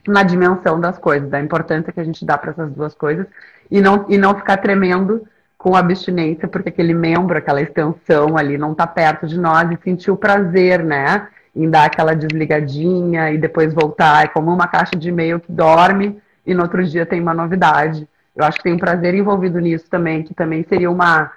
Na 0.07 0.23
dimensão 0.23 0.79
das 0.79 0.97
coisas, 0.97 1.29
da 1.29 1.39
importância 1.39 1.91
que 1.91 1.99
a 1.99 2.03
gente 2.03 2.25
dá 2.25 2.37
para 2.37 2.51
essas 2.51 2.71
duas 2.71 2.93
coisas 2.93 3.25
e 3.69 3.81
não, 3.81 4.05
e 4.09 4.17
não 4.17 4.35
ficar 4.35 4.57
tremendo 4.57 5.27
com 5.57 5.75
abstinência, 5.75 6.47
porque 6.47 6.69
aquele 6.69 6.93
membro, 6.93 7.37
aquela 7.37 7.61
extensão 7.61 8.37
ali 8.37 8.57
não 8.57 8.73
está 8.73 8.85
perto 8.85 9.25
de 9.25 9.39
nós 9.39 9.69
e 9.71 9.79
sentir 9.83 10.11
o 10.11 10.17
prazer, 10.17 10.83
né? 10.83 11.27
em 11.55 11.69
dar 11.69 11.85
aquela 11.85 12.13
desligadinha 12.13 13.31
e 13.31 13.37
depois 13.37 13.73
voltar. 13.73 14.25
É 14.25 14.27
como 14.27 14.53
uma 14.53 14.67
caixa 14.67 14.95
de 14.97 15.09
e-mail 15.09 15.39
que 15.39 15.51
dorme 15.51 16.21
e 16.45 16.53
no 16.53 16.63
outro 16.63 16.83
dia 16.83 17.05
tem 17.05 17.21
uma 17.21 17.33
novidade. 17.33 18.07
Eu 18.35 18.43
acho 18.43 18.57
que 18.57 18.63
tem 18.63 18.73
um 18.73 18.77
prazer 18.77 19.13
envolvido 19.13 19.59
nisso 19.59 19.89
também, 19.89 20.23
que 20.23 20.33
também 20.33 20.65
seria 20.67 20.91
uma 20.91 21.31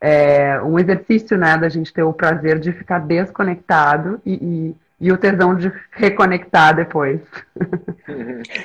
é, 0.00 0.60
um 0.62 0.78
exercício, 0.78 1.36
né, 1.38 1.56
da 1.58 1.68
gente 1.68 1.92
ter 1.92 2.02
o 2.02 2.12
prazer 2.12 2.58
de 2.58 2.72
ficar 2.72 3.00
desconectado 3.00 4.20
e, 4.24 4.34
e, 4.34 4.76
e 5.00 5.10
o 5.10 5.18
tesão 5.18 5.56
de 5.56 5.72
reconectar 5.90 6.76
depois. 6.76 7.20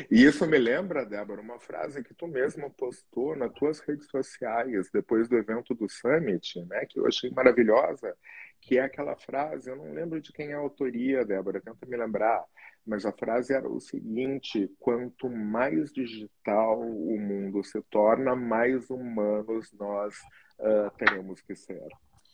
E 0.10 0.24
isso 0.24 0.46
me 0.48 0.58
lembra, 0.58 1.06
Débora, 1.06 1.40
uma 1.40 1.60
frase 1.60 2.04
que 2.04 2.14
tu 2.14 2.28
mesma 2.28 2.70
postou 2.70 3.36
nas 3.36 3.54
tuas 3.54 3.80
redes 3.80 4.08
sociais 4.08 4.90
depois 4.92 5.30
do 5.30 5.38
evento 5.38 5.74
do 5.74 5.88
Summit, 5.88 6.62
né, 6.66 6.86
que 6.86 7.00
eu 7.00 7.08
achei 7.08 7.30
maravilhosa, 7.30 8.16
que 8.60 8.78
é 8.78 8.82
aquela 8.82 9.16
frase, 9.16 9.70
eu 9.70 9.76
não 9.76 9.94
lembro 9.94 10.20
de 10.20 10.34
quem 10.34 10.50
é 10.50 10.56
a 10.56 10.58
autoria, 10.58 11.24
Débora, 11.24 11.62
tenta 11.62 11.86
me 11.86 11.96
lembrar, 11.96 12.44
mas 12.86 13.06
a 13.06 13.12
frase 13.12 13.54
era 13.54 13.68
o 13.68 13.80
seguinte: 13.80 14.72
quanto 14.80 15.30
mais 15.30 15.92
digital 15.92 16.80
o 16.80 17.20
mundo 17.20 17.64
se 17.64 17.82
torna, 17.90 18.36
mais 18.36 18.90
humanos 18.90 19.72
nós 19.74 20.16
uh, 20.60 20.92
teremos 20.98 21.42
que 21.42 21.56
ser. 21.56 21.88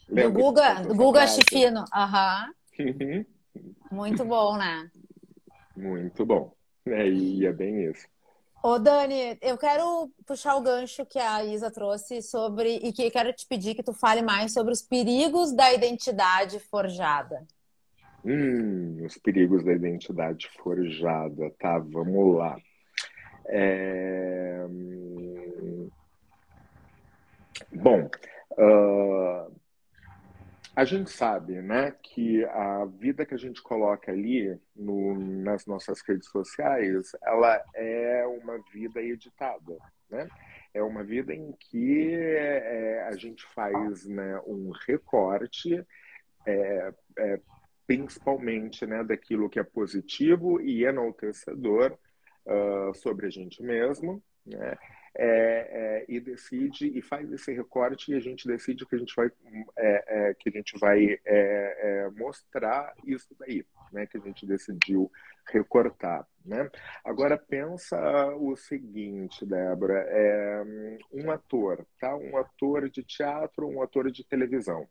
Lembra 0.10 0.32
do 0.32 0.40
Guga, 0.40 0.74
do 0.84 0.96
Guga 0.96 1.28
Chifino. 1.28 1.86
Aham. 1.94 2.54
Uhum. 2.80 3.26
Muito 3.92 4.24
bom, 4.24 4.58
né? 4.58 4.90
Muito 5.76 6.26
bom. 6.26 6.54
É, 6.86 7.08
e 7.08 7.46
é 7.46 7.52
bem 7.52 7.86
isso. 7.86 8.08
Ô, 8.64 8.78
Dani, 8.78 9.38
eu 9.42 9.58
quero 9.58 10.12
puxar 10.26 10.56
o 10.56 10.62
gancho 10.62 11.06
que 11.06 11.18
a 11.18 11.44
Isa 11.44 11.72
trouxe 11.72 12.22
sobre 12.22 12.76
e 12.76 12.94
que 12.94 13.10
quero 13.10 13.34
te 13.34 13.48
pedir 13.48 13.74
que 13.74 13.82
tu 13.82 13.92
fale 13.92 14.22
mais 14.22 14.54
sobre 14.54 14.72
os 14.72 14.84
perigos 14.84 15.52
da 15.52 15.74
identidade 15.74 16.60
forjada. 16.60 17.44
Hum, 18.24 19.04
os 19.04 19.18
perigos 19.18 19.66
da 19.66 19.74
identidade 19.74 20.48
forjada, 20.64 21.52
tá? 21.60 21.80
Vamos 21.80 22.38
lá. 22.38 22.56
É... 23.48 24.64
Bom, 27.74 28.10
uh, 28.52 29.61
a 30.76 30.86
gente 30.86 31.12
sabe, 31.12 31.62
né, 31.62 31.94
que 32.02 32.46
a 32.46 32.86
vida 32.86 33.26
que 33.26 33.34
a 33.34 33.38
gente 33.38 33.62
coloca 33.62 34.12
ali 34.12 34.58
no, 34.76 35.20
nas 35.20 35.66
nossas 35.66 36.02
redes 36.02 36.30
sociais, 36.30 37.12
ela 37.24 37.62
é 37.76 38.26
uma 38.26 38.58
vida 38.72 39.02
editada, 39.02 39.78
né? 40.10 40.30
É 40.74 40.82
uma 40.82 41.04
vida 41.04 41.34
em 41.34 41.52
que 41.52 42.16
é, 42.16 43.04
a 43.04 43.16
gente 43.18 43.46
faz 43.48 44.08
né, 44.08 44.40
um 44.48 44.72
recorte, 44.88 45.86
é, 46.46 46.94
é, 47.18 47.42
principalmente 47.86 48.86
né, 48.86 49.04
daquilo 49.04 49.50
que 49.50 49.60
é 49.60 49.64
positivo 49.64 50.62
e 50.62 50.86
enaltecedor 50.86 51.98
uh, 52.46 52.94
sobre 52.96 53.28
a 53.28 53.30
gente 53.30 53.62
mesmo, 53.62 54.24
né? 54.46 54.78
É, 55.16 55.26
é, 55.26 56.06
e 56.08 56.20
decide 56.20 56.88
e 56.98 57.02
faz 57.02 57.32
esse 57.32 57.52
recorte 57.54 58.12
e 58.12 58.16
a 58.16 58.20
gente 58.20 58.48
decide 58.48 58.86
que 58.86 58.96
a 58.96 58.98
gente 58.98 59.14
vai 59.16 59.30
é, 59.78 60.30
é 60.30 60.34
que 60.34 60.50
a 60.50 60.52
gente 60.52 60.78
vai 60.80 61.04
é, 61.06 61.20
é, 61.26 62.10
mostrar 62.12 62.94
isso 63.06 63.28
daí, 63.40 63.66
né? 63.92 64.06
Que 64.06 64.18
a 64.18 64.22
gente 64.22 64.46
decidiu 64.46 65.12
recortar, 65.48 66.26
né? 66.46 66.70
Agora 67.04 67.38
pensa 67.38 67.98
o 68.36 68.56
seguinte, 68.56 69.46
Débora, 69.46 70.08
um 71.12 71.30
ator, 71.30 71.86
tá? 72.00 72.16
Um 72.16 72.38
ator 72.38 72.90
de 72.90 73.04
teatro, 73.04 73.68
um 73.68 73.82
ator 73.82 74.10
de 74.12 74.24
televisão. 74.24 74.88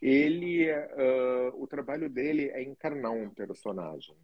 Ele, 0.00 0.72
uh, 0.72 1.62
o 1.62 1.66
trabalho 1.66 2.08
dele 2.08 2.48
é 2.54 2.62
encarnar 2.62 3.12
um 3.12 3.28
personagem, 3.28 4.16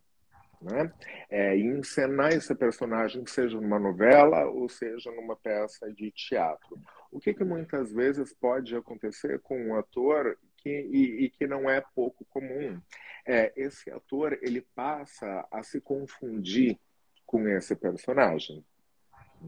né? 0.61 0.93
É, 1.31 1.57
encenar 1.57 2.33
esse 2.33 2.55
personagem, 2.55 3.27
seja 3.27 3.61
numa 3.61 3.79
novela 3.79 4.47
ou 4.47 4.69
seja 4.69 5.11
numa 5.13 5.37
peça 5.37 5.93
de 5.93 6.11
teatro. 6.11 6.79
O 7.11 7.21
que, 7.21 7.33
que 7.33 7.45
muitas 7.45 7.93
vezes 7.93 8.33
pode 8.33 8.75
acontecer 8.75 9.41
com 9.41 9.59
um 9.59 9.77
ator 9.77 10.39
que, 10.57 10.69
e, 10.69 11.25
e 11.25 11.31
que 11.31 11.47
não 11.47 11.69
é 11.69 11.83
pouco 11.95 12.25
comum? 12.27 12.81
É, 13.27 13.53
esse 13.57 13.91
ator 13.91 14.39
ele 14.43 14.61
passa 14.75 15.47
a 15.51 15.63
se 15.63 15.81
confundir 15.81 16.79
com 17.25 17.49
esse 17.49 17.75
personagem. 17.75 18.65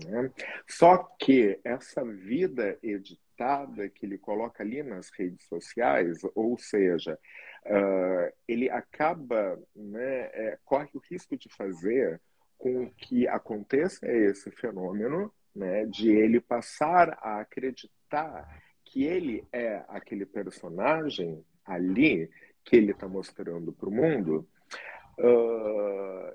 Né? 0.05 0.31
Só 0.69 0.97
que 1.19 1.59
essa 1.65 2.05
vida 2.05 2.79
editada 2.83 3.89
que 3.89 4.05
ele 4.07 4.19
coloca 4.19 4.63
ali 4.63 4.83
nas 4.83 5.11
redes 5.11 5.47
sociais, 5.47 6.19
ou 6.35 6.59
seja, 6.59 7.19
uh, 7.67 8.33
ele 8.47 8.69
acaba, 8.71 9.59
né, 9.75 10.31
é, 10.33 10.59
corre 10.65 10.91
o 10.95 11.03
risco 11.11 11.37
de 11.37 11.49
fazer 11.49 12.21
com 12.57 12.91
que 12.91 13.29
aconteça 13.29 14.07
esse 14.11 14.51
fenômeno 14.51 15.33
né, 15.55 15.87
de 15.87 16.11
ele 16.11 16.41
passar 16.41 17.17
a 17.23 17.41
acreditar 17.41 18.63
que 18.85 19.05
ele 19.05 19.47
é 19.53 19.85
aquele 19.89 20.27
personagem 20.27 21.45
ali 21.65 22.31
que 22.65 22.77
ele 22.77 22.93
está 22.93 23.07
mostrando 23.07 23.73
para 23.73 23.89
o 23.89 23.93
mundo. 23.93 24.49
Uh, 25.19 26.35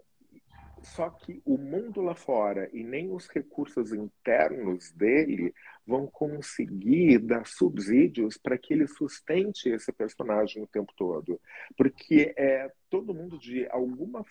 só 0.84 1.10
que 1.10 1.42
o 1.46 1.58
mundo 1.58 2.02
lá 2.02 2.14
fora 2.14 2.70
e 2.74 2.84
nem 2.84 3.12
os 3.12 3.28
recursos 3.28 3.94
internos 3.94 4.92
dele 4.92 5.54
vão 5.86 6.08
conseguir 6.08 7.20
dar 7.20 7.46
subsídios 7.46 8.38
para 8.38 8.58
que 8.58 8.74
ele 8.74 8.88
sustente 8.88 9.70
esse 9.70 9.92
personagem 9.92 10.62
o 10.62 10.68
tempo 10.68 10.94
todo. 10.96 11.40
Porque 11.78 12.34
é 12.38 12.72
todo 12.90 13.14
mundo 13.14 13.40
de 13.40 13.68
alguma, 13.70 14.26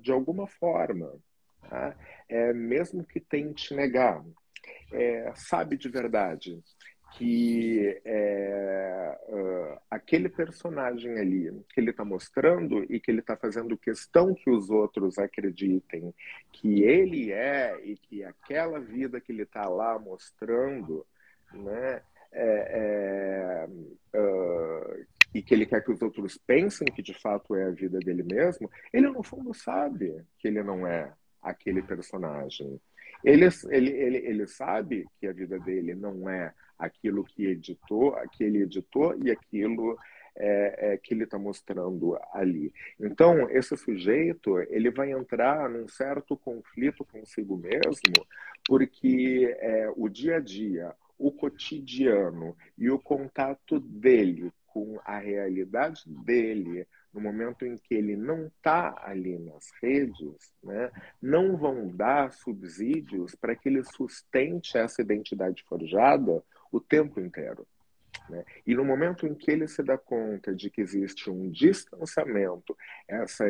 de 0.00 0.12
alguma 0.12 0.46
forma, 0.46 1.12
tá? 1.68 1.96
é, 2.28 2.52
mesmo 2.52 3.04
que 3.04 3.20
tente 3.20 3.74
negar, 3.74 4.24
é, 4.92 5.32
sabe 5.34 5.76
de 5.76 5.88
verdade 5.88 6.62
que 7.12 8.00
é, 8.04 9.18
uh, 9.28 9.80
aquele 9.90 10.28
personagem 10.28 11.18
ali 11.18 11.64
que 11.68 11.80
ele 11.80 11.90
está 11.90 12.04
mostrando 12.04 12.84
e 12.92 13.00
que 13.00 13.10
ele 13.10 13.20
está 13.20 13.36
fazendo 13.36 13.76
questão 13.76 14.34
que 14.34 14.50
os 14.50 14.70
outros 14.70 15.18
acreditem 15.18 16.14
que 16.52 16.82
ele 16.82 17.32
é 17.32 17.78
e 17.84 17.96
que 17.96 18.24
aquela 18.24 18.78
vida 18.78 19.20
que 19.20 19.32
ele 19.32 19.42
está 19.42 19.68
lá 19.68 19.98
mostrando, 19.98 21.04
né, 21.52 22.02
é, 22.32 23.66
é, 24.12 24.18
uh, 24.18 25.06
e 25.34 25.42
que 25.42 25.54
ele 25.54 25.66
quer 25.66 25.84
que 25.84 25.92
os 25.92 26.02
outros 26.02 26.38
pensem 26.38 26.86
que 26.88 27.02
de 27.02 27.14
fato 27.14 27.54
é 27.54 27.64
a 27.64 27.70
vida 27.70 27.98
dele 27.98 28.22
mesmo, 28.22 28.70
ele 28.92 29.08
no 29.08 29.22
fundo 29.22 29.52
sabe 29.52 30.24
que 30.38 30.48
ele 30.48 30.62
não 30.62 30.86
é 30.86 31.12
aquele 31.42 31.82
personagem. 31.82 32.80
Ele, 33.22 33.46
ele, 33.70 33.90
ele, 33.90 34.16
ele 34.18 34.46
sabe 34.46 35.06
que 35.18 35.26
a 35.26 35.32
vida 35.32 35.58
dele 35.58 35.94
não 35.94 36.28
é 36.28 36.54
aquilo 36.80 37.24
que 37.24 37.46
editou, 37.46 38.14
aquele 38.16 38.62
editor 38.62 39.16
e 39.22 39.30
aquilo 39.30 39.96
é, 40.36 40.92
é, 40.92 40.96
que 40.96 41.12
ele 41.12 41.24
está 41.24 41.38
mostrando 41.38 42.18
ali. 42.32 42.72
Então, 42.98 43.48
esse 43.50 43.76
sujeito 43.76 44.58
ele 44.70 44.90
vai 44.90 45.12
entrar 45.12 45.68
num 45.68 45.86
certo 45.86 46.36
conflito 46.36 47.04
consigo 47.04 47.56
mesmo, 47.56 48.26
porque 48.66 49.54
é, 49.60 49.92
o 49.94 50.08
dia 50.08 50.36
a 50.36 50.40
dia, 50.40 50.94
o 51.18 51.30
cotidiano 51.30 52.56
e 52.78 52.90
o 52.90 52.98
contato 52.98 53.78
dele 53.78 54.50
com 54.66 54.98
a 55.04 55.18
realidade 55.18 56.02
dele, 56.06 56.86
no 57.12 57.20
momento 57.20 57.66
em 57.66 57.76
que 57.76 57.92
ele 57.92 58.16
não 58.16 58.46
está 58.46 58.94
ali 59.04 59.36
nas 59.36 59.68
redes, 59.82 60.54
né, 60.62 60.90
não 61.20 61.56
vão 61.56 61.88
dar 61.88 62.32
subsídios 62.32 63.34
para 63.34 63.56
que 63.56 63.68
ele 63.68 63.82
sustente 63.84 64.78
essa 64.78 65.02
identidade 65.02 65.64
forjada 65.64 66.42
o 66.70 66.80
tempo 66.80 67.20
inteiro. 67.20 67.66
Né? 68.28 68.44
E 68.66 68.74
no 68.74 68.84
momento 68.84 69.26
em 69.26 69.34
que 69.34 69.50
ele 69.50 69.66
se 69.66 69.82
dá 69.82 69.98
conta 69.98 70.54
de 70.54 70.70
que 70.70 70.80
existe 70.80 71.30
um 71.30 71.50
distanciamento 71.50 72.76
essa, 73.08 73.44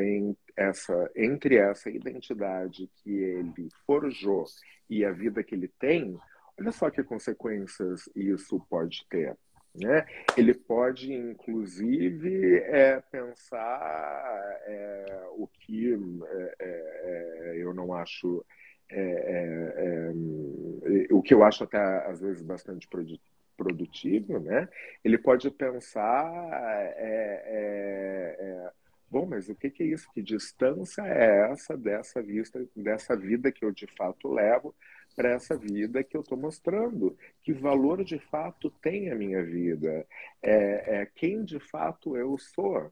essa, 0.57 1.11
entre 1.15 1.57
essa 1.57 1.91
identidade 1.91 2.91
que 2.97 3.11
ele 3.11 3.69
forjou 3.87 4.45
e 4.89 5.05
a 5.05 5.13
vida 5.13 5.43
que 5.43 5.55
ele 5.55 5.69
tem, 5.69 6.19
olha 6.59 6.73
só 6.73 6.91
que 6.91 7.03
consequências 7.03 8.09
isso 8.15 8.59
pode 8.69 9.07
ter. 9.09 9.37
Né? 9.75 10.05
Ele 10.37 10.53
pode, 10.53 11.13
inclusive, 11.13 12.57
é, 12.59 13.01
pensar 13.01 14.61
é, 14.67 15.29
o 15.31 15.47
que 15.47 15.95
é, 15.95 16.55
é, 16.59 17.53
é 17.53 17.57
eu 17.59 17.73
não 17.73 17.95
acho 17.95 18.45
é, 18.93 19.01
é, 19.01 20.13
o 21.11 21.23
que 21.23 21.35
eu 21.35 21.43
acho 21.45 21.65
até 21.65 21.79
às 22.07 22.21
vezes 22.21 22.43
bastante 22.43 22.89
produtivo, 23.57 24.39
né? 24.41 24.69
Ele 25.05 25.19
pode 25.19 25.51
pensar, 25.51 26.33
é, 26.97 27.45
é, 27.47 28.37
é, 28.39 28.71
bom, 29.11 29.27
mas 29.27 29.49
o 29.49 29.55
que, 29.55 29.71
que, 29.71 29.83
é 29.83 29.87
isso? 29.87 30.09
Que 30.15 30.23
distância 30.23 31.03
é 31.03 31.51
essa 31.51 31.77
dessa 31.77 32.23
vista, 32.23 32.65
dessa 32.75 33.15
vida 33.15 33.53
que 33.53 33.65
eu 33.65 33.71
de 33.71 33.87
fato 33.87 34.33
levo 34.33 34.75
para 35.15 35.31
essa 35.31 35.57
vida 35.57 36.03
que 36.03 36.17
eu 36.17 36.23
estou 36.23 36.39
mostrando? 36.39 37.17
Que 37.43 37.53
valor 37.53 38.03
de 38.03 38.19
fato 38.19 38.71
tem 38.83 39.11
a 39.11 39.15
minha 39.15 39.43
vida? 39.43 40.07
É, 40.43 41.07
quem 41.15 41.45
de 41.45 41.61
fato 41.61 42.17
eu 42.17 42.39
sou? 42.39 42.91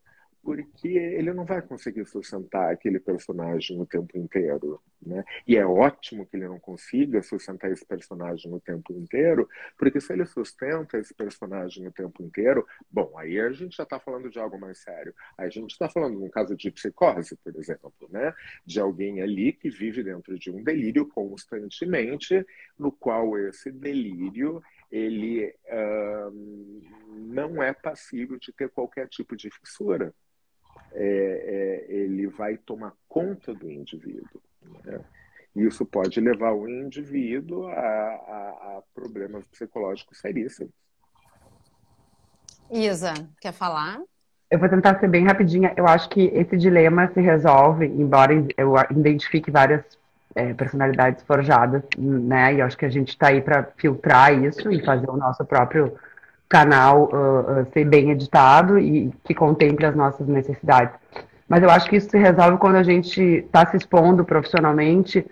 Porque 0.49 0.88
ele 0.88 1.34
não 1.34 1.44
vai 1.44 1.61
conseguir 1.61 2.07
sustentar 2.07 2.72
aquele 2.72 2.99
personagem 2.99 3.78
o 3.78 3.84
tempo 3.84 4.16
inteiro. 4.16 4.80
Né? 5.05 5.22
E 5.46 5.59
é 5.59 5.66
ótimo 5.66 6.24
que 6.24 6.38
ele 6.38 6.49
não 6.49 6.59
consiga 6.59 7.22
sustentar 7.22 7.70
esse 7.70 7.84
personagem 7.84 8.51
o 8.51 8.59
tempo 8.59 8.94
inteiro, 8.94 9.46
porque 9.76 10.01
se 10.01 10.11
ele 10.11 10.24
sustenta 10.24 10.96
esse 10.96 11.12
personagem 11.12 11.86
o 11.86 11.92
tempo 11.92 12.22
inteiro, 12.22 12.66
bom, 12.90 13.12
aí 13.18 13.38
a 13.38 13.53
gente 13.53 13.76
já 13.76 13.82
está 13.82 14.01
falando 14.01 14.30
de 14.30 14.38
algo 14.38 14.59
mais 14.59 14.78
sério. 14.78 15.14
Aí 15.36 15.49
a 15.49 15.51
gente 15.51 15.72
está 15.72 15.86
falando, 15.86 16.18
num 16.18 16.30
caso 16.30 16.57
de 16.57 16.70
psicose, 16.70 17.36
por 17.44 17.55
exemplo, 17.55 17.92
né? 18.09 18.32
de 18.64 18.80
alguém 18.80 19.20
ali 19.20 19.53
que 19.53 19.68
vive 19.68 20.03
dentro 20.03 20.38
de 20.38 20.51
um 20.51 20.64
delírio 20.64 21.07
constantemente, 21.07 22.42
no 22.78 22.90
qual 22.90 23.36
esse 23.36 23.70
delírio 23.70 24.62
ele 24.90 25.55
uh, 25.66 26.30
não 27.11 27.62
é 27.62 27.74
passível 27.74 28.38
de 28.38 28.51
ter 28.51 28.70
qualquer 28.70 29.07
tipo 29.09 29.36
de 29.36 29.51
fissura 29.51 30.14
é, 30.93 31.86
é, 31.89 31.93
ele 31.93 32.26
vai 32.26 32.57
tomar 32.57 32.93
conta 33.09 33.55
do 33.55 33.70
indivíduo. 33.70 34.41
Né? 34.84 35.01
Isso 35.57 35.84
pode 35.84 36.20
levar 36.20 36.53
o 36.53 36.68
indivíduo 36.68 37.66
a, 37.68 37.72
a, 37.72 38.76
a 38.76 38.82
problemas 38.95 39.45
psicológicos 39.47 40.18
seríssimos. 40.18 40.72
Isa, 42.70 43.14
quer 43.41 43.53
falar? 43.53 44.01
Eu 44.51 44.59
vou 44.59 44.68
tentar 44.68 44.99
ser 44.99 45.09
bem 45.09 45.26
rapidinha. 45.26 45.72
Eu 45.76 45.86
acho 45.86 46.09
que 46.09 46.26
esse 46.34 46.57
dilema 46.57 47.11
se 47.12 47.20
resolve, 47.20 47.86
embora 47.86 48.32
eu 48.57 48.74
identifique 48.91 49.51
várias 49.51 49.84
é, 50.34 50.55
personalidades 50.55 51.22
forjadas, 51.24 51.82
né? 51.99 52.55
E 52.55 52.61
eu 52.61 52.66
acho 52.66 52.76
que 52.76 52.84
a 52.84 52.91
gente 52.91 53.09
está 53.09 53.28
aí 53.28 53.41
para 53.41 53.64
filtrar 53.76 54.32
isso 54.32 54.70
e 54.70 54.84
fazer 54.84 55.09
o 55.11 55.16
nosso 55.16 55.45
próprio 55.45 55.99
canal 56.49 57.11
uh, 57.12 57.61
uh, 57.61 57.66
ser 57.72 57.84
bem 57.84 58.11
editado 58.11 58.78
e 58.78 59.12
que 59.24 59.34
contemple 59.34 59.84
as 59.84 59.94
nossas 59.94 60.26
necessidades. 60.26 60.94
Mas 61.49 61.62
eu 61.62 61.70
acho 61.70 61.88
que 61.88 61.96
isso 61.96 62.11
se 62.11 62.18
resolve 62.18 62.59
quando 62.59 62.76
a 62.76 62.82
gente 62.82 63.20
está 63.22 63.66
se 63.66 63.76
expondo 63.76 64.24
profissionalmente 64.24 65.24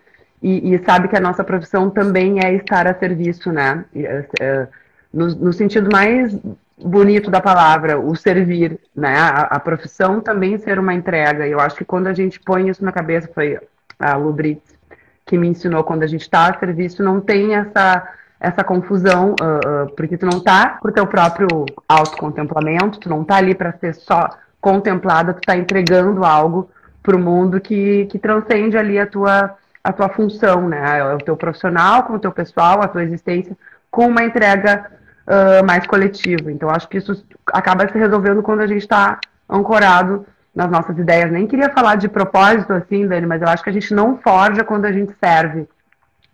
e, 0.43 0.75
e, 0.75 0.79
sabe 0.85 1.09
que 1.09 1.17
a 1.17 1.21
nossa 1.21 1.43
profissão 1.43 1.89
também 1.91 2.45
é 2.45 2.55
estar 2.55 2.87
a 2.87 2.95
serviço, 2.95 3.51
né? 3.51 3.85
Uh, 3.95 4.69
no, 5.13 5.27
no, 5.35 5.53
sentido 5.53 5.91
mais 5.91 6.39
bonito 6.79 7.31
da 7.31 7.41
palavra, 7.41 7.99
o 7.99 8.15
servir, 8.15 8.79
né? 8.95 9.17
A, 9.17 9.41
a, 9.43 9.61
profissão 9.61 10.21
também 10.21 10.59
ser 10.59 10.79
uma 10.79 10.93
entrega. 10.93 11.47
Eu 11.47 11.59
acho 11.59 11.77
que 11.77 11.85
quando 11.85 12.07
a 12.07 12.13
gente 12.13 12.39
põe 12.41 12.69
isso 12.69 12.85
na 12.85 12.93
cabeça, 12.93 13.31
foi 13.35 13.59
a 13.99 14.17
Lubritz 14.17 14.77
que 15.25 15.37
me 15.37 15.49
ensinou, 15.49 15.83
quando 15.83 16.05
a 16.05 16.07
gente 16.07 16.23
está 16.23 16.49
a 16.49 16.59
serviço, 16.59 17.03
não 17.03 17.21
tem 17.21 17.57
essa 17.57 18.09
essa 18.39 18.63
confusão, 18.63 19.35
uh, 19.41 19.85
uh, 19.85 19.95
porque 19.97 20.17
tu 20.17 20.27
não 20.27 20.41
tá 20.41 20.79
pro 20.81 20.93
teu 20.93 21.07
próprio 21.07 21.49
autocontemplamento, 21.89 23.01
tu 23.01 23.09
não 23.09 23.25
tá 23.25 23.37
ali 23.37 23.55
para 23.55 23.73
ser 23.73 23.95
só 23.95 24.29
contemplada, 24.61 25.33
tu 25.33 25.41
tá 25.41 25.57
entregando 25.57 26.25
algo 26.25 26.71
pro 27.03 27.19
mundo 27.19 27.61
que, 27.61 28.07
que 28.07 28.19
transcende 28.19 28.77
ali 28.77 28.99
a 28.99 29.07
tua, 29.07 29.55
a 29.83 29.93
tua 29.93 30.09
função, 30.09 30.69
né? 30.69 30.99
É 30.99 31.15
o 31.15 31.19
teu 31.19 31.37
profissional 31.37 32.03
com 32.03 32.15
o 32.15 32.19
teu 32.19 32.33
pessoal, 32.33 32.83
a 32.83 32.89
tua 32.89 33.05
existência, 33.05 33.57
com 33.91 34.09
uma 34.09 34.25
entrega 34.25 34.91
uh, 35.27 35.65
mais 35.65 35.87
coletiva. 35.87 36.51
Então, 36.51 36.69
acho 36.69 36.89
que 36.89 36.99
isso 36.99 37.25
acaba 37.47 37.89
se 37.89 37.97
resolvendo 37.97 38.43
quando 38.43 38.61
a 38.61 38.67
gente 38.67 38.83
está 38.83 39.19
ancorado 39.49 40.27
nas 40.55 40.71
nossas 40.71 40.99
ideias. 40.99 41.31
Nem 41.31 41.47
queria 41.47 41.71
falar 41.71 41.97
de 41.97 42.09
propósito 42.09 42.73
assim, 42.73 43.07
Dani, 43.07 43.27
mas 43.27 43.41
eu 43.41 43.49
acho 43.49 43.63
que 43.63 43.71
a 43.71 43.73
gente 43.73 43.95
não 43.95 44.19
forja 44.19 44.65
quando 44.65 44.87
a 44.87 44.93
gente 44.93 45.15
serve 45.23 45.69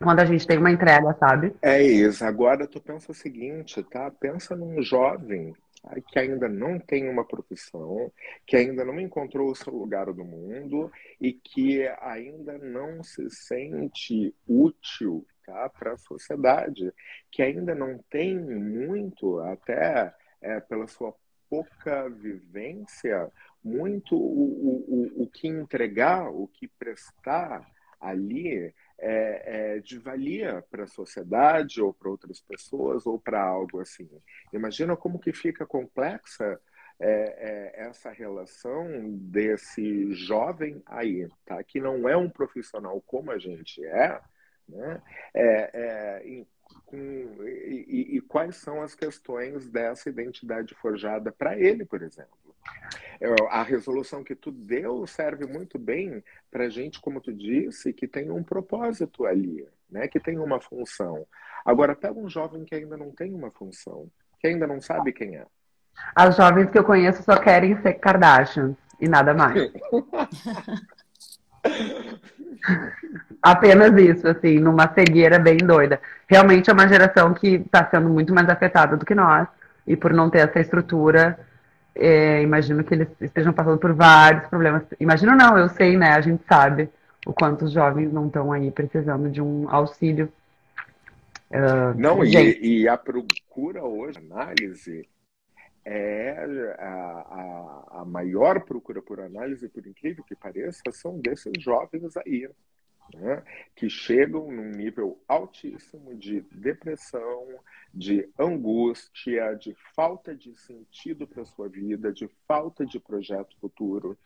quando 0.02 0.20
a 0.20 0.24
gente 0.24 0.46
tem 0.46 0.58
uma 0.58 0.70
entrega, 0.70 1.14
sabe? 1.18 1.54
É 1.62 1.82
isso. 1.82 2.24
Agora 2.24 2.66
tu 2.66 2.80
pensa 2.80 3.12
o 3.12 3.14
seguinte, 3.14 3.82
tá? 3.84 4.10
Pensa 4.10 4.56
num 4.56 4.82
jovem 4.82 5.54
que 6.08 6.18
ainda 6.18 6.48
não 6.48 6.78
tem 6.78 7.08
uma 7.08 7.24
profissão, 7.24 8.12
que 8.46 8.56
ainda 8.56 8.84
não 8.84 9.00
encontrou 9.00 9.50
o 9.50 9.54
seu 9.54 9.74
lugar 9.74 10.06
no 10.06 10.24
mundo 10.24 10.90
e 11.20 11.32
que 11.32 11.86
ainda 12.00 12.56
não 12.58 13.02
se 13.02 13.28
sente 13.30 14.34
útil 14.46 15.26
tá, 15.44 15.68
para 15.68 15.94
a 15.94 15.98
sociedade, 15.98 16.92
que 17.30 17.42
ainda 17.42 17.74
não 17.74 17.98
tem 18.08 18.38
muito, 18.38 19.40
até 19.40 20.14
é, 20.40 20.60
pela 20.60 20.86
sua 20.86 21.14
pouca 21.50 22.08
vivência, 22.08 23.30
muito 23.62 24.16
o, 24.16 25.12
o, 25.18 25.22
o 25.24 25.26
que 25.26 25.48
entregar, 25.48 26.30
o 26.30 26.46
que 26.46 26.66
prestar 26.66 27.66
ali 28.00 28.72
é, 29.02 29.74
é, 29.74 29.78
de 29.80 29.98
valia 29.98 30.64
para 30.70 30.84
a 30.84 30.86
sociedade 30.86 31.82
ou 31.82 31.92
para 31.92 32.08
outras 32.08 32.40
pessoas 32.40 33.04
ou 33.04 33.18
para 33.18 33.42
algo 33.42 33.80
assim. 33.80 34.08
Imagina 34.52 34.96
como 34.96 35.18
que 35.18 35.32
fica 35.32 35.66
complexa 35.66 36.60
é, 37.00 37.10
é, 37.10 37.86
essa 37.88 38.12
relação 38.12 38.86
desse 39.18 40.12
jovem 40.14 40.80
aí, 40.86 41.28
tá? 41.44 41.60
que 41.64 41.80
não 41.80 42.08
é 42.08 42.16
um 42.16 42.30
profissional 42.30 43.02
como 43.04 43.32
a 43.32 43.38
gente 43.38 43.84
é, 43.84 44.20
né? 44.68 45.02
é, 45.34 45.70
é 46.22 46.44
com, 46.86 46.96
e, 47.44 48.16
e 48.16 48.20
quais 48.20 48.56
são 48.56 48.82
as 48.82 48.94
questões 48.94 49.68
dessa 49.68 50.08
identidade 50.08 50.74
forjada 50.74 51.32
para 51.32 51.58
ele, 51.58 51.84
por 51.84 52.02
exemplo. 52.02 52.30
É, 53.20 53.28
a 53.50 53.62
resolução 53.62 54.24
que 54.24 54.34
tu 54.34 54.50
deu 54.50 55.06
serve 55.06 55.46
muito 55.46 55.78
bem 55.78 56.22
para 56.50 56.68
gente, 56.68 57.00
como 57.00 57.20
tu 57.20 57.32
disse, 57.32 57.92
que 57.92 58.08
tem 58.08 58.30
um 58.30 58.42
propósito 58.42 59.24
ali, 59.24 59.66
né? 59.90 60.08
que 60.08 60.20
tem 60.20 60.38
uma 60.38 60.60
função. 60.60 61.26
Agora, 61.64 61.94
pega 61.94 62.18
um 62.18 62.28
jovem 62.28 62.64
que 62.64 62.74
ainda 62.74 62.96
não 62.96 63.12
tem 63.12 63.32
uma 63.32 63.50
função, 63.50 64.08
que 64.40 64.48
ainda 64.48 64.66
não 64.66 64.80
sabe 64.80 65.12
quem 65.12 65.36
é. 65.36 65.46
As 66.14 66.36
jovens 66.36 66.70
que 66.70 66.78
eu 66.78 66.84
conheço 66.84 67.22
só 67.22 67.38
querem 67.38 67.80
ser 67.82 67.94
Kardashian 67.94 68.76
e 69.00 69.08
nada 69.08 69.34
mais. 69.34 69.54
Apenas 73.42 73.92
isso, 74.00 74.28
assim, 74.28 74.58
numa 74.58 74.92
cegueira 74.92 75.38
bem 75.38 75.56
doida. 75.56 76.00
Realmente 76.28 76.70
é 76.70 76.72
uma 76.72 76.86
geração 76.86 77.34
que 77.34 77.56
está 77.56 77.84
sendo 77.90 78.08
muito 78.08 78.32
mais 78.32 78.48
afetada 78.48 78.96
do 78.96 79.04
que 79.04 79.14
nós, 79.14 79.48
e 79.86 79.96
por 79.96 80.12
não 80.12 80.30
ter 80.30 80.48
essa 80.48 80.60
estrutura, 80.60 81.38
é, 81.94 82.42
imagino 82.42 82.84
que 82.84 82.94
eles 82.94 83.08
estejam 83.20 83.52
passando 83.52 83.78
por 83.78 83.92
vários 83.92 84.46
problemas. 84.48 84.82
Imagino 84.98 85.34
não, 85.34 85.58
eu 85.58 85.68
sei, 85.68 85.96
né? 85.96 86.12
A 86.12 86.20
gente 86.20 86.42
sabe 86.48 86.88
o 87.26 87.32
quanto 87.32 87.64
os 87.64 87.72
jovens 87.72 88.12
não 88.12 88.26
estão 88.26 88.52
aí 88.52 88.70
precisando 88.70 89.30
de 89.30 89.40
um 89.40 89.68
auxílio. 89.68 90.32
Uh, 91.50 91.98
não, 91.98 92.24
e, 92.24 92.82
e, 92.82 92.88
a 92.88 92.96
procura 92.96 93.84
hoje, 93.84 94.18
análise, 94.18 95.06
é 95.84 96.76
a, 96.78 96.84
a, 96.84 98.00
a 98.00 98.04
maior 98.04 98.64
procura 98.64 99.02
por 99.02 99.20
análise, 99.20 99.68
por 99.68 99.86
incrível 99.86 100.24
que 100.24 100.36
pareça, 100.36 100.82
são 100.92 101.18
desses 101.18 101.52
jovens 101.58 102.16
aí 102.16 102.48
né, 103.14 103.42
que 103.74 103.88
chegam 103.88 104.50
num 104.50 104.70
nível 104.70 105.20
altíssimo 105.28 106.14
de 106.14 106.40
depressão, 106.52 107.46
de 107.92 108.28
angústia, 108.38 109.54
de 109.54 109.74
falta 109.94 110.34
de 110.34 110.54
sentido 110.56 111.26
para 111.26 111.44
sua 111.44 111.68
vida, 111.68 112.12
de 112.12 112.28
falta 112.46 112.86
de 112.86 112.98
projeto 112.98 113.56
futuro. 113.60 114.16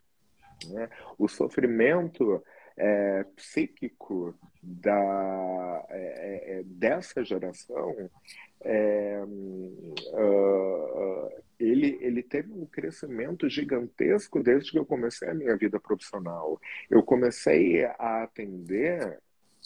Né? 0.69 0.89
O 1.17 1.27
sofrimento 1.27 2.43
é, 2.77 3.25
psíquico 3.35 4.35
da, 4.61 5.85
é, 5.89 6.59
é, 6.59 6.63
dessa 6.63 7.23
geração 7.23 8.09
é, 8.61 9.23
uh, 9.23 11.31
ele, 11.59 11.97
ele 12.01 12.21
teve 12.21 12.53
um 12.53 12.65
crescimento 12.65 13.49
gigantesco 13.49 14.43
desde 14.43 14.71
que 14.71 14.79
eu 14.79 14.85
comecei 14.85 15.29
a 15.29 15.33
minha 15.33 15.55
vida 15.55 15.79
profissional. 15.79 16.59
Eu 16.89 17.01
comecei 17.01 17.85
a 17.85 18.23
atender, 18.23 19.19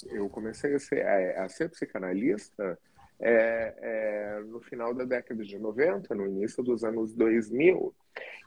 eu 0.10 0.30
comecei 0.30 0.74
a 0.74 0.80
ser, 0.80 1.06
a, 1.06 1.46
a 1.46 1.50
ser 1.50 1.70
psicanalista 1.70 2.78
é, 3.20 3.76
é, 3.82 4.40
no 4.46 4.62
final 4.62 4.94
da 4.94 5.04
década 5.04 5.44
de 5.44 5.58
90, 5.58 6.16
no 6.16 6.26
início 6.26 6.64
dos 6.64 6.84
anos 6.84 7.14
2000. 7.14 7.94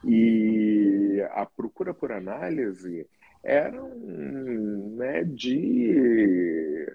E 0.05 1.23
a 1.31 1.47
procura 1.47 1.95
por 1.95 2.13
análise 2.13 3.07
era 3.45 3.81
né, 3.81 5.23
de 5.25 6.87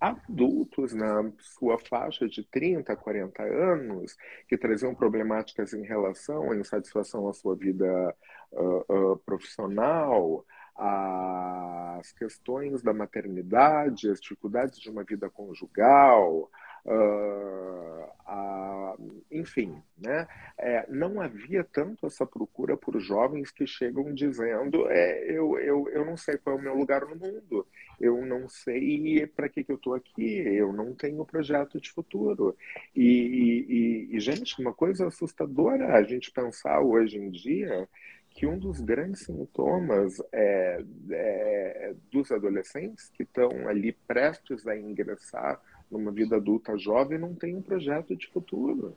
adultos 0.00 0.92
na 0.92 1.30
sua 1.38 1.78
faixa 1.78 2.28
de 2.28 2.42
30, 2.42 2.96
40 2.96 3.42
anos, 3.42 4.16
que 4.48 4.58
traziam 4.58 4.94
problemáticas 4.94 5.72
em 5.72 5.82
relação 5.82 6.50
à 6.50 6.56
insatisfação 6.56 7.28
à 7.28 7.32
sua 7.32 7.54
vida 7.54 8.12
uh, 8.50 9.12
uh, 9.12 9.16
profissional, 9.18 10.44
as 10.74 12.10
questões 12.12 12.82
da 12.82 12.92
maternidade, 12.92 14.10
as 14.10 14.20
dificuldades 14.20 14.80
de 14.80 14.90
uma 14.90 15.04
vida 15.04 15.30
conjugal, 15.30 16.50
Uh, 16.84 18.04
uh, 18.28 19.22
enfim, 19.30 19.80
né? 19.96 20.26
É, 20.58 20.86
não 20.88 21.20
havia 21.20 21.64
tanto 21.64 22.06
essa 22.06 22.26
procura 22.26 22.76
por 22.76 22.98
jovens 23.00 23.50
que 23.50 23.66
chegam 23.66 24.12
dizendo 24.12 24.88
é, 24.90 25.24
eu, 25.30 25.58
eu, 25.58 25.88
eu 25.88 26.04
não 26.04 26.16
sei 26.16 26.36
qual 26.38 26.56
é 26.56 26.58
o 26.58 26.62
meu 26.62 26.76
lugar 26.76 27.06
no 27.06 27.16
mundo, 27.16 27.66
eu 28.00 28.24
não 28.26 28.48
sei 28.48 29.26
para 29.28 29.48
que, 29.48 29.64
que 29.64 29.72
eu 29.72 29.76
estou 29.76 29.94
aqui, 29.94 30.38
eu 30.38 30.72
não 30.72 30.94
tenho 30.94 31.24
projeto 31.24 31.80
de 31.80 31.90
futuro. 31.90 32.56
E, 32.94 34.08
e, 34.10 34.16
e, 34.16 34.20
gente, 34.20 34.60
uma 34.60 34.74
coisa 34.74 35.06
assustadora 35.06 35.94
a 35.94 36.02
gente 36.02 36.30
pensar 36.30 36.80
hoje 36.80 37.16
em 37.16 37.30
dia 37.30 37.88
que 38.30 38.46
um 38.46 38.58
dos 38.58 38.80
grandes 38.80 39.22
sintomas 39.22 40.20
é, 40.32 40.82
é, 41.10 41.94
dos 42.10 42.30
adolescentes 42.30 43.10
que 43.10 43.22
estão 43.22 43.68
ali 43.68 43.92
prestes 43.92 44.66
a 44.66 44.76
ingressar 44.76 45.60
numa 45.92 46.10
vida 46.10 46.36
adulta 46.36 46.76
jovem 46.76 47.18
não 47.18 47.34
tem 47.34 47.54
um 47.54 47.62
projeto 47.62 48.16
de 48.16 48.26
futuro. 48.28 48.96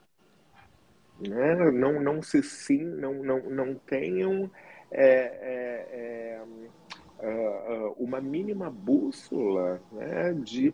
Né? 1.20 1.72
Não, 1.72 2.02
não 2.02 2.22
se 2.22 2.42
sim, 2.42 2.84
não, 2.84 3.24
não, 3.24 3.50
não 3.50 3.76
tenham 3.76 4.50
é, 4.92 5.10
é, 5.12 6.40
é 6.40 6.44
uh, 7.20 7.90
uh, 7.90 7.96
uma 7.98 8.20
mínima 8.20 8.70
bússola 8.70 9.82
né, 9.92 10.34
de 10.34 10.74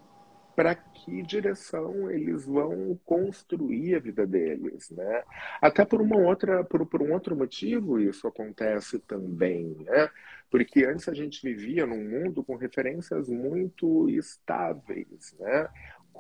para 0.56 0.76
que 0.76 1.22
direção 1.24 2.12
eles 2.12 2.46
vão 2.46 3.00
construir 3.06 3.96
a 3.96 4.00
vida 4.00 4.28
deles, 4.28 4.92
né? 4.92 5.24
Até 5.62 5.86
por 5.86 6.02
uma 6.02 6.18
outra, 6.18 6.64
por, 6.64 6.86
por 6.86 7.02
um 7.02 7.14
outro 7.14 7.36
motivo 7.36 8.00
isso 8.00 8.28
acontece 8.28 9.00
também, 9.00 9.76
né? 9.80 10.10
Porque 10.50 10.84
antes 10.86 11.08
a 11.08 11.14
gente 11.14 11.42
vivia 11.42 11.86
num 11.86 12.04
mundo 12.04 12.44
com 12.44 12.56
referências 12.58 13.30
muito 13.30 14.10
estáveis, 14.10 15.36
né? 15.40 15.70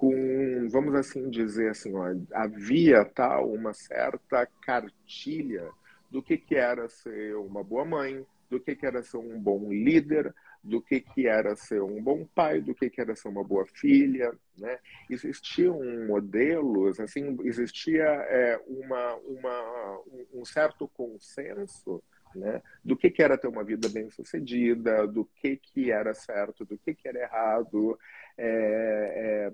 Com, 0.01 0.67
vamos 0.71 0.95
assim 0.95 1.29
dizer 1.29 1.69
assim, 1.69 1.93
ó, 1.93 2.07
havia 2.33 3.05
tal 3.05 3.53
uma 3.53 3.71
certa 3.71 4.47
cartilha 4.63 5.69
do 6.09 6.23
que, 6.23 6.39
que 6.39 6.55
era 6.55 6.89
ser 6.89 7.35
uma 7.35 7.63
boa 7.63 7.85
mãe, 7.85 8.25
do 8.49 8.59
que, 8.59 8.75
que 8.75 8.83
era 8.83 9.03
ser 9.03 9.17
um 9.17 9.39
bom 9.39 9.71
líder, 9.71 10.33
do 10.63 10.81
que, 10.81 11.01
que 11.01 11.27
era 11.27 11.55
ser 11.55 11.83
um 11.83 12.01
bom 12.01 12.25
pai, 12.33 12.61
do 12.61 12.73
que, 12.73 12.89
que 12.89 12.99
era 12.99 13.15
ser 13.15 13.27
uma 13.27 13.43
boa 13.43 13.63
filha. 13.67 14.33
Né? 14.57 14.79
Existiam 15.07 15.79
modelos, 16.07 16.99
assim, 16.99 17.37
existia 17.43 18.03
é, 18.03 18.59
uma, 18.67 19.15
uma, 19.17 20.01
um 20.33 20.43
certo 20.43 20.87
consenso 20.95 22.01
né? 22.35 22.61
do 22.83 22.95
que, 22.95 23.09
que 23.09 23.21
era 23.21 23.37
ter 23.37 23.47
uma 23.47 23.63
vida 23.63 23.89
bem 23.89 24.09
sucedida, 24.09 25.07
do 25.07 25.25
que, 25.25 25.57
que 25.57 25.91
era 25.91 26.13
certo, 26.13 26.65
do 26.65 26.77
que, 26.77 26.93
que 26.93 27.07
era 27.07 27.19
errado, 27.19 27.97
é, 28.37 29.49
é, 29.49 29.51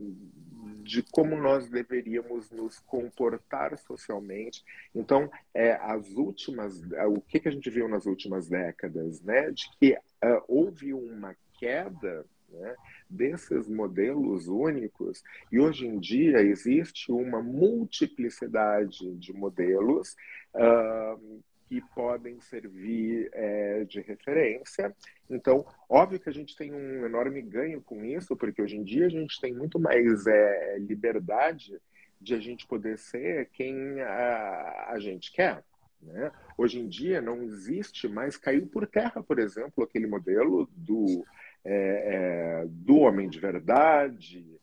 de 0.84 1.04
como 1.12 1.36
nós 1.36 1.70
deveríamos 1.70 2.50
nos 2.52 2.80
comportar 2.80 3.78
socialmente. 3.78 4.64
Então, 4.96 5.30
é, 5.54 5.74
as 5.74 6.10
últimas, 6.12 6.82
o 7.10 7.22
que, 7.22 7.40
que 7.40 7.50
a 7.50 7.52
gente 7.52 7.70
viu 7.70 7.88
nas 7.88 8.06
últimas 8.06 8.48
décadas, 8.48 9.22
né? 9.22 9.52
de 9.52 9.70
que 9.80 9.94
uh, 9.94 10.44
houve 10.48 10.94
uma 10.94 11.36
queda 11.60 12.26
né, 12.50 12.76
desses 13.10 13.68
modelos 13.68 14.48
únicos, 14.48 15.24
e 15.52 15.60
hoje 15.60 15.86
em 15.86 16.00
dia 16.00 16.42
existe 16.42 17.12
uma 17.12 17.42
multiplicidade 17.42 19.16
de 19.16 19.34
modelos 19.34 20.16
uh, 20.54 21.44
que 21.68 21.82
podem 21.93 22.39
servir 22.39 23.30
é, 23.34 23.84
de 23.84 23.99
referência. 24.01 24.95
Então, 25.30 25.65
óbvio 25.89 26.20
que 26.20 26.30
a 26.30 26.34
gente 26.34 26.55
tem 26.55 26.74
um 26.74 27.05
enorme 27.05 27.41
ganho 27.41 27.82
com 27.82 28.03
isso, 28.05 28.36
porque 28.36 28.61
hoje 28.61 28.78
em 28.78 28.84
dia 28.84 29.05
a 29.05 29.09
gente 29.09 29.39
tem 29.41 29.53
muito 29.53 29.80
mais 29.80 30.26
é, 30.26 30.78
liberdade 30.80 31.80
de 32.20 32.34
a 32.34 32.39
gente 32.39 32.65
poder 32.65 32.97
ser 32.97 33.49
quem 33.51 33.99
a, 34.01 34.88
a 34.89 34.99
gente 34.99 35.32
quer. 35.32 35.63
Né? 36.01 36.32
Hoje 36.57 36.80
em 36.80 36.88
dia 36.88 37.22
não 37.22 37.43
existe 37.43 38.07
mais, 38.07 38.38
caiu 38.38 38.65
por 38.68 38.88
terra, 38.88 39.22
por 39.22 39.38
exemplo, 39.38 39.84
aquele 39.84 40.07
modelo 40.07 40.70
do, 40.76 41.26
é, 41.65 42.65
do 42.68 42.97
homem 42.99 43.28
de 43.30 43.39
verdade, 43.39 44.57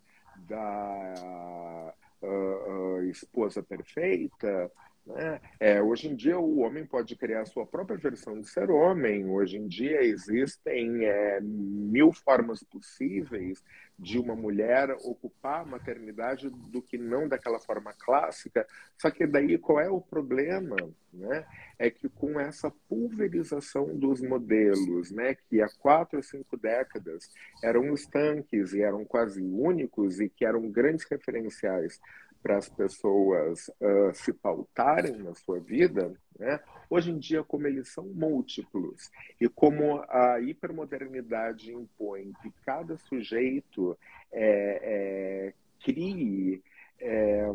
da 0.49 1.95
uh, 2.23 2.27
uh, 2.27 3.05
esposa 3.05 3.63
perfeita, 3.63 4.71
né? 5.07 5.39
É, 5.61 5.83
hoje 5.83 6.09
em 6.09 6.15
dia, 6.15 6.39
o 6.39 6.61
homem 6.61 6.87
pode 6.87 7.15
criar 7.15 7.43
a 7.43 7.47
sua 7.47 7.67
própria 7.67 7.99
versão 7.99 8.41
de 8.41 8.49
ser 8.49 8.71
homem. 8.71 9.27
Hoje 9.29 9.59
em 9.59 9.67
dia, 9.67 10.03
existem 10.03 11.05
é, 11.05 11.41
mil 11.43 12.11
formas 12.13 12.63
possíveis 12.63 13.63
de 13.99 14.19
uma 14.19 14.35
mulher 14.35 14.91
ocupar 15.05 15.61
a 15.61 15.65
maternidade 15.65 16.49
do 16.49 16.83
que 16.83 16.97
não 16.97 17.29
daquela 17.29 17.61
forma 17.61 17.93
clássica. 17.93 18.67
Só 18.99 19.11
que 19.11 19.27
daí, 19.27 19.59
qual 19.59 19.79
é 19.79 19.89
o 19.89 20.01
problema? 20.01 20.77
Né? 21.13 21.47
É 21.79 21.91
que 21.91 22.09
com 22.09 22.41
essa 22.41 22.73
pulverização 22.89 23.97
dos 23.97 24.21
modelos, 24.21 25.13
né, 25.13 25.37
que 25.49 25.63
há 25.63 25.69
quatro 25.79 26.17
ou 26.17 26.23
cinco 26.23 26.57
décadas 26.57 27.31
eram 27.63 27.95
estanques 27.95 28.73
e 28.73 28.83
eram 28.83 29.05
quase 29.05 29.41
únicos 29.41 30.19
e 30.19 30.29
que 30.29 30.45
eram 30.45 30.69
grandes 30.71 31.07
referenciais 31.09 32.01
para 32.45 32.59
as 32.59 32.69
pessoas 32.69 33.69
uh, 33.81 34.13
se 34.13 34.31
pautarem 34.31 35.17
na 35.17 35.35
sua 35.35 35.59
vida, 35.59 36.15
né? 36.39 36.61
hoje 36.91 37.11
em 37.11 37.19
dia, 37.19 37.43
como 37.43 37.67
eles 37.67 37.89
são 37.89 38.05
múltiplos 38.05 39.11
e 39.41 39.49
como 39.49 40.05
a 40.11 40.39
hipermodernidade 40.41 41.73
impõe 41.73 42.35
que 42.43 42.53
cada 42.67 42.99
sujeito 42.99 43.97
é, 44.31 44.81
é, 44.83 45.55
crie 45.83 46.63
é, 47.01 47.47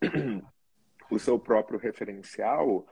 o 1.12 1.18
seu 1.18 1.38
próprio 1.38 1.78
referencial, 1.78 2.86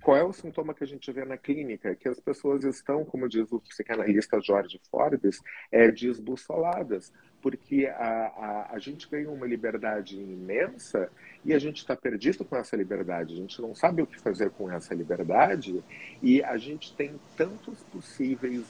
qual 0.00 0.16
é 0.16 0.22
o 0.22 0.32
sintoma 0.32 0.74
que 0.74 0.84
a 0.84 0.86
gente 0.86 1.10
vê 1.10 1.24
na 1.24 1.38
clínica? 1.38 1.96
Que 1.96 2.08
as 2.08 2.20
pessoas 2.20 2.62
estão, 2.62 3.04
como 3.04 3.28
diz 3.28 3.50
o 3.50 3.58
psicanalista 3.58 4.38
Jorge 4.40 4.78
Forbes, 4.90 5.40
é, 5.72 5.90
desbussoladas, 5.90 7.10
porque 7.44 7.84
a, 7.84 7.92
a, 7.98 8.68
a 8.72 8.78
gente 8.78 9.06
ganha 9.06 9.30
uma 9.30 9.46
liberdade 9.46 10.16
imensa 10.16 11.10
e 11.44 11.52
a 11.52 11.58
gente 11.58 11.76
está 11.76 11.94
perdido 11.94 12.42
com 12.42 12.56
essa 12.56 12.74
liberdade. 12.74 13.34
A 13.34 13.36
gente 13.36 13.60
não 13.60 13.74
sabe 13.74 14.00
o 14.00 14.06
que 14.06 14.18
fazer 14.18 14.48
com 14.52 14.72
essa 14.72 14.94
liberdade 14.94 15.84
e 16.22 16.42
a 16.42 16.56
gente 16.56 16.96
tem 16.96 17.20
tantos 17.36 17.82
possíveis 17.92 18.64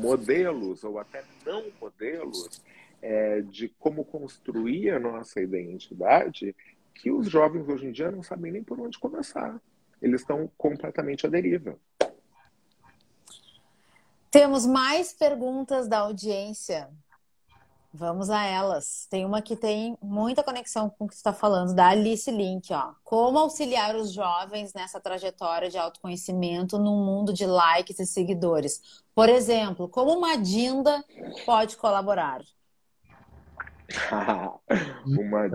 modelos 0.00 0.84
ou 0.84 0.98
até 0.98 1.22
não 1.44 1.66
modelos 1.78 2.62
é, 3.02 3.42
de 3.42 3.68
como 3.78 4.06
construir 4.06 4.92
a 4.92 4.98
nossa 4.98 5.38
identidade 5.38 6.56
que 6.94 7.10
os 7.10 7.28
jovens 7.28 7.68
hoje 7.68 7.88
em 7.88 7.92
dia 7.92 8.10
não 8.10 8.22
sabem 8.22 8.52
nem 8.52 8.64
por 8.64 8.80
onde 8.80 8.98
começar 8.98 9.60
eles 10.00 10.22
estão 10.22 10.50
completamente 10.56 11.26
à 11.26 11.28
deriva. 11.28 11.78
Temos 14.30 14.64
mais 14.64 15.12
perguntas 15.12 15.86
da 15.86 15.98
audiência. 15.98 16.88
Vamos 17.92 18.30
a 18.30 18.44
elas. 18.44 19.06
Tem 19.10 19.24
uma 19.24 19.42
que 19.42 19.56
tem 19.56 19.98
muita 20.00 20.44
conexão 20.44 20.88
com 20.88 21.04
o 21.04 21.08
que 21.08 21.14
você 21.14 21.18
está 21.18 21.32
falando, 21.32 21.74
da 21.74 21.88
Alice 21.88 22.30
Link. 22.30 22.72
Ó. 22.72 22.94
Como 23.02 23.36
auxiliar 23.36 23.96
os 23.96 24.12
jovens 24.12 24.72
nessa 24.72 25.00
trajetória 25.00 25.68
de 25.68 25.76
autoconhecimento 25.76 26.78
num 26.78 27.04
mundo 27.04 27.32
de 27.32 27.44
likes 27.44 27.98
e 27.98 28.06
seguidores? 28.06 29.02
Por 29.12 29.28
exemplo, 29.28 29.88
como 29.88 30.16
uma 30.16 30.36
Dinda 30.36 31.04
pode 31.44 31.76
colaborar? 31.76 32.40
uma, 35.04 35.46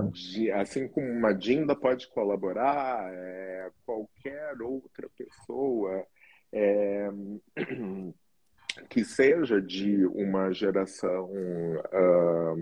assim 0.62 0.90
como 0.90 1.08
uma 1.08 1.34
Dinda 1.34 1.74
pode 1.74 2.08
colaborar, 2.10 3.10
é, 3.14 3.72
qualquer 3.86 4.62
outra 4.62 5.10
pessoa 5.18 6.06
é, 6.52 7.10
que 8.90 9.04
seja 9.04 9.62
de 9.62 10.06
uma 10.08 10.52
geração 10.52 11.32
um, 11.32 11.78
uh, 11.78 12.56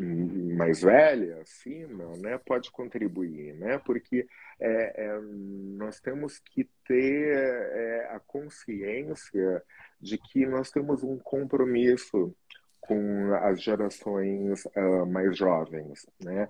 um, 0.00 0.56
mais 0.56 0.82
velha, 0.82 1.40
acima, 1.40 2.16
né, 2.18 2.38
pode 2.38 2.70
contribuir, 2.70 3.54
né, 3.54 3.78
porque 3.78 4.26
é, 4.60 5.04
é, 5.04 5.20
nós 5.20 6.00
temos 6.00 6.38
que 6.38 6.68
ter 6.86 7.36
é, 7.36 8.08
a 8.10 8.20
consciência 8.20 9.62
de 10.00 10.18
que 10.18 10.44
nós 10.46 10.70
temos 10.70 11.02
um 11.02 11.18
compromisso 11.18 12.34
com 12.80 13.32
as 13.34 13.62
gerações 13.62 14.64
uh, 14.64 15.06
mais 15.06 15.36
jovens, 15.36 16.04
né? 16.20 16.48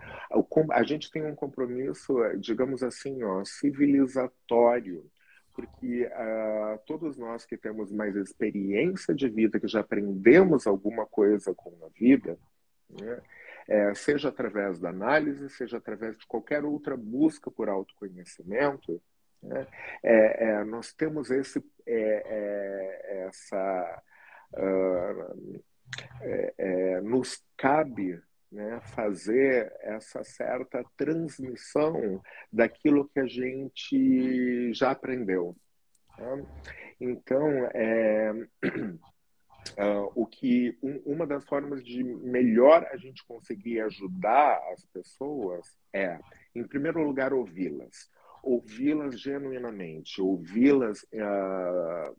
A 0.70 0.82
gente 0.82 1.10
tem 1.10 1.22
um 1.26 1.34
compromisso, 1.34 2.14
digamos 2.38 2.82
assim, 2.82 3.22
ó, 3.22 3.44
civilizatório, 3.44 5.04
porque 5.54 6.06
uh, 6.06 6.78
todos 6.86 7.16
nós 7.16 7.44
que 7.44 7.56
temos 7.56 7.92
mais 7.92 8.16
experiência 8.16 9.14
de 9.14 9.28
vida, 9.28 9.60
que 9.60 9.68
já 9.68 9.80
aprendemos 9.80 10.66
alguma 10.66 11.06
coisa 11.06 11.54
com 11.54 11.70
a 11.84 11.88
vida, 11.88 12.38
né? 12.88 13.20
é, 13.68 13.94
seja 13.94 14.28
através 14.28 14.78
da 14.78 14.90
análise, 14.90 15.48
seja 15.50 15.78
através 15.78 16.16
de 16.16 16.26
qualquer 16.26 16.64
outra 16.64 16.96
busca 16.96 17.50
por 17.50 17.68
autoconhecimento, 17.68 19.00
né? 19.42 19.66
É, 20.02 20.44
é, 20.46 20.64
nós 20.64 20.92
temos 20.92 21.30
esse, 21.30 21.58
é, 21.86 22.22
é 22.24 23.26
essa. 23.26 24.02
Uh, 24.54 25.62
nos 27.02 27.42
cabe 27.56 28.20
né, 28.52 28.80
fazer 28.94 29.72
essa 29.80 30.22
certa 30.22 30.84
transmissão 30.96 32.22
daquilo 32.52 33.08
que 33.08 33.18
a 33.18 33.26
gente 33.26 34.72
já 34.74 34.92
aprendeu. 34.92 35.56
Tá? 36.16 36.38
Então, 37.00 37.48
é, 37.74 38.32
Uh, 39.78 40.10
o 40.16 40.26
que 40.26 40.76
um, 40.82 41.00
uma 41.06 41.24
das 41.24 41.44
formas 41.44 41.84
de 41.84 42.02
melhor 42.02 42.84
a 42.90 42.96
gente 42.96 43.24
conseguir 43.24 43.80
ajudar 43.80 44.60
as 44.72 44.84
pessoas 44.86 45.64
é, 45.92 46.18
em 46.52 46.66
primeiro 46.66 47.00
lugar, 47.00 47.32
ouvi-las 47.32 48.10
ouvi-las 48.42 49.20
genuinamente, 49.20 50.20
ouvi-las, 50.20 51.06
uh, 51.14 52.12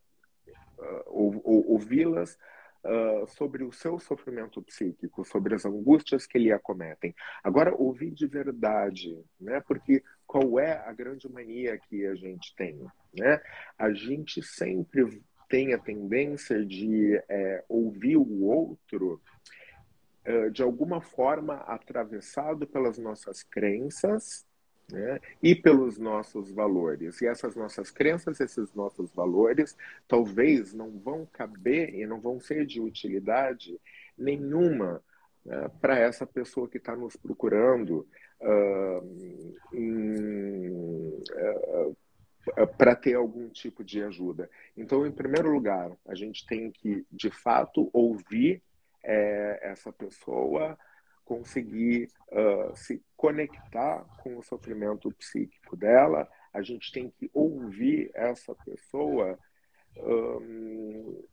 uh, 1.07 1.41
ouvi-las 1.69 2.37
uh, 2.83 3.27
sobre 3.27 3.63
o 3.63 3.71
seu 3.71 3.99
sofrimento 3.99 4.61
psíquico, 4.61 5.23
sobre 5.25 5.55
as 5.55 5.65
angústias 5.65 6.25
que 6.25 6.37
lhe 6.37 6.51
acometem. 6.51 7.15
Agora, 7.43 7.73
ouvir 7.75 8.11
de 8.11 8.27
verdade, 8.27 9.17
né? 9.39 9.61
Porque 9.67 10.03
qual 10.25 10.59
é 10.59 10.77
a 10.87 10.91
grande 10.91 11.31
mania 11.31 11.77
que 11.77 12.05
a 12.05 12.15
gente 12.15 12.55
tem, 12.55 12.79
né? 13.17 13.41
A 13.77 13.91
gente 13.91 14.41
sempre 14.41 15.21
tem 15.49 15.73
a 15.73 15.77
tendência 15.77 16.65
de 16.65 17.15
é, 17.29 17.63
ouvir 17.69 18.17
o 18.17 18.43
outro 18.43 19.21
uh, 20.27 20.51
de 20.51 20.63
alguma 20.63 21.01
forma 21.01 21.55
atravessado 21.57 22.65
pelas 22.65 22.97
nossas 22.97 23.43
crenças, 23.43 24.45
né? 24.93 25.19
e 25.41 25.55
pelos 25.55 25.97
nossos 25.97 26.51
valores. 26.51 27.19
E 27.19 27.25
essas 27.27 27.55
nossas 27.55 27.89
crenças, 27.89 28.39
esses 28.39 28.71
nossos 28.73 29.11
valores, 29.11 29.75
talvez 30.07 30.71
não 30.73 30.91
vão 30.99 31.25
caber 31.25 31.95
e 31.95 32.05
não 32.05 32.21
vão 32.21 32.39
ser 32.39 32.63
de 32.65 32.79
utilidade 32.79 33.81
nenhuma 34.17 35.03
né, 35.43 35.69
para 35.81 35.97
essa 35.97 36.27
pessoa 36.27 36.69
que 36.69 36.77
está 36.77 36.95
nos 36.95 37.15
procurando 37.15 38.07
uh, 38.39 39.03
uh, 39.73 41.23
para 42.77 42.95
ter 42.95 43.15
algum 43.15 43.49
tipo 43.49 43.83
de 43.83 44.03
ajuda. 44.03 44.47
Então, 44.77 45.07
em 45.07 45.11
primeiro 45.11 45.51
lugar, 45.51 45.91
a 46.07 46.13
gente 46.13 46.45
tem 46.45 46.69
que, 46.69 47.03
de 47.11 47.31
fato, 47.31 47.89
ouvir 47.91 48.61
é, 49.03 49.59
essa 49.63 49.91
pessoa, 49.91 50.77
conseguir 51.25 52.09
uh, 52.31 52.75
se 52.75 53.01
conectar 53.15 54.05
com 54.21 54.37
o 54.37 54.43
sofrimento 54.43 55.11
psíquico 55.11 55.75
dela, 55.75 56.29
a 56.53 56.61
gente 56.61 56.91
tem 56.91 57.09
que 57.09 57.29
ouvir 57.33 58.11
essa 58.13 58.53
pessoa 58.53 59.39
um, 59.97 61.23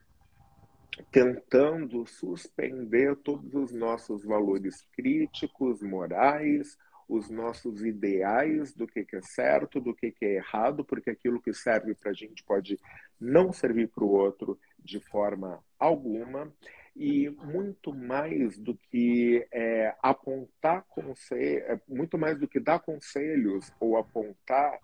tentando 1.11 2.07
suspender 2.07 3.16
todos 3.16 3.55
os 3.55 3.72
nossos 3.72 4.24
valores 4.24 4.82
críticos, 4.93 5.82
morais, 5.82 6.76
os 7.09 7.28
nossos 7.28 7.84
ideais 7.84 8.72
do 8.72 8.86
que, 8.86 9.05
que 9.05 9.16
é 9.16 9.22
certo, 9.22 9.80
do 9.80 9.95
que, 9.95 10.12
que 10.12 10.24
é 10.24 10.34
errado, 10.36 10.84
porque 10.84 11.11
aquilo 11.11 11.41
que 11.41 11.53
serve 11.53 11.95
para 11.95 12.12
a 12.12 12.14
gente 12.14 12.45
pode 12.45 12.78
não 13.20 13.53
servir 13.53 13.88
para 13.88 14.05
o 14.05 14.11
outro 14.11 14.59
de 14.78 15.01
forma 15.01 15.62
alguma 15.78 16.53
e 16.97 17.30
muito 17.30 17.95
mais 17.95 18.59
do 18.59 18.76
que 18.91 19.47
é, 19.53 19.95
apontar 20.03 20.84
conselhos, 20.88 21.62
é, 21.62 21.80
muito 21.88 22.18
mais 22.18 22.38
do 22.38 22.49
que 22.49 22.61
dar 22.61 22.80
conselhos 22.80 23.72
ou 23.80 23.97
apontar 23.97 24.78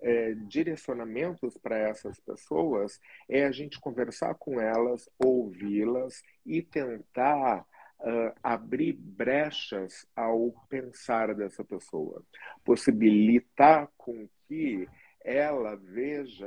é, 0.00 0.34
direcionamentos 0.46 1.56
para 1.58 1.78
essas 1.78 2.20
pessoas, 2.20 3.00
é 3.28 3.44
a 3.44 3.50
gente 3.50 3.80
conversar 3.80 4.34
com 4.34 4.60
elas, 4.60 5.08
ouvi-las 5.18 6.22
e 6.46 6.62
tentar 6.62 7.66
uh, 8.00 8.32
abrir 8.42 8.92
brechas 8.92 10.06
ao 10.14 10.52
pensar 10.68 11.34
dessa 11.34 11.64
pessoa, 11.64 12.22
possibilitar 12.64 13.88
com 13.96 14.28
que 14.46 14.88
ela 15.24 15.76
veja 15.76 16.46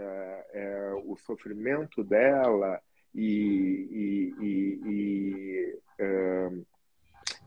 é, 0.53 0.93
o 1.05 1.15
sofrimento 1.17 2.03
dela 2.03 2.81
e, 3.13 4.33
e, 4.39 4.79
e, 4.85 5.79
uh, 5.99 6.65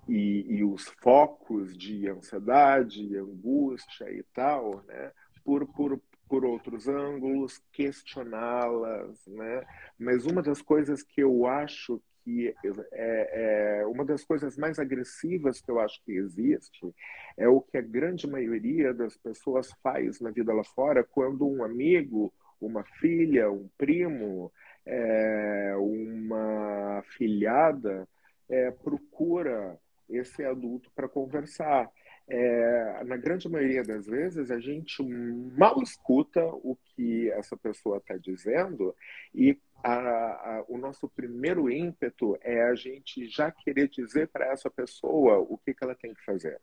e, 0.08 0.56
e, 0.56 0.64
os 0.64 0.84
focos 1.02 1.76
de 1.76 2.08
ansiedade, 2.08 3.16
angústia 3.16 4.10
e 4.10 4.22
tal, 4.34 4.82
né, 4.86 5.10
por, 5.44 5.66
por, 5.66 6.00
por 6.28 6.44
outros 6.44 6.88
ângulos, 6.88 7.62
questioná-las, 7.72 9.26
né? 9.26 9.64
Mas 9.98 10.26
uma 10.26 10.42
das 10.42 10.60
coisas 10.60 11.02
que 11.02 11.22
eu 11.22 11.46
acho 11.46 12.02
que 12.24 12.54
é, 12.92 13.80
é, 13.80 13.86
uma 13.86 14.04
das 14.04 14.24
coisas 14.24 14.56
mais 14.56 14.78
agressivas 14.78 15.60
que 15.60 15.70
eu 15.70 15.78
acho 15.78 16.02
que 16.04 16.12
existe 16.12 16.94
é 17.36 17.46
o 17.46 17.60
que 17.60 17.76
a 17.76 17.82
grande 17.82 18.26
maioria 18.26 18.94
das 18.94 19.16
pessoas 19.16 19.70
faz 19.82 20.20
na 20.20 20.30
vida 20.30 20.52
lá 20.52 20.64
fora 20.64 21.04
quando 21.04 21.46
um 21.46 21.62
amigo, 21.62 22.32
uma 22.58 22.82
filha, 22.82 23.50
um 23.50 23.68
primo 23.76 24.50
é, 24.86 25.74
uma 25.76 27.02
filhada 27.16 28.08
é, 28.48 28.70
procura 28.70 29.78
esse 30.08 30.44
adulto 30.44 30.90
para 30.94 31.08
conversar. 31.08 31.90
É, 32.26 33.04
na 33.04 33.16
grande 33.18 33.48
maioria 33.48 33.82
das 33.82 34.06
vezes, 34.06 34.50
a 34.50 34.58
gente 34.58 35.02
mal 35.02 35.82
escuta 35.82 36.42
o 36.46 36.76
que 36.84 37.30
essa 37.32 37.56
pessoa 37.56 37.98
está 37.98 38.16
dizendo 38.16 38.94
e 39.34 39.58
a, 39.82 39.92
a, 39.92 40.64
o 40.66 40.78
nosso 40.78 41.06
primeiro 41.06 41.70
ímpeto 41.70 42.38
é 42.40 42.62
a 42.64 42.74
gente 42.74 43.26
já 43.26 43.50
querer 43.50 43.88
dizer 43.88 44.28
para 44.28 44.46
essa 44.46 44.70
pessoa 44.70 45.38
o 45.38 45.58
que, 45.58 45.74
que 45.74 45.84
ela 45.84 45.94
tem 45.94 46.14
que 46.14 46.24
fazer. 46.24 46.58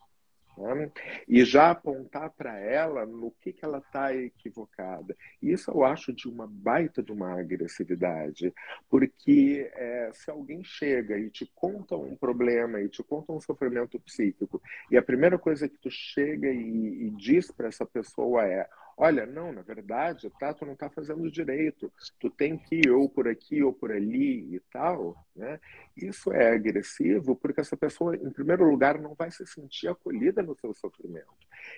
Né? 0.62 0.92
E 1.28 1.44
já 1.44 1.72
apontar 1.72 2.30
para 2.32 2.58
ela 2.60 3.06
no 3.06 3.32
que, 3.32 3.52
que 3.52 3.66
ela 3.66 3.80
está 3.80 4.16
equivocada. 4.16 5.16
Isso 5.42 5.72
eu 5.72 5.84
acho 5.84 6.14
de 6.14 6.28
uma 6.30 6.48
baita 6.48 7.02
de 7.02 7.12
uma 7.12 7.40
agressividade, 7.40 8.54
porque 8.90 9.70
é, 9.74 10.12
se 10.14 10.30
alguém 10.30 10.64
chega 10.64 11.18
e 11.18 11.30
te 11.30 11.50
conta 11.56 11.96
um 11.96 12.16
problema 12.16 12.80
e 12.80 12.90
te 12.90 13.04
conta 13.04 13.34
um 13.34 13.42
sofrimento 13.42 14.00
psíquico, 14.00 14.62
e 14.90 14.98
a 14.98 15.02
primeira 15.02 15.38
coisa 15.38 15.68
que 15.68 15.78
tu 15.78 15.90
chega 15.90 16.48
e, 16.50 17.08
e 17.08 17.10
diz 17.12 17.52
para 17.52 17.68
essa 17.68 17.86
pessoa 17.86 18.46
é: 18.46 18.68
olha, 19.02 19.26
não, 19.26 19.52
na 19.52 19.64
verdade, 19.64 20.32
tá, 20.40 20.54
tu 20.54 20.64
não 20.64 20.74
está 20.74 20.88
fazendo 20.88 21.30
direito, 21.32 21.92
tu 22.20 22.30
tem 22.30 22.56
que 22.56 22.76
ir 22.76 22.92
ou 22.92 23.10
por 23.10 23.28
aqui 23.28 23.64
ou 23.64 23.74
por 23.74 23.92
ali 23.92 24.56
e 24.56 24.60
tal, 24.72 25.18
né? 25.36 25.60
Isso 25.98 26.32
é 26.32 26.54
agressivo 26.54 27.36
porque 27.36 27.62
essa 27.62 27.76
pessoa, 27.76 28.16
em 28.16 28.30
primeiro 28.30 28.64
lugar, 28.64 29.02
não 29.02 29.16
vai 29.16 29.32
se 29.32 29.44
sentir 29.48 29.88
acolhida 29.88 30.44
no 30.44 30.56
seu 30.56 30.72
sofrimento 30.76 31.34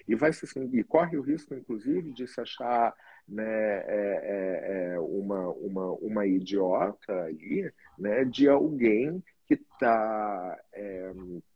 e 0.06 0.16
vai 0.16 0.34
se 0.34 0.46
e 0.74 0.84
corre 0.84 1.16
o 1.16 1.22
risco, 1.22 1.54
inclusive, 1.54 2.12
de 2.12 2.28
se 2.28 2.42
achar 2.42 2.94
né, 3.26 3.46
é, 3.46 3.84
é, 3.88 4.94
é 4.96 5.00
uma, 5.00 5.48
uma, 5.48 5.92
uma 5.94 6.28
idiota 6.28 7.24
ali, 7.24 7.72
né, 7.98 8.26
de 8.26 8.50
alguém 8.50 9.24
que 9.48 9.54
está 9.54 10.60
é, 10.74 11.14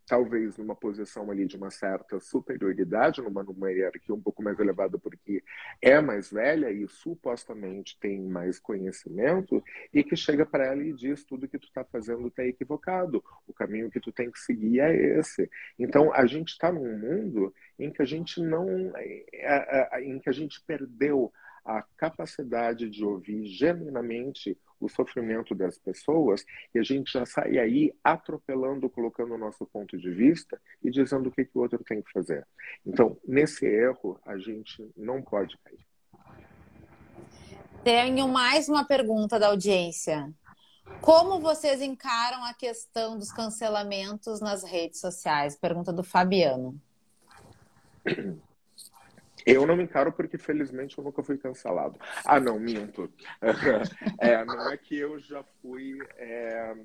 talvez 0.08 0.58
numa 0.58 0.74
posição 0.74 1.30
ali 1.30 1.46
de 1.46 1.58
uma 1.58 1.70
certa 1.70 2.20
superioridade, 2.20 3.22
numa, 3.22 3.44
numa 3.44 3.70
hierarquia 3.70 4.16
um 4.16 4.22
pouco 4.22 4.42
mais 4.42 4.58
elevada, 4.58 4.98
porque 4.98 5.44
é 5.82 6.00
mais 6.00 6.32
velha 6.32 6.72
e 6.72 6.88
supostamente 6.88 8.00
tem 8.00 8.22
mais 8.22 8.58
conhecimento, 8.58 9.62
e 9.94 10.04
que 10.04 10.16
chega 10.16 10.46
para 10.46 10.68
ela 10.68 10.82
e 10.82 10.94
diz 10.94 11.26
tudo 11.26 11.48
que 11.48 11.60
tu 11.60 11.68
está 11.68 11.84
fazendo 11.84 12.30
está 12.30 12.46
equivocado, 12.46 13.22
o 13.46 13.54
caminho 13.54 13.92
que 13.92 14.00
tu 14.00 14.12
tem 14.12 14.32
que 14.32 14.40
seguir 14.40 14.80
é 14.80 15.20
esse. 15.20 15.50
Então, 15.78 16.14
a 16.14 16.26
gente 16.26 16.50
está 16.50 16.72
num 16.72 16.98
mundo 16.98 17.54
em 17.78 17.92
que 17.92 18.02
a 18.02 18.06
gente 18.06 18.42
não, 18.42 18.68
é, 18.96 19.26
é, 19.34 19.90
é, 19.92 20.04
em 20.04 20.20
que 20.20 20.30
a 20.30 20.34
gente 20.34 20.62
perdeu 20.66 21.32
a 21.68 21.84
capacidade 21.98 22.90
de 22.90 23.04
ouvir 23.04 23.46
genuinamente 23.46 24.58
o 24.80 24.88
sofrimento 24.88 25.54
das 25.54 25.78
pessoas 25.78 26.46
e 26.74 26.80
a 26.80 26.84
gente 26.84 27.12
já 27.12 27.26
sai 27.26 27.58
aí 27.58 27.94
atropelando, 28.02 28.90
colocando 28.90 29.34
o 29.34 29.38
nosso 29.38 29.66
ponto 29.66 29.98
de 29.98 30.10
vista 30.10 30.62
e 30.82 30.90
dizendo 30.90 31.28
o 31.28 31.32
que, 31.32 31.44
que 31.44 31.58
o 31.58 31.62
outro 31.62 31.84
tem 31.84 32.02
que 32.02 32.12
fazer. 32.12 32.48
Então, 32.86 33.18
nesse 33.28 33.66
erro, 33.66 34.18
a 34.26 34.38
gente 34.38 34.90
não 34.96 35.22
pode 35.22 35.58
cair. 35.58 35.86
Tenho 37.84 38.28
mais 38.30 38.70
uma 38.70 38.86
pergunta 38.86 39.38
da 39.38 39.48
audiência. 39.48 40.34
Como 41.02 41.42
vocês 41.42 41.82
encaram 41.82 42.46
a 42.46 42.54
questão 42.54 43.18
dos 43.18 43.32
cancelamentos 43.32 44.40
nas 44.40 44.64
redes 44.64 45.02
sociais? 45.02 45.58
Pergunta 45.58 45.92
do 45.92 46.04
Fabiano. 46.04 46.80
Eu 49.48 49.66
não 49.66 49.78
me 49.78 49.84
encaro 49.84 50.12
porque, 50.12 50.38
felizmente, 50.38 50.98
eu 50.98 51.04
nunca 51.04 51.24
fui 51.24 51.38
cancelado. 51.38 51.98
Ah, 52.26 52.40
não, 52.40 52.60
minto. 52.60 53.10
é, 54.20 54.44
não 54.44 54.70
é 54.70 54.78
que 54.78 54.98
eu 54.98 55.18
já 55.20 55.42
fui. 55.62 55.98
É, 56.18 56.76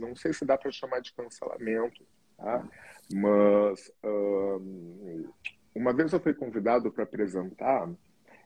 não 0.00 0.16
sei 0.16 0.32
se 0.32 0.44
dá 0.44 0.58
para 0.58 0.72
chamar 0.72 1.00
de 1.00 1.12
cancelamento, 1.12 2.04
tá? 2.36 2.68
mas 3.12 3.92
um, 4.04 5.28
uma 5.74 5.92
vez 5.92 6.12
eu 6.12 6.18
fui 6.18 6.34
convidado 6.34 6.90
para 6.90 7.04
apresentar 7.04 7.88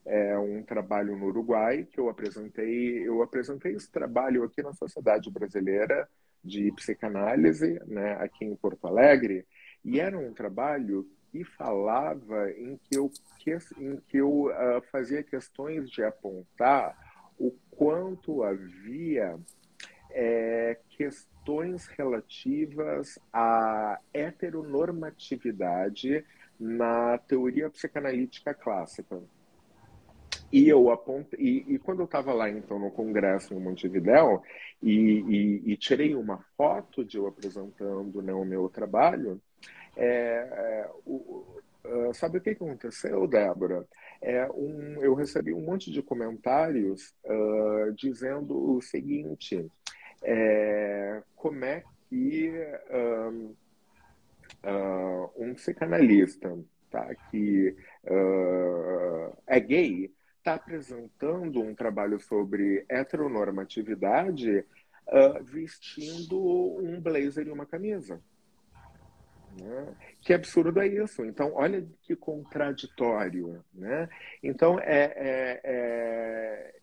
é, 0.05 0.39
um 0.39 0.63
trabalho 0.63 1.17
no 1.17 1.27
Uruguai 1.27 1.85
que 1.91 1.99
eu 1.99 2.09
apresentei. 2.09 3.09
Eu 3.09 3.23
apresentei 3.23 3.75
esse 3.75 3.91
trabalho 3.91 4.45
aqui 4.45 4.63
na 4.63 4.75
Sociedade 4.75 5.31
Brasileira 5.31 6.09
de 6.45 6.73
Psicanálise, 6.73 7.81
né, 7.87 8.15
aqui 8.15 8.45
em 8.45 8.57
Porto 8.57 8.87
Alegre, 8.87 9.47
e 9.85 10.01
era 10.01 10.19
um 10.19 10.33
trabalho 10.33 11.07
e 11.33 11.45
falava 11.45 12.51
em 12.51 12.77
que 12.77 12.99
eu, 12.99 13.11
em 13.79 13.97
que 14.09 14.19
eu 14.19 14.47
uh, 14.47 14.83
fazia 14.91 15.23
questões 15.23 15.89
de 15.91 16.03
apontar 16.03 16.97
o 17.39 17.53
quanto 17.71 18.43
havia 18.43 19.39
é, 20.11 20.77
questões 20.91 21.87
relativas 21.87 23.19
à 23.33 23.99
heteronormatividade 24.13 26.23
na 26.59 27.17
teoria 27.19 27.71
psicanalítica 27.71 28.53
clássica. 28.53 29.23
e 30.53 30.69
eu 30.69 30.91
apontei, 30.91 31.41
e, 31.41 31.75
e, 31.75 31.79
quando 31.79 32.01
eu 32.01 32.05
estava 32.05 32.35
lá 32.35 32.51
então 32.51 32.79
no 32.79 32.91
congresso 32.91 33.55
em 33.55 33.61
Montevidéu 33.61 34.43
e, 34.83 34.93
e, 34.93 35.63
e, 35.73 35.77
tirei 35.77 36.15
uma 36.15 36.39
foto 36.57 37.05
de 37.05 37.17
eu 37.17 37.27
apresentando 37.27 38.21
né, 38.21 38.35
o 38.35 38.45
meu 38.45 38.69
trabalho, 38.69 39.41
é, 40.01 40.49
é, 40.51 40.91
o, 41.05 41.63
uh, 41.85 42.15
sabe 42.15 42.39
o 42.39 42.41
que 42.41 42.51
aconteceu, 42.51 43.27
Débora? 43.27 43.87
É 44.23 44.51
um, 44.51 45.03
eu 45.03 45.15
recebi 45.15 45.53
um 45.53 45.61
monte 45.61 45.91
de 45.93 46.03
comentários 46.03 47.15
uh, 47.25 47.93
dizendo 47.93 48.77
o 48.77 48.81
seguinte: 48.81 49.71
é, 50.23 51.23
como 51.37 51.65
é 51.65 51.85
que 52.09 52.51
uh, 52.91 53.55
um 55.37 55.55
psicanalista 55.55 56.59
tá, 56.91 57.15
que 57.31 57.77
é 59.47 59.61
gay 59.61 60.11
está 60.39 60.55
apresentando 60.55 61.61
um 61.61 61.75
trabalho 61.75 62.19
sobre 62.19 62.85
heteronormatividade 62.89 64.65
uh, 65.07 65.45
vestindo 65.45 66.39
um 66.79 67.01
blazer 67.01 67.47
e 67.47 67.51
uma 67.51 67.67
camisa. 67.67 68.21
Né? 69.61 69.95
Que 70.21 70.33
absurdo 70.33 70.81
é 70.81 70.87
isso? 70.87 71.25
Então, 71.25 71.53
olha 71.55 71.87
que 72.03 72.17
contraditório. 72.17 73.63
Né? 73.73 74.09
Então, 74.43 74.79
é, 74.81 75.13
é, 75.17 75.61
é, 75.65 76.75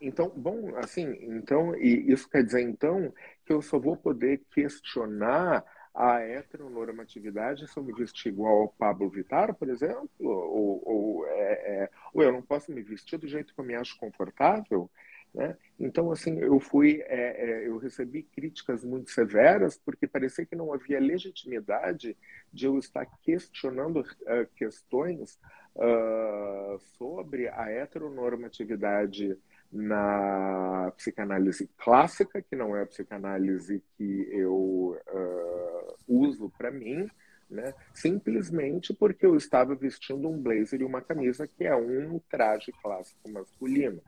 então, 0.00 0.32
bom, 0.34 0.74
assim, 0.76 1.16
então, 1.20 1.76
e 1.76 2.10
isso 2.10 2.28
quer 2.28 2.42
dizer, 2.42 2.62
então, 2.62 3.12
que 3.44 3.52
eu 3.52 3.60
só 3.60 3.78
vou 3.78 3.96
poder 3.96 4.42
questionar 4.52 5.64
a 5.94 6.20
heteronormatividade 6.20 7.68
se 7.68 7.76
eu 7.76 7.82
me 7.82 7.92
vestir 7.92 8.28
igual 8.28 8.62
ao 8.62 8.68
Pablo 8.68 9.10
Vittar, 9.10 9.54
por 9.54 9.68
exemplo, 9.68 10.08
ou, 10.20 10.82
ou, 10.86 11.26
é, 11.26 11.52
é, 11.82 11.90
ou 12.14 12.22
eu 12.22 12.32
não 12.32 12.40
posso 12.40 12.72
me 12.72 12.80
vestir 12.80 13.18
do 13.18 13.28
jeito 13.28 13.52
que 13.52 13.60
eu 13.60 13.64
me 13.64 13.74
acho 13.74 13.98
confortável, 13.98 14.90
né? 15.32 15.56
Então, 15.78 16.10
assim, 16.10 16.38
eu 16.38 16.58
fui, 16.58 17.02
é, 17.06 17.62
é, 17.62 17.68
eu 17.68 17.78
recebi 17.78 18.22
críticas 18.22 18.84
muito 18.84 19.10
severas 19.10 19.78
porque 19.78 20.06
parecia 20.06 20.44
que 20.44 20.56
não 20.56 20.72
havia 20.72 21.00
legitimidade 21.00 22.16
de 22.52 22.66
eu 22.66 22.78
estar 22.78 23.06
questionando 23.22 24.00
uh, 24.00 24.46
questões 24.56 25.38
uh, 25.76 26.78
sobre 26.98 27.48
a 27.48 27.70
heteronormatividade 27.70 29.38
na 29.72 30.92
psicanálise 30.96 31.70
clássica, 31.78 32.42
que 32.42 32.56
não 32.56 32.76
é 32.76 32.82
a 32.82 32.86
psicanálise 32.86 33.80
que 33.96 34.28
eu 34.32 35.00
uh, 35.14 35.94
uso 36.08 36.50
para 36.58 36.72
mim, 36.72 37.08
né? 37.48 37.72
simplesmente 37.94 38.92
porque 38.92 39.24
eu 39.24 39.36
estava 39.36 39.76
vestindo 39.76 40.28
um 40.28 40.40
blazer 40.40 40.80
e 40.80 40.84
uma 40.84 41.00
camisa 41.00 41.46
que 41.46 41.64
é 41.64 41.74
um 41.74 42.18
traje 42.28 42.72
clássico 42.82 43.30
masculino. 43.30 44.02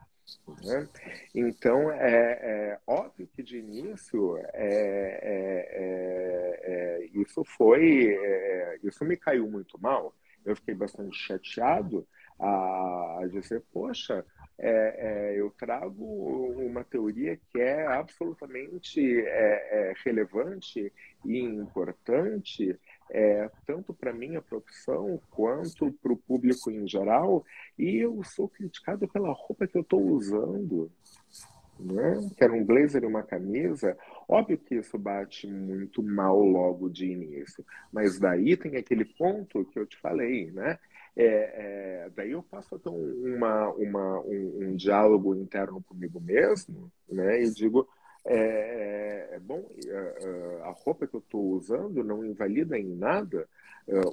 Né? 0.64 0.88
Então, 1.34 1.90
é, 1.90 2.38
é, 2.40 2.78
óbvio 2.86 3.28
que 3.34 3.42
de 3.42 3.58
início 3.58 4.38
é, 4.38 4.44
é, 4.54 5.68
é, 5.72 6.60
é 6.64 7.06
isso 7.14 7.44
foi, 7.44 8.16
isso 8.82 9.04
me 9.04 9.16
caiu 9.16 9.48
muito 9.48 9.80
mal. 9.80 10.14
Eu 10.44 10.56
fiquei 10.56 10.74
bastante 10.74 11.16
chateado 11.16 12.06
a 12.38 13.20
dizer, 13.30 13.62
poxa, 13.72 14.24
é, 14.58 15.32
é, 15.32 15.40
eu 15.40 15.50
trago 15.50 16.04
uma 16.56 16.84
teoria 16.84 17.36
que 17.36 17.60
é 17.60 17.86
absolutamente 17.86 19.00
é, 19.20 19.90
é 19.90 19.94
relevante 20.04 20.92
e 21.24 21.38
importante, 21.38 22.78
é, 23.12 23.50
tanto 23.66 23.92
para 23.92 24.12
minha 24.12 24.40
profissão 24.40 25.20
quanto 25.30 25.92
para 26.02 26.12
o 26.12 26.16
público 26.16 26.70
em 26.70 26.88
geral, 26.88 27.44
e 27.78 27.98
eu 27.98 28.24
sou 28.24 28.48
criticado 28.48 29.06
pela 29.06 29.32
roupa 29.32 29.66
que 29.66 29.76
eu 29.76 29.82
estou 29.82 30.00
usando. 30.00 30.90
Né? 31.78 32.30
Que 32.36 32.44
era 32.44 32.52
um 32.52 32.64
blazer 32.64 33.02
e 33.02 33.06
uma 33.06 33.22
camisa, 33.22 33.96
óbvio 34.28 34.56
que 34.56 34.76
isso 34.76 34.96
bate 34.96 35.46
muito 35.46 36.02
mal 36.02 36.38
logo 36.38 36.88
de 36.88 37.06
início, 37.06 37.64
mas 37.92 38.18
daí 38.18 38.56
tem 38.56 38.76
aquele 38.76 39.04
ponto 39.04 39.64
que 39.64 39.78
eu 39.78 39.86
te 39.86 39.98
falei, 39.98 40.50
né? 40.52 40.78
É, 41.14 41.24
é, 41.26 42.10
daí 42.14 42.30
eu 42.30 42.42
passo 42.42 42.74
a 42.74 42.78
ter 42.78 42.88
uma, 42.88 43.68
uma, 43.70 44.20
um, 44.20 44.58
um, 44.62 44.76
diálogo 44.76 45.34
interno 45.34 45.82
comigo 45.82 46.20
mesmo, 46.20 46.90
né? 47.08 47.42
E 47.42 47.50
digo, 47.50 47.86
é, 48.24 49.28
é, 49.32 49.36
é 49.36 49.38
bom, 49.40 49.68
é, 49.86 50.60
a 50.62 50.70
roupa 50.70 51.06
que 51.06 51.14
eu 51.14 51.20
estou 51.20 51.50
usando 51.52 52.04
não 52.04 52.24
invalida 52.24 52.78
em 52.78 52.94
nada 52.94 53.48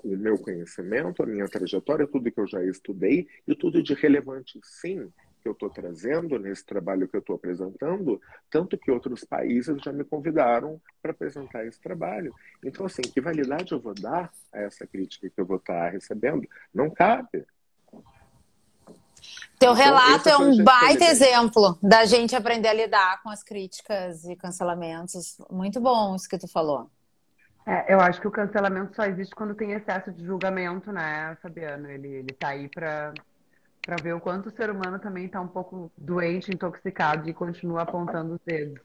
o 0.04 0.18
meu 0.18 0.36
conhecimento, 0.36 1.22
a 1.22 1.28
minha 1.28 1.48
trajetória, 1.48 2.08
tudo 2.08 2.32
que 2.32 2.40
eu 2.40 2.48
já 2.48 2.64
estudei 2.64 3.28
e 3.48 3.54
tudo 3.54 3.84
de 3.84 3.94
relevante, 3.94 4.60
sim, 4.64 5.12
que 5.42 5.48
eu 5.48 5.54
estou 5.54 5.70
trazendo 5.70 6.38
nesse 6.38 6.66
trabalho 6.66 7.08
que 7.08 7.16
eu 7.16 7.20
estou 7.20 7.36
apresentando, 7.36 8.22
tanto 8.50 8.78
que 8.78 8.92
outros 8.92 9.24
países 9.24 9.82
já 9.82 9.92
me 9.92 10.04
convidaram 10.04 10.82
para 11.02 11.12
apresentar 11.12 11.66
esse 11.66 11.80
trabalho. 11.80 12.34
Então, 12.64 12.86
assim, 12.86 13.02
que 13.02 13.22
validade 13.22 13.72
eu 13.72 13.80
vou 13.80 13.94
dar 13.94 14.32
a 14.52 14.62
essa 14.62 14.86
crítica 14.86 15.30
que 15.30 15.40
eu 15.40 15.46
vou 15.46 15.58
estar 15.58 15.86
tá 15.86 15.90
recebendo? 15.90 16.48
Não 16.74 16.90
cabe. 16.90 17.46
Teu 19.60 19.74
então, 19.74 19.84
relato 19.84 20.30
é 20.30 20.38
um 20.38 20.64
baita 20.64 21.04
exemplo 21.04 21.78
da 21.84 22.06
gente 22.06 22.34
aprender 22.34 22.70
a 22.70 22.74
lidar 22.74 23.22
com 23.22 23.30
as 23.30 23.44
críticas 23.44 24.24
e 24.24 24.34
cancelamentos. 24.38 25.38
Muito 25.52 25.82
bom 25.82 26.16
isso 26.16 26.30
que 26.30 26.38
tu 26.38 26.48
falou. 26.48 26.90
É, 27.68 27.94
eu 27.94 28.00
acho 28.00 28.22
que 28.22 28.28
o 28.28 28.32
cancelamento 28.32 28.96
só 28.96 29.04
existe 29.04 29.36
quando 29.36 29.54
tem 29.54 29.74
excesso 29.74 30.14
de 30.14 30.26
julgamento, 30.26 30.94
né, 30.94 31.38
Fabiano? 31.42 31.90
Ele, 31.90 32.08
ele 32.08 32.34
tá 32.34 32.50
aí 32.50 32.70
para 32.70 33.14
para 33.86 33.96
ver 34.04 34.14
o 34.14 34.20
quanto 34.20 34.50
o 34.50 34.52
ser 34.52 34.70
humano 34.70 35.00
também 35.00 35.26
está 35.26 35.42
um 35.42 35.48
pouco 35.48 35.92
doente, 35.98 36.52
intoxicado 36.52 37.28
e 37.28 37.34
continua 37.34 37.82
apontando 37.82 38.34
os 38.34 38.40
dedos. 38.46 38.80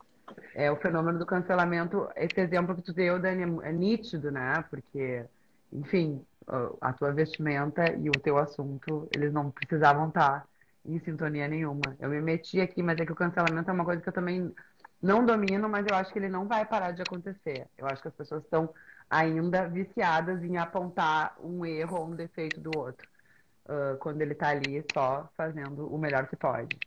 É, 0.54 0.70
o 0.70 0.76
fenômeno 0.76 1.18
do 1.18 1.26
cancelamento, 1.26 2.08
esse 2.16 2.40
exemplo 2.40 2.74
que 2.74 2.82
tu 2.82 2.92
deu, 2.92 3.18
Dani, 3.18 3.42
é, 3.62 3.68
é 3.68 3.72
nítido, 3.72 4.30
né? 4.30 4.64
Porque, 4.70 5.24
enfim, 5.72 6.24
a 6.80 6.92
tua 6.92 7.12
vestimenta 7.12 7.92
e 7.92 8.08
o 8.08 8.12
teu 8.12 8.38
assunto, 8.38 9.06
eles 9.14 9.32
não 9.32 9.50
precisavam 9.50 10.08
estar 10.08 10.46
em 10.84 10.98
sintonia 11.00 11.48
nenhuma. 11.48 11.96
Eu 11.98 12.10
me 12.10 12.20
meti 12.20 12.60
aqui, 12.60 12.82
mas 12.82 12.98
é 12.98 13.06
que 13.06 13.12
o 13.12 13.16
cancelamento 13.16 13.70
é 13.70 13.72
uma 13.72 13.84
coisa 13.84 14.02
que 14.02 14.08
eu 14.08 14.12
também 14.12 14.52
não 15.00 15.24
domino, 15.24 15.68
mas 15.68 15.86
eu 15.88 15.96
acho 15.96 16.12
que 16.12 16.18
ele 16.18 16.28
não 16.28 16.46
vai 16.46 16.64
parar 16.64 16.92
de 16.92 17.02
acontecer. 17.02 17.66
Eu 17.76 17.86
acho 17.86 18.02
que 18.02 18.08
as 18.08 18.14
pessoas 18.14 18.42
estão 18.42 18.72
ainda 19.08 19.68
viciadas 19.68 20.42
em 20.42 20.56
apontar 20.56 21.36
um 21.40 21.64
erro 21.64 21.98
ou 21.98 22.06
um 22.06 22.16
defeito 22.16 22.60
do 22.60 22.70
outro 22.76 23.08
uh, 23.66 23.98
quando 23.98 24.20
ele 24.22 24.32
está 24.32 24.48
ali 24.48 24.84
só 24.92 25.28
fazendo 25.36 25.92
o 25.92 25.98
melhor 25.98 26.26
que 26.26 26.36
pode. 26.36 26.78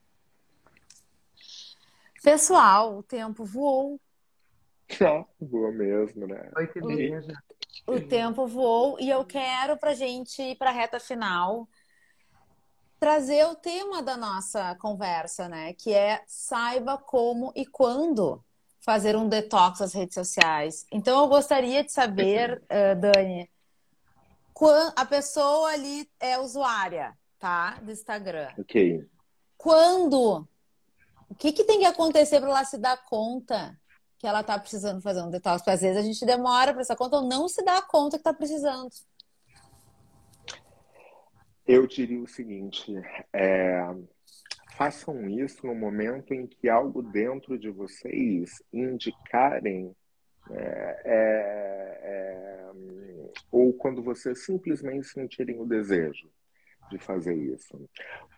Pessoal, 2.23 2.97
o 2.97 3.03
tempo 3.03 3.45
voou. 3.45 3.99
Só 4.91 5.27
voou 5.39 5.71
mesmo, 5.71 6.25
né? 6.27 6.49
Oito 6.57 6.79
e 6.79 6.81
O 7.85 8.01
tempo 8.07 8.47
voou 8.47 8.97
e 8.99 9.09
eu 9.09 9.23
quero 9.23 9.77
pra 9.77 9.93
gente 9.93 10.41
ir 10.41 10.57
pra 10.57 10.71
reta 10.71 10.99
final 10.99 11.67
trazer 12.99 13.45
o 13.45 13.55
tema 13.55 14.01
da 14.01 14.17
nossa 14.17 14.75
conversa, 14.75 15.47
né? 15.47 15.73
Que 15.73 15.93
é 15.93 16.23
saiba 16.27 16.97
como 16.97 17.51
e 17.55 17.65
quando 17.65 18.43
fazer 18.81 19.15
um 19.15 19.27
detox 19.27 19.79
das 19.79 19.93
redes 19.93 20.13
sociais. 20.13 20.85
Então 20.91 21.19
eu 21.19 21.27
gostaria 21.27 21.83
de 21.83 21.91
saber, 21.91 22.63
uh, 22.63 22.95
Dani, 22.99 23.49
a 24.95 25.05
pessoa 25.05 25.69
ali 25.71 26.09
é 26.19 26.39
usuária, 26.39 27.13
tá? 27.37 27.77
Do 27.81 27.91
Instagram. 27.91 28.49
Ok. 28.57 29.05
Quando? 29.57 30.47
O 31.29 31.35
que, 31.35 31.51
que 31.51 31.63
tem 31.63 31.79
que 31.79 31.85
acontecer 31.85 32.39
para 32.39 32.49
ela 32.49 32.63
se 32.63 32.77
dar 32.77 32.97
conta 33.05 33.77
que 34.17 34.25
ela 34.25 34.41
tá 34.41 34.57
precisando 34.57 35.01
fazer 35.01 35.21
um 35.21 35.29
detox? 35.29 35.57
Porque 35.57 35.71
às 35.71 35.81
vezes 35.81 35.97
a 35.97 36.01
gente 36.01 36.25
demora 36.25 36.71
para 36.71 36.81
essa 36.81 36.95
conta 36.95 37.17
ou 37.17 37.27
não 37.27 37.47
se 37.47 37.63
dá 37.63 37.81
conta 37.81 38.17
que 38.17 38.23
tá 38.23 38.33
precisando. 38.33 38.89
Eu 41.67 41.85
diria 41.85 42.21
o 42.21 42.27
seguinte: 42.27 42.93
é, 43.33 43.81
façam 44.77 45.29
isso 45.29 45.67
no 45.67 45.75
momento 45.75 46.33
em 46.33 46.47
que 46.47 46.69
algo 46.69 47.01
dentro 47.01 47.57
de 47.59 47.69
vocês 47.69 48.63
indicarem 48.71 49.93
é, 50.49 51.01
é, 51.03 51.99
é, 52.03 52.71
ou 53.51 53.73
quando 53.73 54.01
vocês 54.01 54.45
simplesmente 54.45 55.07
sentirem 55.07 55.59
o 55.59 55.65
desejo 55.65 56.29
de 56.89 56.97
fazer 56.97 57.35
isso. 57.35 57.89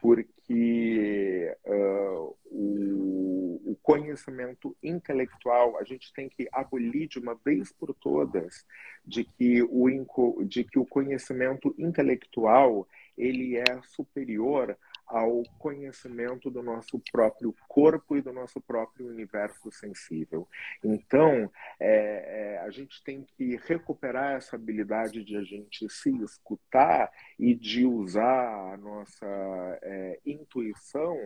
Porque 0.01 1.55
uh, 1.65 2.35
o, 2.45 3.61
o, 3.71 3.77
conhecimento 3.83 4.75
intelectual, 4.81 5.77
a 5.77 5.83
gente 5.83 6.11
tem 6.13 6.27
que 6.27 6.47
abolir 6.51 7.07
de 7.07 7.19
uma 7.19 7.35
vez 7.35 7.71
por 7.71 7.93
todas 7.93 8.65
de 9.05 9.23
que 9.23 9.61
o, 9.61 10.43
de 10.43 10.63
que 10.63 10.79
o 10.79 10.85
conhecimento 10.85 11.75
intelectual 11.77 12.87
ele 13.19 13.57
é 13.57 13.81
superior 13.83 14.77
ao 15.05 15.43
conhecimento 15.57 16.49
do 16.49 16.63
nosso 16.63 17.01
próprio 17.11 17.53
corpo 17.67 18.15
e 18.15 18.21
do 18.21 18.31
nosso 18.31 18.61
próprio 18.61 19.07
universo 19.07 19.71
sensível. 19.71 20.47
Então, 20.83 21.51
é, 21.79 22.53
é, 22.55 22.59
a 22.59 22.69
gente 22.69 23.03
tem 23.03 23.25
que 23.35 23.59
recuperar 23.67 24.37
essa 24.37 24.55
habilidade 24.55 25.23
de 25.23 25.35
a 25.35 25.43
gente 25.43 25.89
se 25.89 26.09
escutar 26.23 27.11
e 27.37 27.55
de 27.55 27.85
usar 27.85 28.73
a 28.73 28.77
nossa 28.77 29.79
é, 29.81 30.19
intuição 30.25 31.17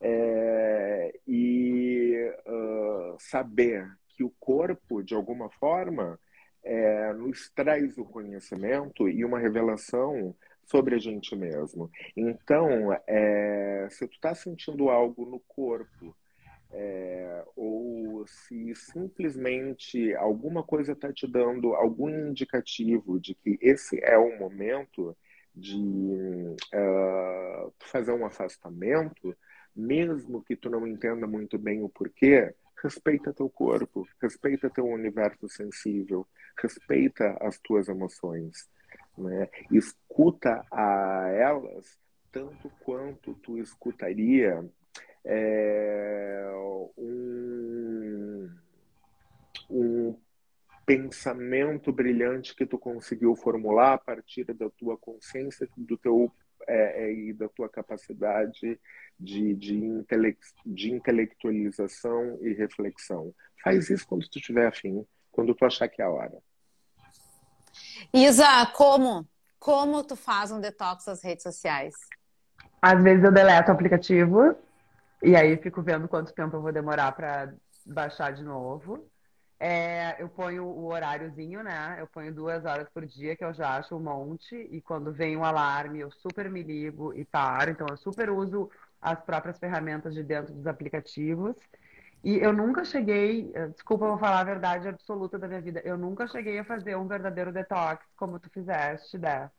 é, 0.00 1.20
e 1.28 2.32
uh, 2.46 3.16
saber 3.18 3.86
que 4.08 4.24
o 4.24 4.30
corpo, 4.40 5.02
de 5.02 5.14
alguma 5.14 5.50
forma, 5.50 6.18
é, 6.62 7.12
nos 7.12 7.50
traz 7.50 7.96
o 7.98 8.04
conhecimento 8.04 9.08
e 9.08 9.24
uma 9.24 9.38
revelação 9.38 10.34
sobre 10.70 10.94
a 10.94 10.98
gente 10.98 11.34
mesmo. 11.34 11.90
Então, 12.16 12.92
é, 13.06 13.88
se 13.90 14.06
tu 14.06 14.14
está 14.14 14.34
sentindo 14.34 14.88
algo 14.88 15.26
no 15.26 15.40
corpo, 15.40 16.16
é, 16.72 17.44
ou 17.56 18.24
se 18.28 18.72
simplesmente 18.76 20.14
alguma 20.14 20.62
coisa 20.62 20.92
está 20.92 21.12
te 21.12 21.26
dando 21.26 21.74
algum 21.74 22.08
indicativo 22.08 23.18
de 23.18 23.34
que 23.34 23.58
esse 23.60 23.98
é 24.04 24.16
o 24.16 24.38
momento 24.38 25.16
de 25.52 25.76
uh, 25.76 27.72
fazer 27.80 28.12
um 28.12 28.24
afastamento, 28.24 29.36
mesmo 29.74 30.40
que 30.44 30.54
tu 30.54 30.70
não 30.70 30.86
entenda 30.86 31.26
muito 31.26 31.58
bem 31.58 31.82
o 31.82 31.88
porquê, 31.88 32.54
respeita 32.80 33.32
teu 33.32 33.50
corpo, 33.50 34.06
respeita 34.22 34.70
teu 34.70 34.86
universo 34.86 35.48
sensível, 35.48 36.24
respeita 36.56 37.36
as 37.40 37.58
tuas 37.58 37.88
emoções 37.88 38.68
né? 39.20 39.48
escuta 39.70 40.64
a 40.70 41.28
elas 41.28 41.98
tanto 42.32 42.70
quanto 42.80 43.34
tu 43.34 43.58
escutaria 43.58 44.64
é, 45.24 46.50
um, 46.96 48.48
um 49.68 50.16
pensamento 50.86 51.92
brilhante 51.92 52.54
que 52.54 52.66
tu 52.66 52.78
conseguiu 52.78 53.36
formular 53.36 53.94
a 53.94 53.98
partir 53.98 54.44
da 54.44 54.70
tua 54.70 54.96
consciência, 54.96 55.68
do 55.76 55.96
teu 55.96 56.32
é, 56.66 57.04
é, 57.04 57.12
e 57.12 57.32
da 57.32 57.48
tua 57.48 57.68
capacidade 57.68 58.78
de, 59.18 59.54
de, 59.54 59.76
intele 59.76 60.36
de 60.64 60.92
intelectualização 60.92 62.38
e 62.42 62.52
reflexão. 62.52 63.34
Faz 63.62 63.90
isso 63.90 64.06
quando 64.06 64.28
tu 64.28 64.38
estiver 64.38 64.66
afim, 64.66 65.04
quando 65.30 65.54
tu 65.54 65.64
achar 65.64 65.88
que 65.88 66.02
é 66.02 66.04
a 66.04 66.10
hora. 66.10 66.38
Isa, 68.12 68.66
como? 68.74 69.26
Como 69.58 70.02
tu 70.02 70.16
faz 70.16 70.50
um 70.50 70.60
detox 70.60 71.04
das 71.04 71.22
redes 71.22 71.42
sociais? 71.42 71.94
Às 72.82 73.02
vezes 73.02 73.22
eu 73.22 73.30
deleto 73.30 73.70
o 73.70 73.74
aplicativo 73.74 74.56
e 75.22 75.36
aí 75.36 75.56
fico 75.58 75.82
vendo 75.82 76.08
quanto 76.08 76.32
tempo 76.32 76.56
eu 76.56 76.62
vou 76.62 76.72
demorar 76.72 77.12
para 77.12 77.52
baixar 77.86 78.32
de 78.32 78.42
novo. 78.42 79.06
É, 79.60 80.16
eu 80.18 80.28
ponho 80.28 80.64
o 80.64 80.86
horáriozinho, 80.86 81.62
né? 81.62 81.96
Eu 82.00 82.06
ponho 82.06 82.34
duas 82.34 82.64
horas 82.64 82.88
por 82.88 83.04
dia, 83.04 83.36
que 83.36 83.44
eu 83.44 83.52
já 83.52 83.76
acho 83.76 83.94
um 83.94 84.00
monte. 84.00 84.56
E 84.56 84.80
quando 84.80 85.12
vem 85.12 85.36
um 85.36 85.44
alarme, 85.44 86.00
eu 86.00 86.10
super 86.10 86.50
me 86.50 86.62
ligo 86.62 87.12
e 87.14 87.26
paro. 87.26 87.70
Então, 87.70 87.86
eu 87.90 87.96
super 87.98 88.30
uso 88.30 88.70
as 89.00 89.20
próprias 89.20 89.58
ferramentas 89.58 90.14
de 90.14 90.22
dentro 90.22 90.54
dos 90.54 90.66
aplicativos. 90.66 91.56
E 92.22 92.38
eu 92.38 92.52
nunca 92.52 92.84
cheguei, 92.84 93.50
eh, 93.54 93.68
desculpa, 93.68 94.04
eu 94.04 94.10
vou 94.10 94.18
falar 94.18 94.40
a 94.40 94.44
verdade 94.44 94.86
absoluta 94.88 95.38
da 95.38 95.48
minha 95.48 95.60
vida, 95.60 95.80
eu 95.84 95.96
nunca 95.96 96.26
cheguei 96.26 96.58
a 96.58 96.64
fazer 96.64 96.96
um 96.96 97.08
verdadeiro 97.08 97.52
detox 97.52 98.04
como 98.16 98.38
tu 98.38 98.50
fizeste, 98.50 99.18
né? 99.18 99.50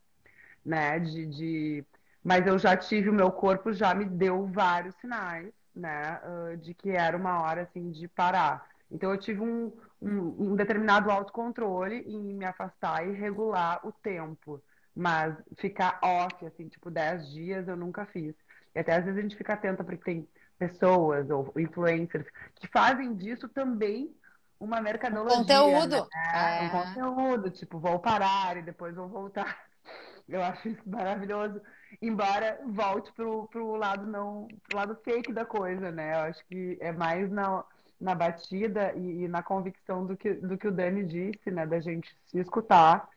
né? 0.66 0.99
De, 0.99 1.26
de... 1.28 1.86
Mas 2.24 2.45
eu 2.47 2.57
já 2.59 2.78
tive, 2.78 3.09
o 3.09 3.14
meu 3.14 3.32
corpo 3.32 3.74
já 3.74 3.93
me 3.95 4.05
deu 4.05 4.47
vários 4.47 4.95
sinais, 4.95 5.51
né? 5.76 6.20
De 6.62 6.74
que 6.74 6.91
era 6.91 7.18
uma 7.18 7.41
hora, 7.41 7.64
assim, 7.64 7.91
de 7.91 8.07
parar. 8.07 8.68
Então 8.89 9.12
eu 9.12 9.18
tive 9.18 9.41
um, 9.41 9.72
um, 10.01 10.51
um 10.51 10.55
determinado 10.55 11.09
autocontrole 11.12 11.97
em 12.07 12.20
me 12.36 12.45
afastar 12.45 13.07
e 13.07 13.14
regular 13.14 13.86
o 13.86 13.91
tempo. 13.91 14.62
Mas 14.95 15.36
ficar 15.57 15.99
off, 16.03 16.45
assim, 16.45 16.68
tipo 16.68 16.91
10 16.91 17.30
dias, 17.32 17.68
eu 17.68 17.78
nunca 17.78 18.05
fiz. 18.05 18.36
E 18.76 18.80
até 18.80 18.93
às 18.95 19.03
vezes 19.05 19.20
a 19.20 19.22
gente 19.22 19.36
fica 19.38 19.53
atenta 19.53 19.84
porque 19.84 20.03
tem 20.03 20.28
pessoas 20.62 21.28
ou 21.32 21.51
influencers 21.57 22.28
que 22.53 22.68
fazem 22.68 23.16
disso 23.16 23.49
também 23.49 24.16
uma 24.59 24.80
mercadologia. 24.80 25.39
Conteúdo. 25.39 25.95
Né? 25.95 26.09
É. 26.36 26.66
Um 26.66 26.70
conteúdo, 26.70 27.49
tipo, 27.49 27.80
vou 27.80 27.97
parar 27.97 28.57
e 28.57 28.62
depois 28.62 28.93
vou 28.93 29.07
voltar. 29.07 29.59
Eu 30.30 30.43
acho 30.43 30.70
isso 30.70 30.84
maravilhoso. 30.86 31.59
Embora 31.99 32.59
volte 32.68 33.12
pro, 33.14 33.47
pro 33.47 33.76
lado 33.76 34.05
não, 34.05 34.47
pro 34.70 34.78
lado 34.78 34.95
fake 35.03 35.34
da 35.34 35.45
coisa, 35.45 35.91
né? 35.91 36.14
Eu 36.14 36.20
acho 36.20 36.45
que 36.45 36.78
é 36.80 36.91
mais 36.91 37.32
na, 37.32 37.64
na 37.99 38.14
batida 38.14 38.93
e, 38.95 39.24
e 39.24 39.28
na 39.28 39.41
convicção 39.41 40.05
do 40.05 40.16
que, 40.16 40.32
do 40.36 40.59
que 40.59 40.68
o 40.68 40.72
Dani 40.72 41.03
disse, 41.03 41.49
né? 41.49 41.66
Da 41.66 41.80
gente 41.80 42.16
se 42.28 42.38
escutar, 42.38 43.09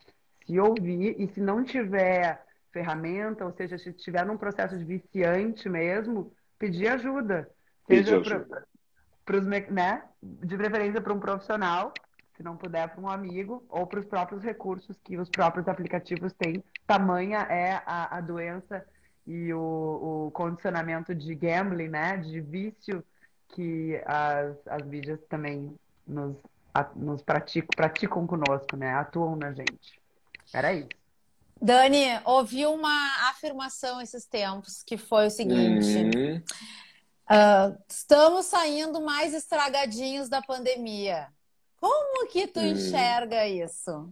se 0.47 0.59
ouvir 0.59 1.15
e 1.21 1.29
se 1.29 1.41
não 1.43 1.63
tiver 1.63 2.43
ferramenta, 2.73 3.45
ou 3.45 3.53
seja, 3.53 3.77
se 3.77 3.91
estiver 3.91 4.25
num 4.25 4.39
processo 4.39 4.77
de 4.79 4.85
viciante 4.85 5.69
mesmo, 5.69 6.33
pedir 6.59 6.89
ajuda. 6.89 7.49
Seja 7.87 8.21
para 9.25 9.39
os 9.39 9.47
né? 9.47 10.03
De 10.23 10.57
preferência 10.57 11.01
para 11.01 11.13
um 11.13 11.21
profissional, 11.21 11.93
se 12.37 12.43
não 12.43 12.57
puder 12.57 12.89
para 12.89 13.01
um 13.01 13.09
amigo, 13.09 13.65
ou 13.69 13.87
para 13.87 14.01
os 14.01 14.07
próprios 14.07 14.43
recursos 14.43 14.97
que 15.03 15.17
os 15.17 15.29
próprios 15.29 15.69
aplicativos 15.69 16.33
têm. 16.35 16.63
Tamanha 16.87 17.41
é 17.51 17.83
a, 17.87 18.19
a 18.19 18.21
doença 18.21 18.85
e 19.27 19.53
o, 19.55 20.27
o, 20.27 20.31
condicionamento 20.33 21.15
de 21.15 21.35
gambling, 21.35 21.89
né? 21.89 22.17
De 22.19 22.41
vício 22.41 23.05
que 23.49 24.01
as, 24.05 24.57
as 24.67 24.87
mídias 24.87 25.21
também 25.29 25.75
nos, 26.07 26.37
a, 26.73 26.89
nos 26.95 27.23
praticam, 27.23 27.71
praticam 27.75 28.27
conosco, 28.27 28.77
né? 28.77 28.93
Atuam 28.95 29.37
na 29.37 29.53
gente. 29.53 30.01
Era 30.53 30.73
isso. 30.73 31.04
Dani, 31.61 32.05
ouvi 32.25 32.67
uma 32.67 33.31
afirmação 33.31 34.01
esses 34.01 34.27
tempos 34.27 34.83
que 34.83 34.97
foi 34.97 35.27
o 35.27 35.31
seguinte: 35.31 36.17
uhum. 36.17 36.37
uh, 36.37 37.79
estamos 37.89 38.47
saindo 38.47 39.01
mais 39.01 39.33
estragadinhos 39.33 40.29
da 40.29 40.43
pandemia. 40.43 41.29
Como 41.77 42.29
que 42.29 42.47
tu 42.47 42.61
uhum. 42.61 42.67
enxerga 42.67 43.47
isso? 43.47 44.09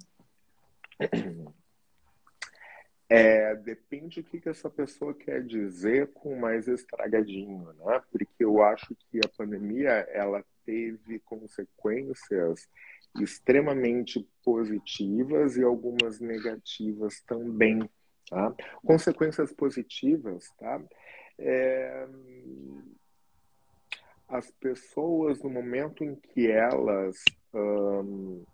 É, 3.14 3.55
depende 3.57 4.22
do 4.22 4.30
que, 4.30 4.40
que 4.40 4.49
essa 4.49 4.70
pessoa 4.70 5.12
quer 5.12 5.45
dizer 5.45 6.12
com 6.14 6.34
mais 6.34 6.66
estragadinho, 6.66 7.70
né? 7.74 8.01
Porque 8.11 8.26
eu 8.38 8.62
acho 8.62 8.97
que 9.11 9.18
a 9.18 9.28
pandemia 9.36 9.90
ela 9.90 10.43
teve 10.64 11.18
consequências 11.18 12.66
extremamente 13.20 14.26
positivas 14.44 15.56
e 15.56 15.62
algumas 15.62 16.20
negativas 16.20 17.20
também. 17.20 17.88
Tá? 18.28 18.54
Consequências 18.84 19.52
positivas, 19.52 20.50
tá? 20.58 20.82
É... 21.38 22.08
As 24.28 24.50
pessoas, 24.52 25.42
no 25.42 25.50
momento 25.50 26.02
em 26.02 26.14
que 26.14 26.50
elas 26.50 27.22
uh, 27.52 28.46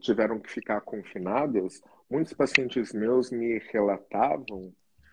tiveram 0.00 0.40
que 0.40 0.50
ficar 0.50 0.80
confinadas, 0.80 1.82
muitos 2.08 2.32
pacientes 2.32 2.94
meus 2.94 3.30
me 3.30 3.58
relatavam 3.70 4.72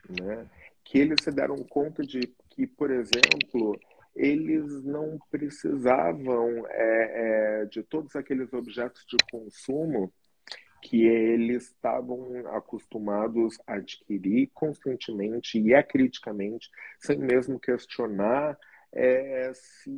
né, 0.10 0.48
que 0.84 1.00
eles 1.00 1.18
se 1.22 1.32
deram 1.32 1.58
conta 1.64 2.02
de 2.02 2.34
que, 2.50 2.66
por 2.66 2.90
exemplo, 2.90 3.78
eles 4.18 4.84
não 4.84 5.20
precisavam 5.30 6.66
é, 6.70 7.62
é, 7.62 7.66
de 7.66 7.84
todos 7.84 8.16
aqueles 8.16 8.52
objetos 8.52 9.06
de 9.06 9.16
consumo 9.32 10.12
que 10.82 11.06
eles 11.06 11.66
estavam 11.68 12.48
acostumados 12.56 13.58
a 13.68 13.76
adquirir 13.76 14.50
constantemente 14.54 15.60
e 15.60 15.74
acriticamente, 15.74 16.70
sem 17.00 17.18
mesmo 17.18 17.60
questionar 17.60 18.58
é, 18.92 19.52
se 19.54 19.92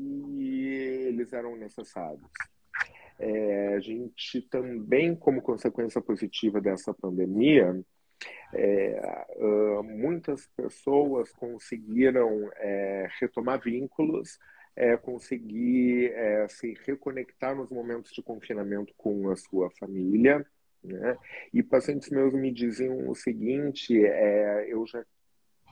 eles 1.07 1.31
eram 1.31 1.55
necessários. 1.55 2.29
É, 3.17 3.75
a 3.75 3.79
gente 3.79 4.41
também, 4.43 5.15
como 5.15 5.41
consequência 5.41 6.01
positiva 6.01 6.59
dessa 6.59 6.93
pandemia, 6.93 7.79
é, 8.53 9.27
uh, 9.37 9.83
muitas 9.83 10.47
pessoas 10.47 11.31
conseguiram 11.33 12.49
é, 12.55 13.07
retomar 13.19 13.61
vínculos, 13.61 14.39
é, 14.75 14.95
conseguir 14.97 16.11
é, 16.13 16.47
se 16.47 16.77
reconectar 16.85 17.55
nos 17.55 17.69
momentos 17.69 18.11
de 18.11 18.23
confinamento 18.23 18.93
com 18.97 19.29
a 19.29 19.35
sua 19.35 19.69
família. 19.71 20.45
Né? 20.83 21.17
E 21.53 21.61
pacientes 21.61 22.09
meus 22.09 22.33
me 22.33 22.51
diziam 22.51 23.09
o 23.09 23.15
seguinte: 23.15 24.03
é, 24.05 24.67
eu 24.69 24.85
já 24.87 25.03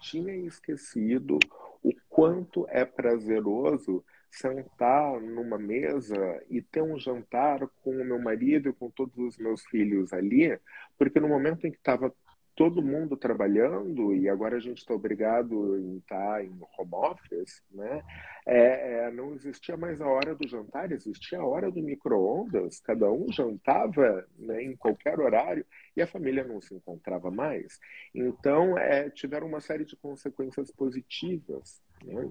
tinha 0.01 0.35
esquecido 0.35 1.39
o 1.83 1.91
quanto 2.09 2.67
é 2.69 2.85
prazeroso 2.85 4.03
sentar 4.29 5.19
numa 5.21 5.57
mesa 5.57 6.43
e 6.49 6.61
ter 6.61 6.81
um 6.81 6.99
jantar 6.99 7.67
com 7.81 7.91
o 7.91 8.05
meu 8.05 8.19
marido 8.19 8.69
e 8.69 8.73
com 8.73 8.89
todos 8.89 9.17
os 9.17 9.37
meus 9.37 9.65
filhos 9.65 10.11
ali, 10.13 10.59
porque 10.97 11.19
no 11.19 11.29
momento 11.29 11.65
em 11.65 11.71
que 11.71 11.77
estava 11.77 12.13
todo 12.57 12.81
mundo 12.81 13.15
trabalhando 13.15 14.15
e 14.15 14.27
agora 14.27 14.57
a 14.57 14.59
gente 14.59 14.79
está 14.79 14.91
obrigado 14.91 15.75
a 15.75 15.97
estar 15.99 16.43
em 16.43 16.59
home 16.75 16.91
office, 16.91 17.61
né? 17.71 18.03
É, 18.47 19.05
é, 19.05 19.11
não 19.11 19.35
existia 19.35 19.77
mais 19.77 20.01
a 20.01 20.07
hora 20.07 20.33
do 20.33 20.47
jantar, 20.47 20.91
existia 20.91 21.39
a 21.39 21.45
hora 21.45 21.69
do 21.69 21.83
micro-ondas, 21.83 22.79
cada 22.79 23.11
um 23.11 23.31
jantava 23.31 24.27
né, 24.39 24.63
em 24.63 24.75
qualquer 24.75 25.19
horário 25.19 25.63
e 25.95 26.01
a 26.01 26.07
família 26.07 26.43
não 26.43 26.59
se 26.59 26.73
encontrava 26.73 27.29
mais. 27.29 27.79
Então, 28.13 28.75
é, 28.75 29.07
tiveram 29.11 29.45
uma 29.45 29.61
série 29.61 29.85
de 29.85 29.95
consequências 29.95 30.71
positivas. 30.71 31.79
Né? 32.03 32.27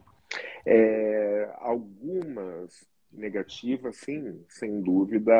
É, 0.66 1.54
algumas 1.58 2.84
negativas, 3.12 3.96
sim, 3.98 4.44
sem 4.48 4.80
dúvida, 4.80 5.32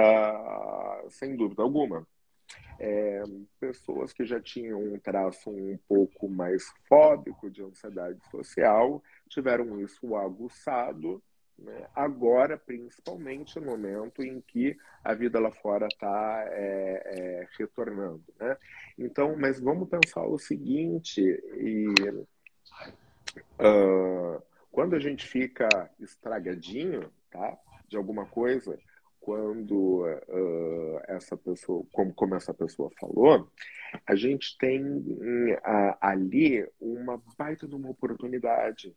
sem 1.08 1.34
dúvida 1.34 1.62
alguma 1.62 2.06
é, 2.78 3.22
pessoas 3.58 4.12
que 4.12 4.24
já 4.24 4.40
tinham 4.40 4.80
um 4.82 4.98
traço 4.98 5.50
um 5.50 5.78
pouco 5.88 6.28
mais 6.28 6.64
fóbico 6.88 7.50
de 7.50 7.62
ansiedade 7.62 8.20
social 8.30 9.02
tiveram 9.28 9.80
isso 9.80 10.14
aguçado, 10.14 11.22
né? 11.58 11.88
agora, 11.94 12.58
principalmente 12.58 13.58
no 13.58 13.66
momento 13.66 14.22
em 14.22 14.40
que 14.40 14.76
a 15.02 15.14
vida 15.14 15.40
lá 15.40 15.50
fora 15.50 15.86
está 15.86 16.44
é, 16.48 17.02
é, 17.04 17.48
retornando. 17.58 18.24
Né? 18.38 18.56
Então, 18.98 19.36
mas 19.36 19.58
vamos 19.58 19.88
pensar 19.88 20.26
o 20.26 20.38
seguinte, 20.38 21.20
e, 21.20 21.88
uh, 23.58 24.42
quando 24.70 24.94
a 24.94 24.98
gente 24.98 25.26
fica 25.26 25.90
estragadinho 25.98 27.10
tá, 27.30 27.58
de 27.88 27.96
alguma 27.96 28.26
coisa, 28.26 28.78
quando 29.26 30.04
uh, 30.04 31.00
essa 31.08 31.36
pessoa, 31.36 31.84
como, 31.90 32.14
como 32.14 32.36
essa 32.36 32.54
pessoa 32.54 32.88
falou, 32.96 33.50
a 34.06 34.14
gente 34.14 34.56
tem 34.56 34.80
uh, 34.80 35.96
ali 36.00 36.64
uma 36.80 37.20
baita 37.36 37.66
de 37.66 37.74
uma 37.74 37.90
oportunidade. 37.90 38.96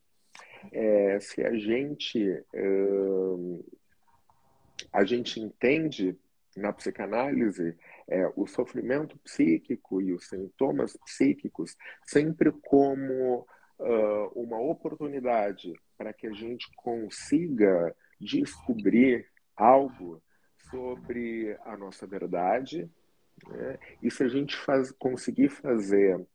É, 0.72 1.20
se 1.20 1.42
a 1.42 1.56
gente 1.56 2.30
uh, 2.54 3.66
a 4.94 5.04
gente 5.04 5.40
entende 5.40 6.16
na 6.56 6.72
psicanálise 6.74 7.76
é, 8.08 8.32
o 8.36 8.46
sofrimento 8.46 9.18
psíquico 9.20 10.00
e 10.00 10.14
os 10.14 10.28
sintomas 10.28 10.96
psíquicos 11.06 11.76
sempre 12.06 12.52
como 12.52 13.48
uma 14.36 14.60
oportunidade 14.60 15.72
para 15.98 16.12
que 16.12 16.28
a 16.28 16.34
gente 16.34 16.68
consiga 16.76 17.96
descobrir 18.20 19.26
algo 19.60 20.22
sobre 20.72 21.58
a 21.66 21.76
nossa 21.76 22.08
verdade, 22.08 22.90
né? 23.48 23.78
e 24.02 24.10
se 24.10 24.24
a 24.24 24.28
gente 24.30 24.56
faz, 24.56 24.92
conseguir 24.92 25.50
fazer, 25.50 26.26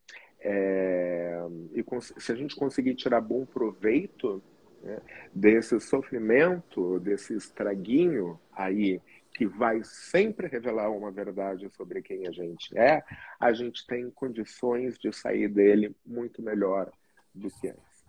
é, 0.41 1.43
e 1.73 1.85
se 2.21 2.33
a 2.33 2.35
gente 2.35 2.55
conseguir 2.55 2.95
tirar 2.95 3.21
bom 3.21 3.47
proveito 3.47 4.43
né, 4.83 5.01
desse 5.35 5.81
sofrimento, 5.81 7.01
desse 7.01 7.35
estraguinho 7.35 8.39
aí, 8.53 9.01
que 9.35 9.47
vai 9.47 9.83
sempre 9.83 10.47
revelar 10.47 10.91
uma 10.91 11.11
verdade 11.11 11.69
sobre 11.75 12.01
quem 12.03 12.29
a 12.29 12.31
gente 12.31 12.77
é, 12.79 13.03
a 13.41 13.53
gente 13.53 13.85
tem 13.87 14.09
condições 14.11 14.97
de 14.97 15.13
sair 15.13 15.49
dele 15.49 15.97
muito 16.07 16.41
melhor 16.41 16.93
do 17.35 17.51
que 17.51 17.69
antes. 17.69 18.05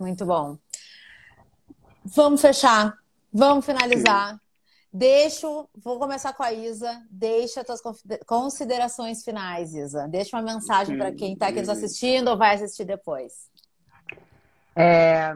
Muito 0.00 0.24
bom. 0.24 0.56
Vamos 2.04 2.40
fechar 2.40 3.01
Vamos 3.32 3.64
finalizar. 3.64 4.38
Deixo, 4.92 5.66
vou 5.82 5.98
começar 5.98 6.34
com 6.34 6.42
a 6.42 6.52
Isa. 6.52 7.00
Deixa 7.10 7.62
as 7.62 7.80
tuas 7.80 8.02
considerações 8.26 9.24
finais, 9.24 9.72
Isa. 9.72 10.06
Deixa 10.06 10.36
uma 10.36 10.42
mensagem 10.42 10.98
para 10.98 11.12
quem 11.12 11.32
está 11.32 11.48
aqui 11.48 11.60
nos 11.60 11.70
assistindo 11.70 12.28
ou 12.28 12.36
vai 12.36 12.56
assistir 12.56 12.84
depois. 12.84 13.50
É, 14.76 15.32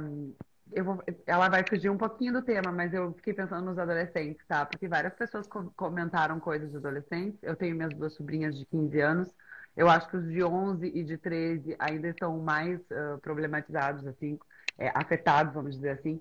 vou, 0.83 1.03
ela 1.27 1.49
vai 1.49 1.65
fugir 1.67 1.89
um 1.89 1.97
pouquinho 1.97 2.35
do 2.35 2.43
tema, 2.43 2.71
mas 2.71 2.93
eu 2.93 3.15
fiquei 3.15 3.33
pensando 3.33 3.65
nos 3.65 3.79
adolescentes, 3.79 4.45
tá? 4.47 4.67
Porque 4.67 4.87
várias 4.87 5.15
pessoas 5.15 5.49
comentaram 5.75 6.39
coisas 6.39 6.71
de 6.71 6.77
adolescentes. 6.77 7.39
Eu 7.43 7.57
tenho 7.57 7.75
minhas 7.75 7.95
duas 7.95 8.13
sobrinhas 8.13 8.59
de 8.59 8.67
15 8.67 9.01
anos. 9.01 9.29
Eu 9.75 9.89
acho 9.89 10.07
que 10.11 10.19
os 10.19 10.29
de 10.29 10.45
11 10.45 10.87
e 10.87 11.03
de 11.03 11.17
13 11.17 11.75
ainda 11.79 12.09
estão 12.09 12.39
mais 12.41 12.79
uh, 12.91 13.19
problematizados, 13.23 14.07
assim, 14.07 14.39
é, 14.79 14.91
afetados, 14.95 15.55
vamos 15.55 15.77
dizer 15.77 15.91
assim 15.91 16.21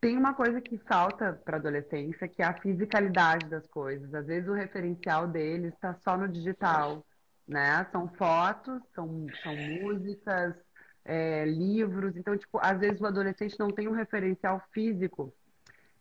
tem 0.00 0.16
uma 0.16 0.32
coisa 0.32 0.60
que 0.60 0.78
falta 0.78 1.40
para 1.44 1.58
adolescência, 1.58 2.26
que 2.26 2.42
é 2.42 2.46
a 2.46 2.58
fisicalidade 2.58 3.46
das 3.48 3.66
coisas. 3.66 4.12
Às 4.14 4.26
vezes 4.26 4.48
o 4.48 4.54
referencial 4.54 5.28
deles 5.28 5.74
está 5.74 5.94
só 6.02 6.16
no 6.16 6.26
digital, 6.26 7.04
né? 7.46 7.86
São 7.92 8.08
fotos, 8.08 8.80
são, 8.94 9.26
são 9.42 9.54
músicas, 9.54 10.54
é, 11.04 11.44
livros. 11.44 12.16
Então, 12.16 12.36
tipo, 12.36 12.58
às 12.62 12.78
vezes 12.78 13.00
o 13.00 13.06
adolescente 13.06 13.58
não 13.58 13.70
tem 13.70 13.88
um 13.88 13.92
referencial 13.92 14.62
físico. 14.72 15.32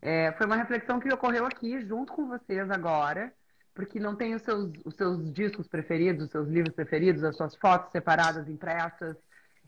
É, 0.02 0.32
foi 0.34 0.46
uma 0.46 0.56
reflexão 0.56 1.00
que 1.00 1.14
ocorreu 1.14 1.46
aqui 1.46 1.82
junto 1.86 2.14
com 2.14 2.26
vocês 2.26 2.72
agora, 2.72 3.34
porque 3.74 4.00
não 4.00 4.16
tem 4.16 4.34
os 4.34 4.42
seus, 4.44 4.72
os 4.86 4.96
seus 4.96 5.34
discos 5.34 5.68
preferidos, 5.68 6.26
os 6.26 6.32
seus 6.32 6.48
livros 6.48 6.74
preferidos, 6.74 7.24
as 7.24 7.36
suas 7.36 7.54
fotos 7.56 7.92
separadas, 7.92 8.48
impressas 8.48 9.18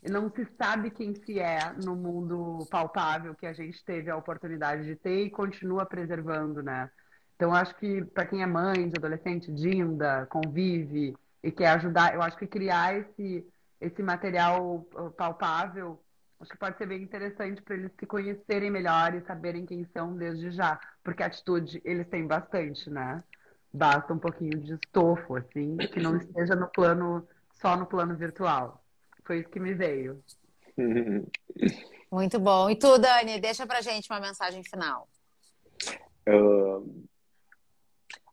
não 0.10 0.32
se 0.32 0.48
sabe 0.57 0.90
quem 0.90 1.14
se 1.14 1.40
é 1.40 1.73
no 1.73 1.95
mundo 1.95 2.65
palpável 2.72 3.36
que 3.36 3.45
a 3.45 3.53
gente 3.53 3.84
teve 3.84 4.10
a 4.10 4.18
oportunidade 4.18 4.86
de 4.86 4.95
ter 4.95 5.26
e 5.26 5.30
continua 5.30 5.86
preservando, 5.86 6.64
né? 6.64 6.90
Então, 7.36 7.53
acho 7.53 7.76
que 7.76 8.03
para 8.06 8.26
quem 8.26 8.41
é 8.41 8.45
mãe 8.45 8.88
de 8.88 8.98
adolescente, 8.98 9.52
Dinda, 9.52 10.28
convive 10.28 11.15
e 11.44 11.52
quer 11.52 11.69
ajudar, 11.69 12.14
eu 12.14 12.22
acho 12.22 12.38
que 12.38 12.48
criar 12.48 12.95
esse, 12.95 13.45
esse 13.80 14.02
material 14.03 14.86
uh, 14.94 15.11
palpável, 15.11 15.99
acho 16.40 16.52
que 16.52 16.57
pode 16.57 16.78
ser 16.78 16.88
bem 16.88 17.02
interessante 17.02 17.61
para 17.61 17.76
eles 17.76 17.91
se 17.99 18.06
conhecerem 18.06 18.69
melhor 18.69 19.14
e 19.14 19.22
saberem 19.22 19.65
quem 19.65 19.86
são 19.86 20.15
desde 20.15 20.52
já. 20.52 20.80
Porque 21.03 21.23
atitude 21.23 21.82
eles 21.84 22.07
têm 22.07 22.26
bastante, 22.26 22.90
né? 22.90 23.23
Basta 23.73 24.14
um 24.14 24.19
pouquinho 24.19 24.60
de 24.60 24.73
estofo, 24.73 25.36
assim, 25.36 25.78
que 25.78 25.99
não 25.99 26.18
esteja 26.18 26.56
no 26.56 26.68
plano, 26.68 27.28
só 27.53 27.78
no 27.78 27.86
plano 27.86 28.15
virtual. 28.15 28.81
Foi 29.32 29.40
isso 29.40 29.49
que 29.49 29.62
me 29.62 29.74
veio. 29.74 30.22
Muito 32.12 32.38
bom. 32.38 32.70
E 32.70 32.76
tu, 32.76 32.98
Dani, 32.98 33.40
deixa 33.40 33.66
pra 33.66 33.80
gente 33.80 34.12
uma 34.12 34.20
mensagem 34.20 34.62
final. 34.62 35.08
Uh, 36.28 37.08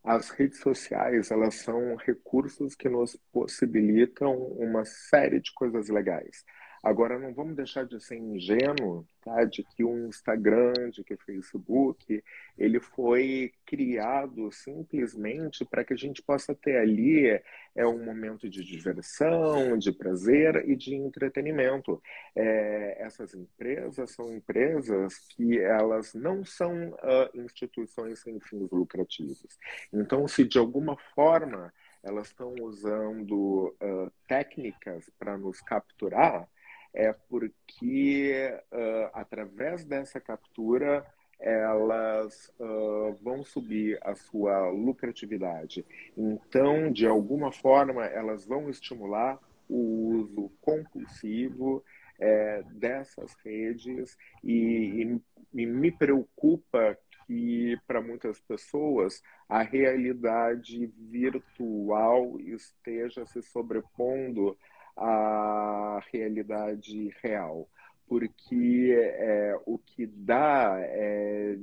as 0.02 0.28
redes 0.30 0.58
sociais, 0.58 1.30
elas 1.30 1.54
são 1.54 1.94
recursos 1.94 2.74
que 2.74 2.88
nos 2.88 3.16
possibilitam 3.32 4.34
uma 4.34 4.84
série 4.84 5.40
de 5.40 5.52
coisas 5.54 5.88
legais. 5.88 6.44
Agora, 6.82 7.18
não 7.18 7.34
vamos 7.34 7.56
deixar 7.56 7.84
de 7.84 8.02
ser 8.02 8.16
ingênuo 8.16 9.06
tá? 9.24 9.44
de 9.44 9.64
que 9.64 9.84
o 9.84 10.06
Instagram, 10.06 10.90
de 10.90 11.02
que 11.02 11.14
o 11.14 11.18
Facebook, 11.18 12.22
ele 12.56 12.80
foi 12.80 13.52
criado 13.66 14.50
simplesmente 14.52 15.64
para 15.64 15.84
que 15.84 15.92
a 15.92 15.96
gente 15.96 16.22
possa 16.22 16.54
ter 16.54 16.76
ali 16.76 17.40
é 17.74 17.86
um 17.86 18.04
momento 18.04 18.48
de 18.48 18.64
diversão, 18.64 19.78
de 19.78 19.92
prazer 19.92 20.68
e 20.68 20.74
de 20.74 20.94
entretenimento. 20.94 22.02
É, 22.34 22.96
essas 23.00 23.34
empresas 23.34 24.10
são 24.10 24.34
empresas 24.34 25.18
que 25.30 25.58
elas 25.58 26.12
não 26.14 26.44
são 26.44 26.90
uh, 26.90 27.40
instituições 27.40 28.20
sem 28.20 28.40
fins 28.40 28.68
lucrativos. 28.70 29.44
Então, 29.92 30.26
se 30.26 30.44
de 30.44 30.58
alguma 30.58 30.96
forma 31.14 31.72
elas 32.02 32.28
estão 32.28 32.54
usando 32.60 33.74
uh, 33.80 34.10
técnicas 34.26 35.10
para 35.18 35.36
nos 35.36 35.60
capturar, 35.60 36.48
é 36.94 37.12
porque 37.12 38.50
uh, 38.72 39.10
através 39.12 39.84
dessa 39.84 40.20
captura 40.20 41.06
elas 41.38 42.52
uh, 42.58 43.14
vão 43.22 43.44
subir 43.44 43.98
a 44.02 44.14
sua 44.14 44.68
lucratividade. 44.70 45.86
Então, 46.16 46.90
de 46.90 47.06
alguma 47.06 47.52
forma, 47.52 48.04
elas 48.06 48.44
vão 48.44 48.68
estimular 48.68 49.38
o 49.68 50.16
uso 50.16 50.50
compulsivo 50.60 51.84
é, 52.18 52.62
dessas 52.72 53.34
redes 53.44 54.16
e, 54.42 55.20
e, 55.54 55.66
me 55.66 55.92
preocupa 55.92 56.98
que 57.26 57.78
para 57.86 58.00
muitas 58.00 58.40
pessoas 58.40 59.22
a 59.48 59.62
realidade 59.62 60.86
virtual 60.98 62.40
esteja 62.40 63.24
se 63.26 63.42
sobrepondo 63.42 64.56
a 64.98 66.00
realidade 66.12 67.14
real, 67.22 67.68
porque 68.06 68.94
é, 68.96 69.56
o 69.64 69.78
que 69.78 70.06
dá 70.06 70.76
é, 70.80 71.56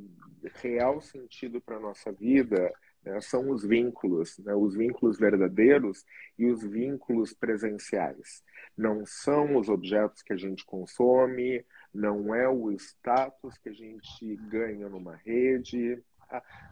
real 0.62 1.02
sentido 1.02 1.60
para 1.60 1.78
a 1.78 1.80
nossa 1.80 2.12
vida 2.12 2.72
né, 3.04 3.20
são 3.22 3.50
os 3.50 3.64
vínculos, 3.64 4.38
né, 4.40 4.54
os 4.56 4.76
vínculos 4.76 5.18
verdadeiros 5.18 6.06
e 6.38 6.46
os 6.48 6.64
vínculos 6.64 7.34
presenciais. 7.34 8.44
Não 8.78 9.06
são 9.06 9.58
os 9.58 9.70
objetos 9.70 10.22
que 10.22 10.34
a 10.34 10.38
gente 10.38 10.66
consome, 10.66 11.66
não 11.94 12.34
é 12.34 12.48
o 12.50 12.72
status 12.72 13.58
que 13.58 13.70
a 13.70 13.74
gente 13.74 14.36
ganha 14.50 14.90
numa 14.90 15.16
rede, 15.16 16.02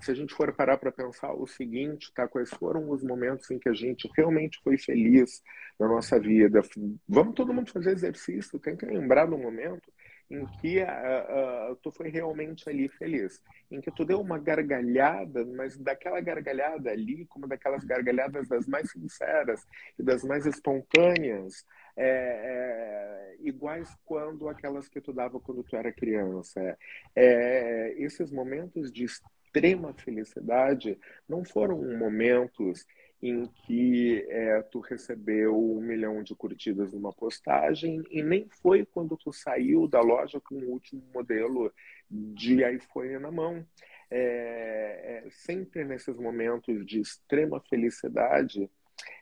se 0.02 0.12
a 0.12 0.14
gente 0.14 0.34
for 0.34 0.54
parar 0.54 0.78
para 0.78 0.92
pensar 0.92 1.34
o 1.34 1.48
seguinte, 1.48 2.12
tá? 2.14 2.28
Quais 2.28 2.50
foram 2.50 2.90
os 2.90 3.04
momentos 3.04 3.50
em 3.52 3.60
que 3.60 3.70
a 3.70 3.74
gente 3.74 4.10
realmente 4.16 4.60
foi 4.64 4.78
feliz 4.78 5.42
na 5.80 5.88
nossa 5.88 6.20
vida? 6.20 6.62
Vamos 7.08 7.36
todo 7.36 7.54
mundo 7.54 7.72
fazer 7.72 7.92
exercício, 7.92 8.60
que 8.60 8.86
lembrar 8.86 9.26
do 9.26 9.38
momento 9.38 9.92
em 10.30 10.46
que 10.60 10.80
uh, 10.82 11.72
uh, 11.72 11.76
tu 11.78 11.92
foi 11.92 12.10
realmente 12.10 12.68
ali 12.68 12.88
feliz, 12.90 13.42
em 13.70 13.80
que 13.80 13.92
tu 13.92 14.04
deu 14.04 14.20
uma 14.20 14.40
gargalhada, 14.40 15.46
mas 15.46 15.78
daquela 15.78 16.20
gargalhada 16.22 16.90
ali, 16.90 17.26
como 17.28 17.48
daquelas 17.48 17.84
gargalhadas 17.84 18.48
das 18.48 18.68
mais 18.68 18.90
sinceras 18.92 19.66
e 19.98 20.04
das 20.04 20.24
mais 20.24 20.46
espontâneas, 20.46 21.66
é, 21.96 22.06
é, 22.06 23.36
iguais 23.48 23.96
quando 24.04 24.50
aquelas 24.50 24.88
que 24.88 25.00
tu 25.00 25.14
dava 25.14 25.40
quando 25.40 25.64
tu 25.64 25.76
era 25.76 25.92
criança. 25.92 26.60
É, 26.60 26.78
é 27.16 28.02
esses 28.02 28.32
momentos 28.32 28.92
de 28.92 29.06
extrema 29.54 29.94
felicidade 29.94 30.98
não 31.30 31.46
foram 31.46 31.80
momentos 31.98 32.86
em 33.22 33.46
que 33.46 34.26
é, 34.28 34.62
tu 34.64 34.80
recebeu 34.80 35.56
um 35.56 35.80
milhão 35.80 36.22
de 36.24 36.36
curtidas 36.36 36.92
numa 36.92 37.14
postagem 37.14 38.02
e 38.10 38.22
nem 38.22 38.50
foi 38.62 38.86
quando 38.86 39.16
tu 39.16 39.32
saiu 39.32 39.88
da 39.88 40.02
loja 40.02 40.42
com 40.42 40.56
o 40.56 40.72
último 40.72 41.02
modelo 41.14 41.72
de 42.10 42.64
iPhone 42.64 43.20
na 43.20 43.32
mão. 43.32 43.66
É, 44.12 45.24
é, 45.26 45.30
sempre 45.30 45.86
nesses 45.86 46.18
momentos 46.18 46.86
de 46.86 47.00
extrema 47.00 47.62
felicidade, 47.70 48.70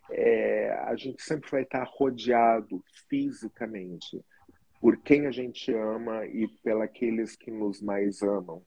é, 0.10 0.72
a 0.84 0.96
gente 0.96 1.22
sempre 1.22 1.52
vai 1.52 1.62
estar 1.62 1.84
rodeado 1.84 2.84
fisicamente 3.08 4.24
por 4.80 4.98
quem 4.98 5.28
a 5.28 5.32
gente 5.32 5.72
ama 5.74 6.26
e 6.26 6.48
pelos 6.64 7.36
que 7.36 7.52
nos 7.52 7.82
mais 7.82 8.24
amam. 8.24 8.66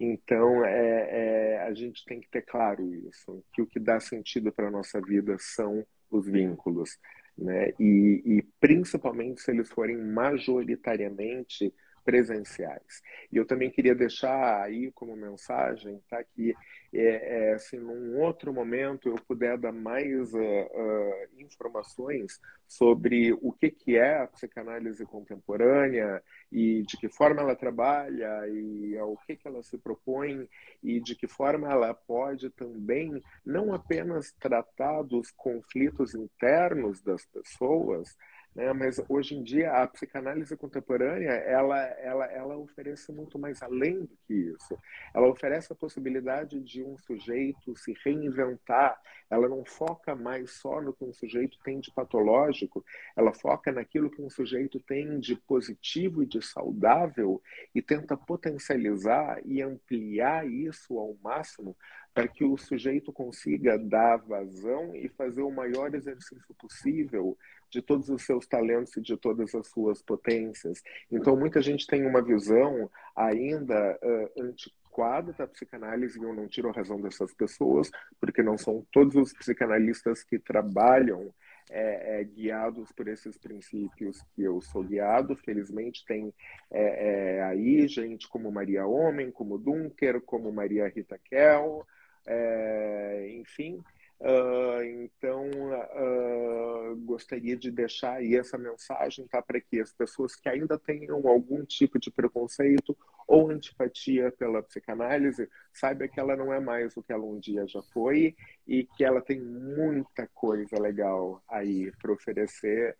Então, 0.00 0.64
é, 0.64 1.08
é, 1.10 1.62
a 1.62 1.74
gente 1.74 2.04
tem 2.04 2.20
que 2.20 2.28
ter 2.28 2.42
claro 2.42 2.94
isso, 2.94 3.44
que 3.52 3.62
o 3.62 3.66
que 3.66 3.80
dá 3.80 3.98
sentido 4.00 4.52
para 4.52 4.68
a 4.68 4.70
nossa 4.70 5.00
vida 5.00 5.36
são 5.38 5.84
os 6.10 6.26
vínculos, 6.26 6.98
né? 7.36 7.72
E, 7.78 8.22
e 8.24 8.42
principalmente 8.60 9.40
se 9.40 9.50
eles 9.50 9.68
forem 9.70 9.96
majoritariamente 9.96 11.72
presenciais. 12.08 13.02
E 13.30 13.36
eu 13.36 13.44
também 13.44 13.70
queria 13.70 13.94
deixar 13.94 14.62
aí 14.62 14.90
como 14.92 15.14
mensagem, 15.14 16.00
tá, 16.08 16.24
que 16.24 16.54
é, 16.90 17.52
é, 17.52 17.58
se 17.58 17.76
num 17.76 18.18
outro 18.18 18.50
momento 18.50 19.10
eu 19.10 19.16
puder 19.16 19.58
dar 19.58 19.72
mais 19.72 20.32
uh, 20.32 20.38
uh, 20.38 21.28
informações 21.38 22.40
sobre 22.66 23.34
o 23.42 23.52
que, 23.52 23.70
que 23.70 23.98
é 23.98 24.22
a 24.22 24.26
psicanálise 24.26 25.04
contemporânea 25.04 26.22
e 26.50 26.82
de 26.84 26.96
que 26.96 27.10
forma 27.10 27.42
ela 27.42 27.54
trabalha 27.54 28.48
e 28.48 28.96
ao 28.96 29.14
que, 29.26 29.36
que 29.36 29.46
ela 29.46 29.62
se 29.62 29.76
propõe 29.76 30.48
e 30.82 31.00
de 31.00 31.14
que 31.14 31.28
forma 31.28 31.70
ela 31.70 31.92
pode 31.92 32.48
também 32.48 33.22
não 33.44 33.74
apenas 33.74 34.32
tratar 34.40 35.02
dos 35.02 35.30
conflitos 35.30 36.14
internos 36.14 37.02
das 37.02 37.26
pessoas, 37.26 38.16
né? 38.54 38.72
Mas 38.72 39.00
hoje 39.08 39.34
em 39.34 39.42
dia 39.42 39.72
a 39.72 39.86
psicanálise 39.86 40.56
contemporânea 40.56 41.30
ela, 41.30 41.78
ela, 41.78 42.26
ela 42.26 42.56
oferece 42.56 43.12
muito 43.12 43.38
mais 43.38 43.62
além 43.62 44.00
do 44.00 44.18
que 44.26 44.34
isso. 44.34 44.76
Ela 45.14 45.28
oferece 45.28 45.72
a 45.72 45.76
possibilidade 45.76 46.60
de 46.60 46.82
um 46.82 46.96
sujeito 46.98 47.76
se 47.76 47.94
reinventar. 48.04 49.00
Ela 49.30 49.48
não 49.48 49.64
foca 49.64 50.16
mais 50.16 50.52
só 50.52 50.80
no 50.80 50.92
que 50.92 51.04
um 51.04 51.12
sujeito 51.12 51.58
tem 51.62 51.80
de 51.80 51.92
patológico. 51.92 52.84
Ela 53.16 53.32
foca 53.32 53.70
naquilo 53.70 54.10
que 54.10 54.22
um 54.22 54.30
sujeito 54.30 54.80
tem 54.80 55.20
de 55.20 55.36
positivo 55.36 56.22
e 56.22 56.26
de 56.26 56.42
saudável 56.42 57.42
e 57.74 57.82
tenta 57.82 58.16
potencializar 58.16 59.40
e 59.44 59.62
ampliar 59.62 60.46
isso 60.48 60.98
ao 60.98 61.16
máximo 61.22 61.76
para 62.18 62.26
que 62.26 62.44
o 62.44 62.56
sujeito 62.56 63.12
consiga 63.12 63.78
dar 63.78 64.16
vazão 64.16 64.92
e 64.92 65.08
fazer 65.08 65.42
o 65.42 65.52
maior 65.52 65.94
exercício 65.94 66.52
possível 66.58 67.38
de 67.70 67.80
todos 67.80 68.08
os 68.08 68.22
seus 68.22 68.44
talentos 68.44 68.96
e 68.96 69.00
de 69.00 69.16
todas 69.16 69.54
as 69.54 69.68
suas 69.68 70.02
potências. 70.02 70.82
Então, 71.12 71.36
muita 71.36 71.62
gente 71.62 71.86
tem 71.86 72.04
uma 72.04 72.20
visão 72.20 72.90
ainda 73.14 73.96
uh, 74.02 74.42
antiquada 74.42 75.32
da 75.32 75.46
psicanálise, 75.46 76.18
e 76.18 76.24
eu 76.24 76.34
não 76.34 76.48
tiro 76.48 76.68
a 76.68 76.72
razão 76.72 77.00
dessas 77.00 77.32
pessoas, 77.32 77.88
porque 78.20 78.42
não 78.42 78.58
são 78.58 78.84
todos 78.90 79.14
os 79.14 79.32
psicanalistas 79.32 80.24
que 80.24 80.40
trabalham 80.40 81.32
é, 81.70 82.20
é, 82.20 82.24
guiados 82.24 82.90
por 82.90 83.06
esses 83.06 83.38
princípios 83.38 84.20
que 84.34 84.42
eu 84.42 84.60
sou 84.60 84.82
guiado. 84.82 85.36
Felizmente, 85.36 86.04
tem 86.04 86.34
é, 86.68 87.36
é 87.36 87.42
aí 87.44 87.86
gente 87.86 88.28
como 88.28 88.50
Maria 88.50 88.88
Homem, 88.88 89.30
como 89.30 89.56
Dunker, 89.56 90.20
como 90.22 90.50
Maria 90.50 90.88
Rita 90.88 91.16
Kell, 91.16 91.86
é, 92.28 93.30
enfim, 93.40 93.82
Uh, 94.20 94.82
então, 95.04 95.48
uh, 95.48 96.96
gostaria 97.04 97.56
de 97.56 97.70
deixar 97.70 98.14
aí 98.14 98.34
essa 98.34 98.58
mensagem 98.58 99.28
tá, 99.28 99.40
para 99.40 99.60
que 99.60 99.80
as 99.80 99.92
pessoas 99.92 100.34
que 100.34 100.48
ainda 100.48 100.76
tenham 100.76 101.28
algum 101.28 101.64
tipo 101.64 102.00
de 102.00 102.10
preconceito 102.10 102.96
ou 103.28 103.48
antipatia 103.48 104.32
pela 104.32 104.60
psicanálise 104.60 105.48
saibam 105.72 106.08
que 106.08 106.18
ela 106.18 106.34
não 106.34 106.52
é 106.52 106.58
mais 106.58 106.96
o 106.96 107.02
que 107.02 107.12
ela 107.12 107.24
um 107.24 107.38
dia 107.38 107.64
já 107.68 107.80
foi 107.80 108.34
e 108.66 108.84
que 108.84 109.04
ela 109.04 109.20
tem 109.20 109.40
muita 109.40 110.26
coisa 110.34 110.80
legal 110.80 111.40
aí 111.48 111.92
para 112.02 112.12
oferecer, 112.12 112.96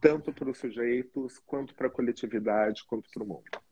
tanto 0.00 0.32
para 0.32 0.50
os 0.50 0.58
sujeitos, 0.58 1.38
quanto 1.46 1.76
para 1.76 1.86
a 1.86 1.90
coletividade, 1.90 2.84
quanto 2.88 3.08
para 3.10 3.22
o 3.22 3.26
mundo. 3.26 3.65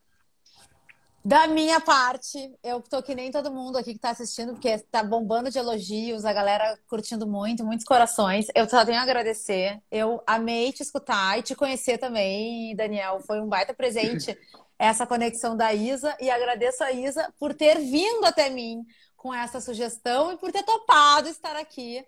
Da 1.27 1.47
minha 1.47 1.81
parte, 1.81 2.55
eu 2.63 2.83
tô 2.83 3.03
que 3.03 3.15
nem 3.15 3.31
todo 3.31 3.51
mundo 3.51 3.79
aqui 3.79 3.95
que 3.95 3.99
tá 3.99 4.11
assistindo, 4.11 4.53
porque 4.53 4.77
tá 4.91 5.03
bombando 5.03 5.51
de 5.51 5.57
elogios, 5.59 6.23
a 6.23 6.35
galera 6.35 6.79
curtindo 6.87 7.27
muito, 7.27 7.65
muitos 7.65 7.87
corações. 7.87 8.47
Eu 8.55 8.69
só 8.69 8.85
tenho 8.85 8.99
a 8.99 9.03
agradecer. 9.03 9.81
Eu 9.91 10.23
amei 10.27 10.71
te 10.71 10.83
escutar 10.83 11.39
e 11.39 11.43
te 11.43 11.55
conhecer 11.55 11.97
também, 11.97 12.77
Daniel. 12.77 13.21
Foi 13.27 13.41
um 13.41 13.49
baita 13.49 13.73
presente 13.73 14.37
essa 14.79 15.07
conexão 15.07 15.57
da 15.57 15.73
Isa 15.73 16.15
e 16.21 16.29
agradeço 16.29 16.85
a 16.85 16.93
Isa 16.93 17.33
por 17.39 17.55
ter 17.55 17.79
vindo 17.79 18.27
até 18.27 18.51
mim 18.51 18.85
com 19.17 19.33
essa 19.33 19.63
sugestão 19.63 20.31
e 20.31 20.37
por 20.37 20.53
ter 20.53 20.63
topado 20.63 21.27
estar 21.27 21.57
aqui 21.57 22.05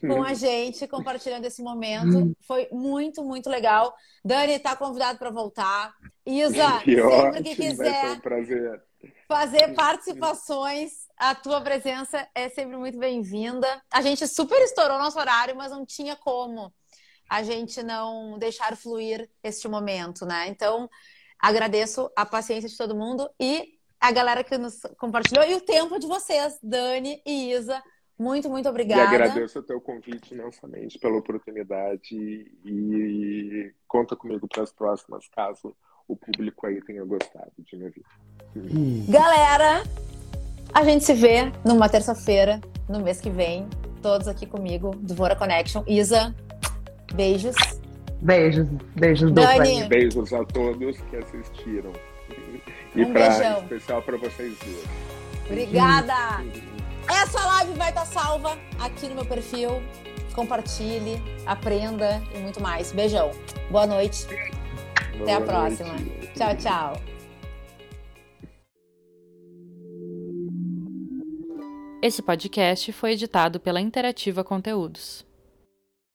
com 0.00 0.22
a 0.22 0.34
gente, 0.34 0.86
compartilhando 0.86 1.44
esse 1.44 1.62
momento. 1.62 2.18
Hum. 2.18 2.34
Foi 2.40 2.68
muito, 2.70 3.22
muito 3.24 3.48
legal. 3.48 3.94
Dani 4.24 4.54
está 4.54 4.76
convidado 4.76 5.18
para 5.18 5.30
voltar. 5.30 5.94
Isa, 6.26 6.80
que 6.84 6.96
sempre 6.96 7.42
que 7.42 7.56
quiser 7.56 8.16
um 8.16 8.88
fazer 9.26 9.74
participações, 9.74 11.06
a 11.16 11.34
tua 11.34 11.60
presença 11.60 12.26
é 12.34 12.48
sempre 12.48 12.76
muito 12.76 12.98
bem-vinda. 12.98 13.82
A 13.90 14.00
gente 14.02 14.26
super 14.26 14.60
estourou 14.62 14.98
nosso 14.98 15.18
horário, 15.18 15.56
mas 15.56 15.70
não 15.70 15.84
tinha 15.84 16.16
como 16.16 16.72
a 17.28 17.42
gente 17.42 17.82
não 17.82 18.38
deixar 18.38 18.76
fluir 18.76 19.28
este 19.42 19.68
momento, 19.68 20.24
né? 20.24 20.48
Então, 20.48 20.88
agradeço 21.38 22.10
a 22.16 22.24
paciência 22.24 22.68
de 22.68 22.76
todo 22.76 22.96
mundo 22.96 23.28
e 23.38 23.78
a 24.00 24.10
galera 24.10 24.42
que 24.42 24.56
nos 24.56 24.80
compartilhou 24.98 25.44
e 25.44 25.54
o 25.54 25.60
tempo 25.60 25.98
de 25.98 26.06
vocês, 26.06 26.58
Dani 26.62 27.20
e 27.26 27.52
Isa. 27.52 27.82
Muito, 28.18 28.50
muito 28.50 28.68
obrigada. 28.68 29.12
E 29.12 29.14
agradeço 29.14 29.60
o 29.60 29.62
teu 29.62 29.80
convite 29.80 30.34
imensamente 30.34 30.98
pela 30.98 31.16
oportunidade 31.16 32.16
e 32.64 33.72
conta 33.86 34.16
comigo 34.16 34.48
para 34.48 34.64
as 34.64 34.72
próximas, 34.72 35.28
caso 35.28 35.74
o 36.08 36.16
público 36.16 36.66
aí 36.66 36.80
tenha 36.82 37.04
gostado 37.04 37.52
de 37.58 37.76
me 37.76 37.84
ouvir. 37.84 38.04
Galera, 39.08 39.84
a 40.74 40.82
gente 40.82 41.04
se 41.04 41.14
vê 41.14 41.52
numa 41.64 41.88
terça-feira, 41.88 42.60
no 42.88 43.00
mês 43.00 43.20
que 43.20 43.30
vem, 43.30 43.68
todos 44.02 44.26
aqui 44.26 44.46
comigo, 44.46 44.96
do 44.96 45.14
Vora 45.14 45.36
Connection. 45.36 45.84
Isa, 45.86 46.34
beijos. 47.14 47.54
Beijos, 48.20 48.66
beijos 48.96 49.30
Dani. 49.32 49.86
Beijos 49.86 50.32
a 50.32 50.44
todos 50.44 51.00
que 51.02 51.16
assistiram. 51.16 51.92
E 52.96 53.02
um 53.02 53.12
pra, 53.12 53.58
especial 53.60 54.02
para 54.02 54.16
vocês 54.16 54.58
duas. 54.58 54.84
Obrigada! 55.46 56.14
Essa 57.08 57.44
live 57.46 57.72
vai 57.74 57.88
estar 57.88 58.04
salva 58.06 58.58
aqui 58.78 59.08
no 59.08 59.16
meu 59.16 59.24
perfil. 59.26 59.70
Compartilhe, 60.34 61.20
aprenda 61.46 62.22
e 62.34 62.38
muito 62.38 62.60
mais. 62.60 62.92
Beijão. 62.92 63.30
Boa 63.70 63.86
noite. 63.86 64.26
Boa 64.26 65.22
Até 65.22 65.32
a 65.34 65.40
noite. 65.40 65.50
próxima. 65.50 65.94
Tchau, 66.34 66.56
tchau. 66.56 67.02
Esse 72.00 72.22
podcast 72.22 72.92
foi 72.92 73.12
editado 73.12 73.58
pela 73.58 73.80
Interativa 73.80 74.44
Conteúdos. 74.44 75.26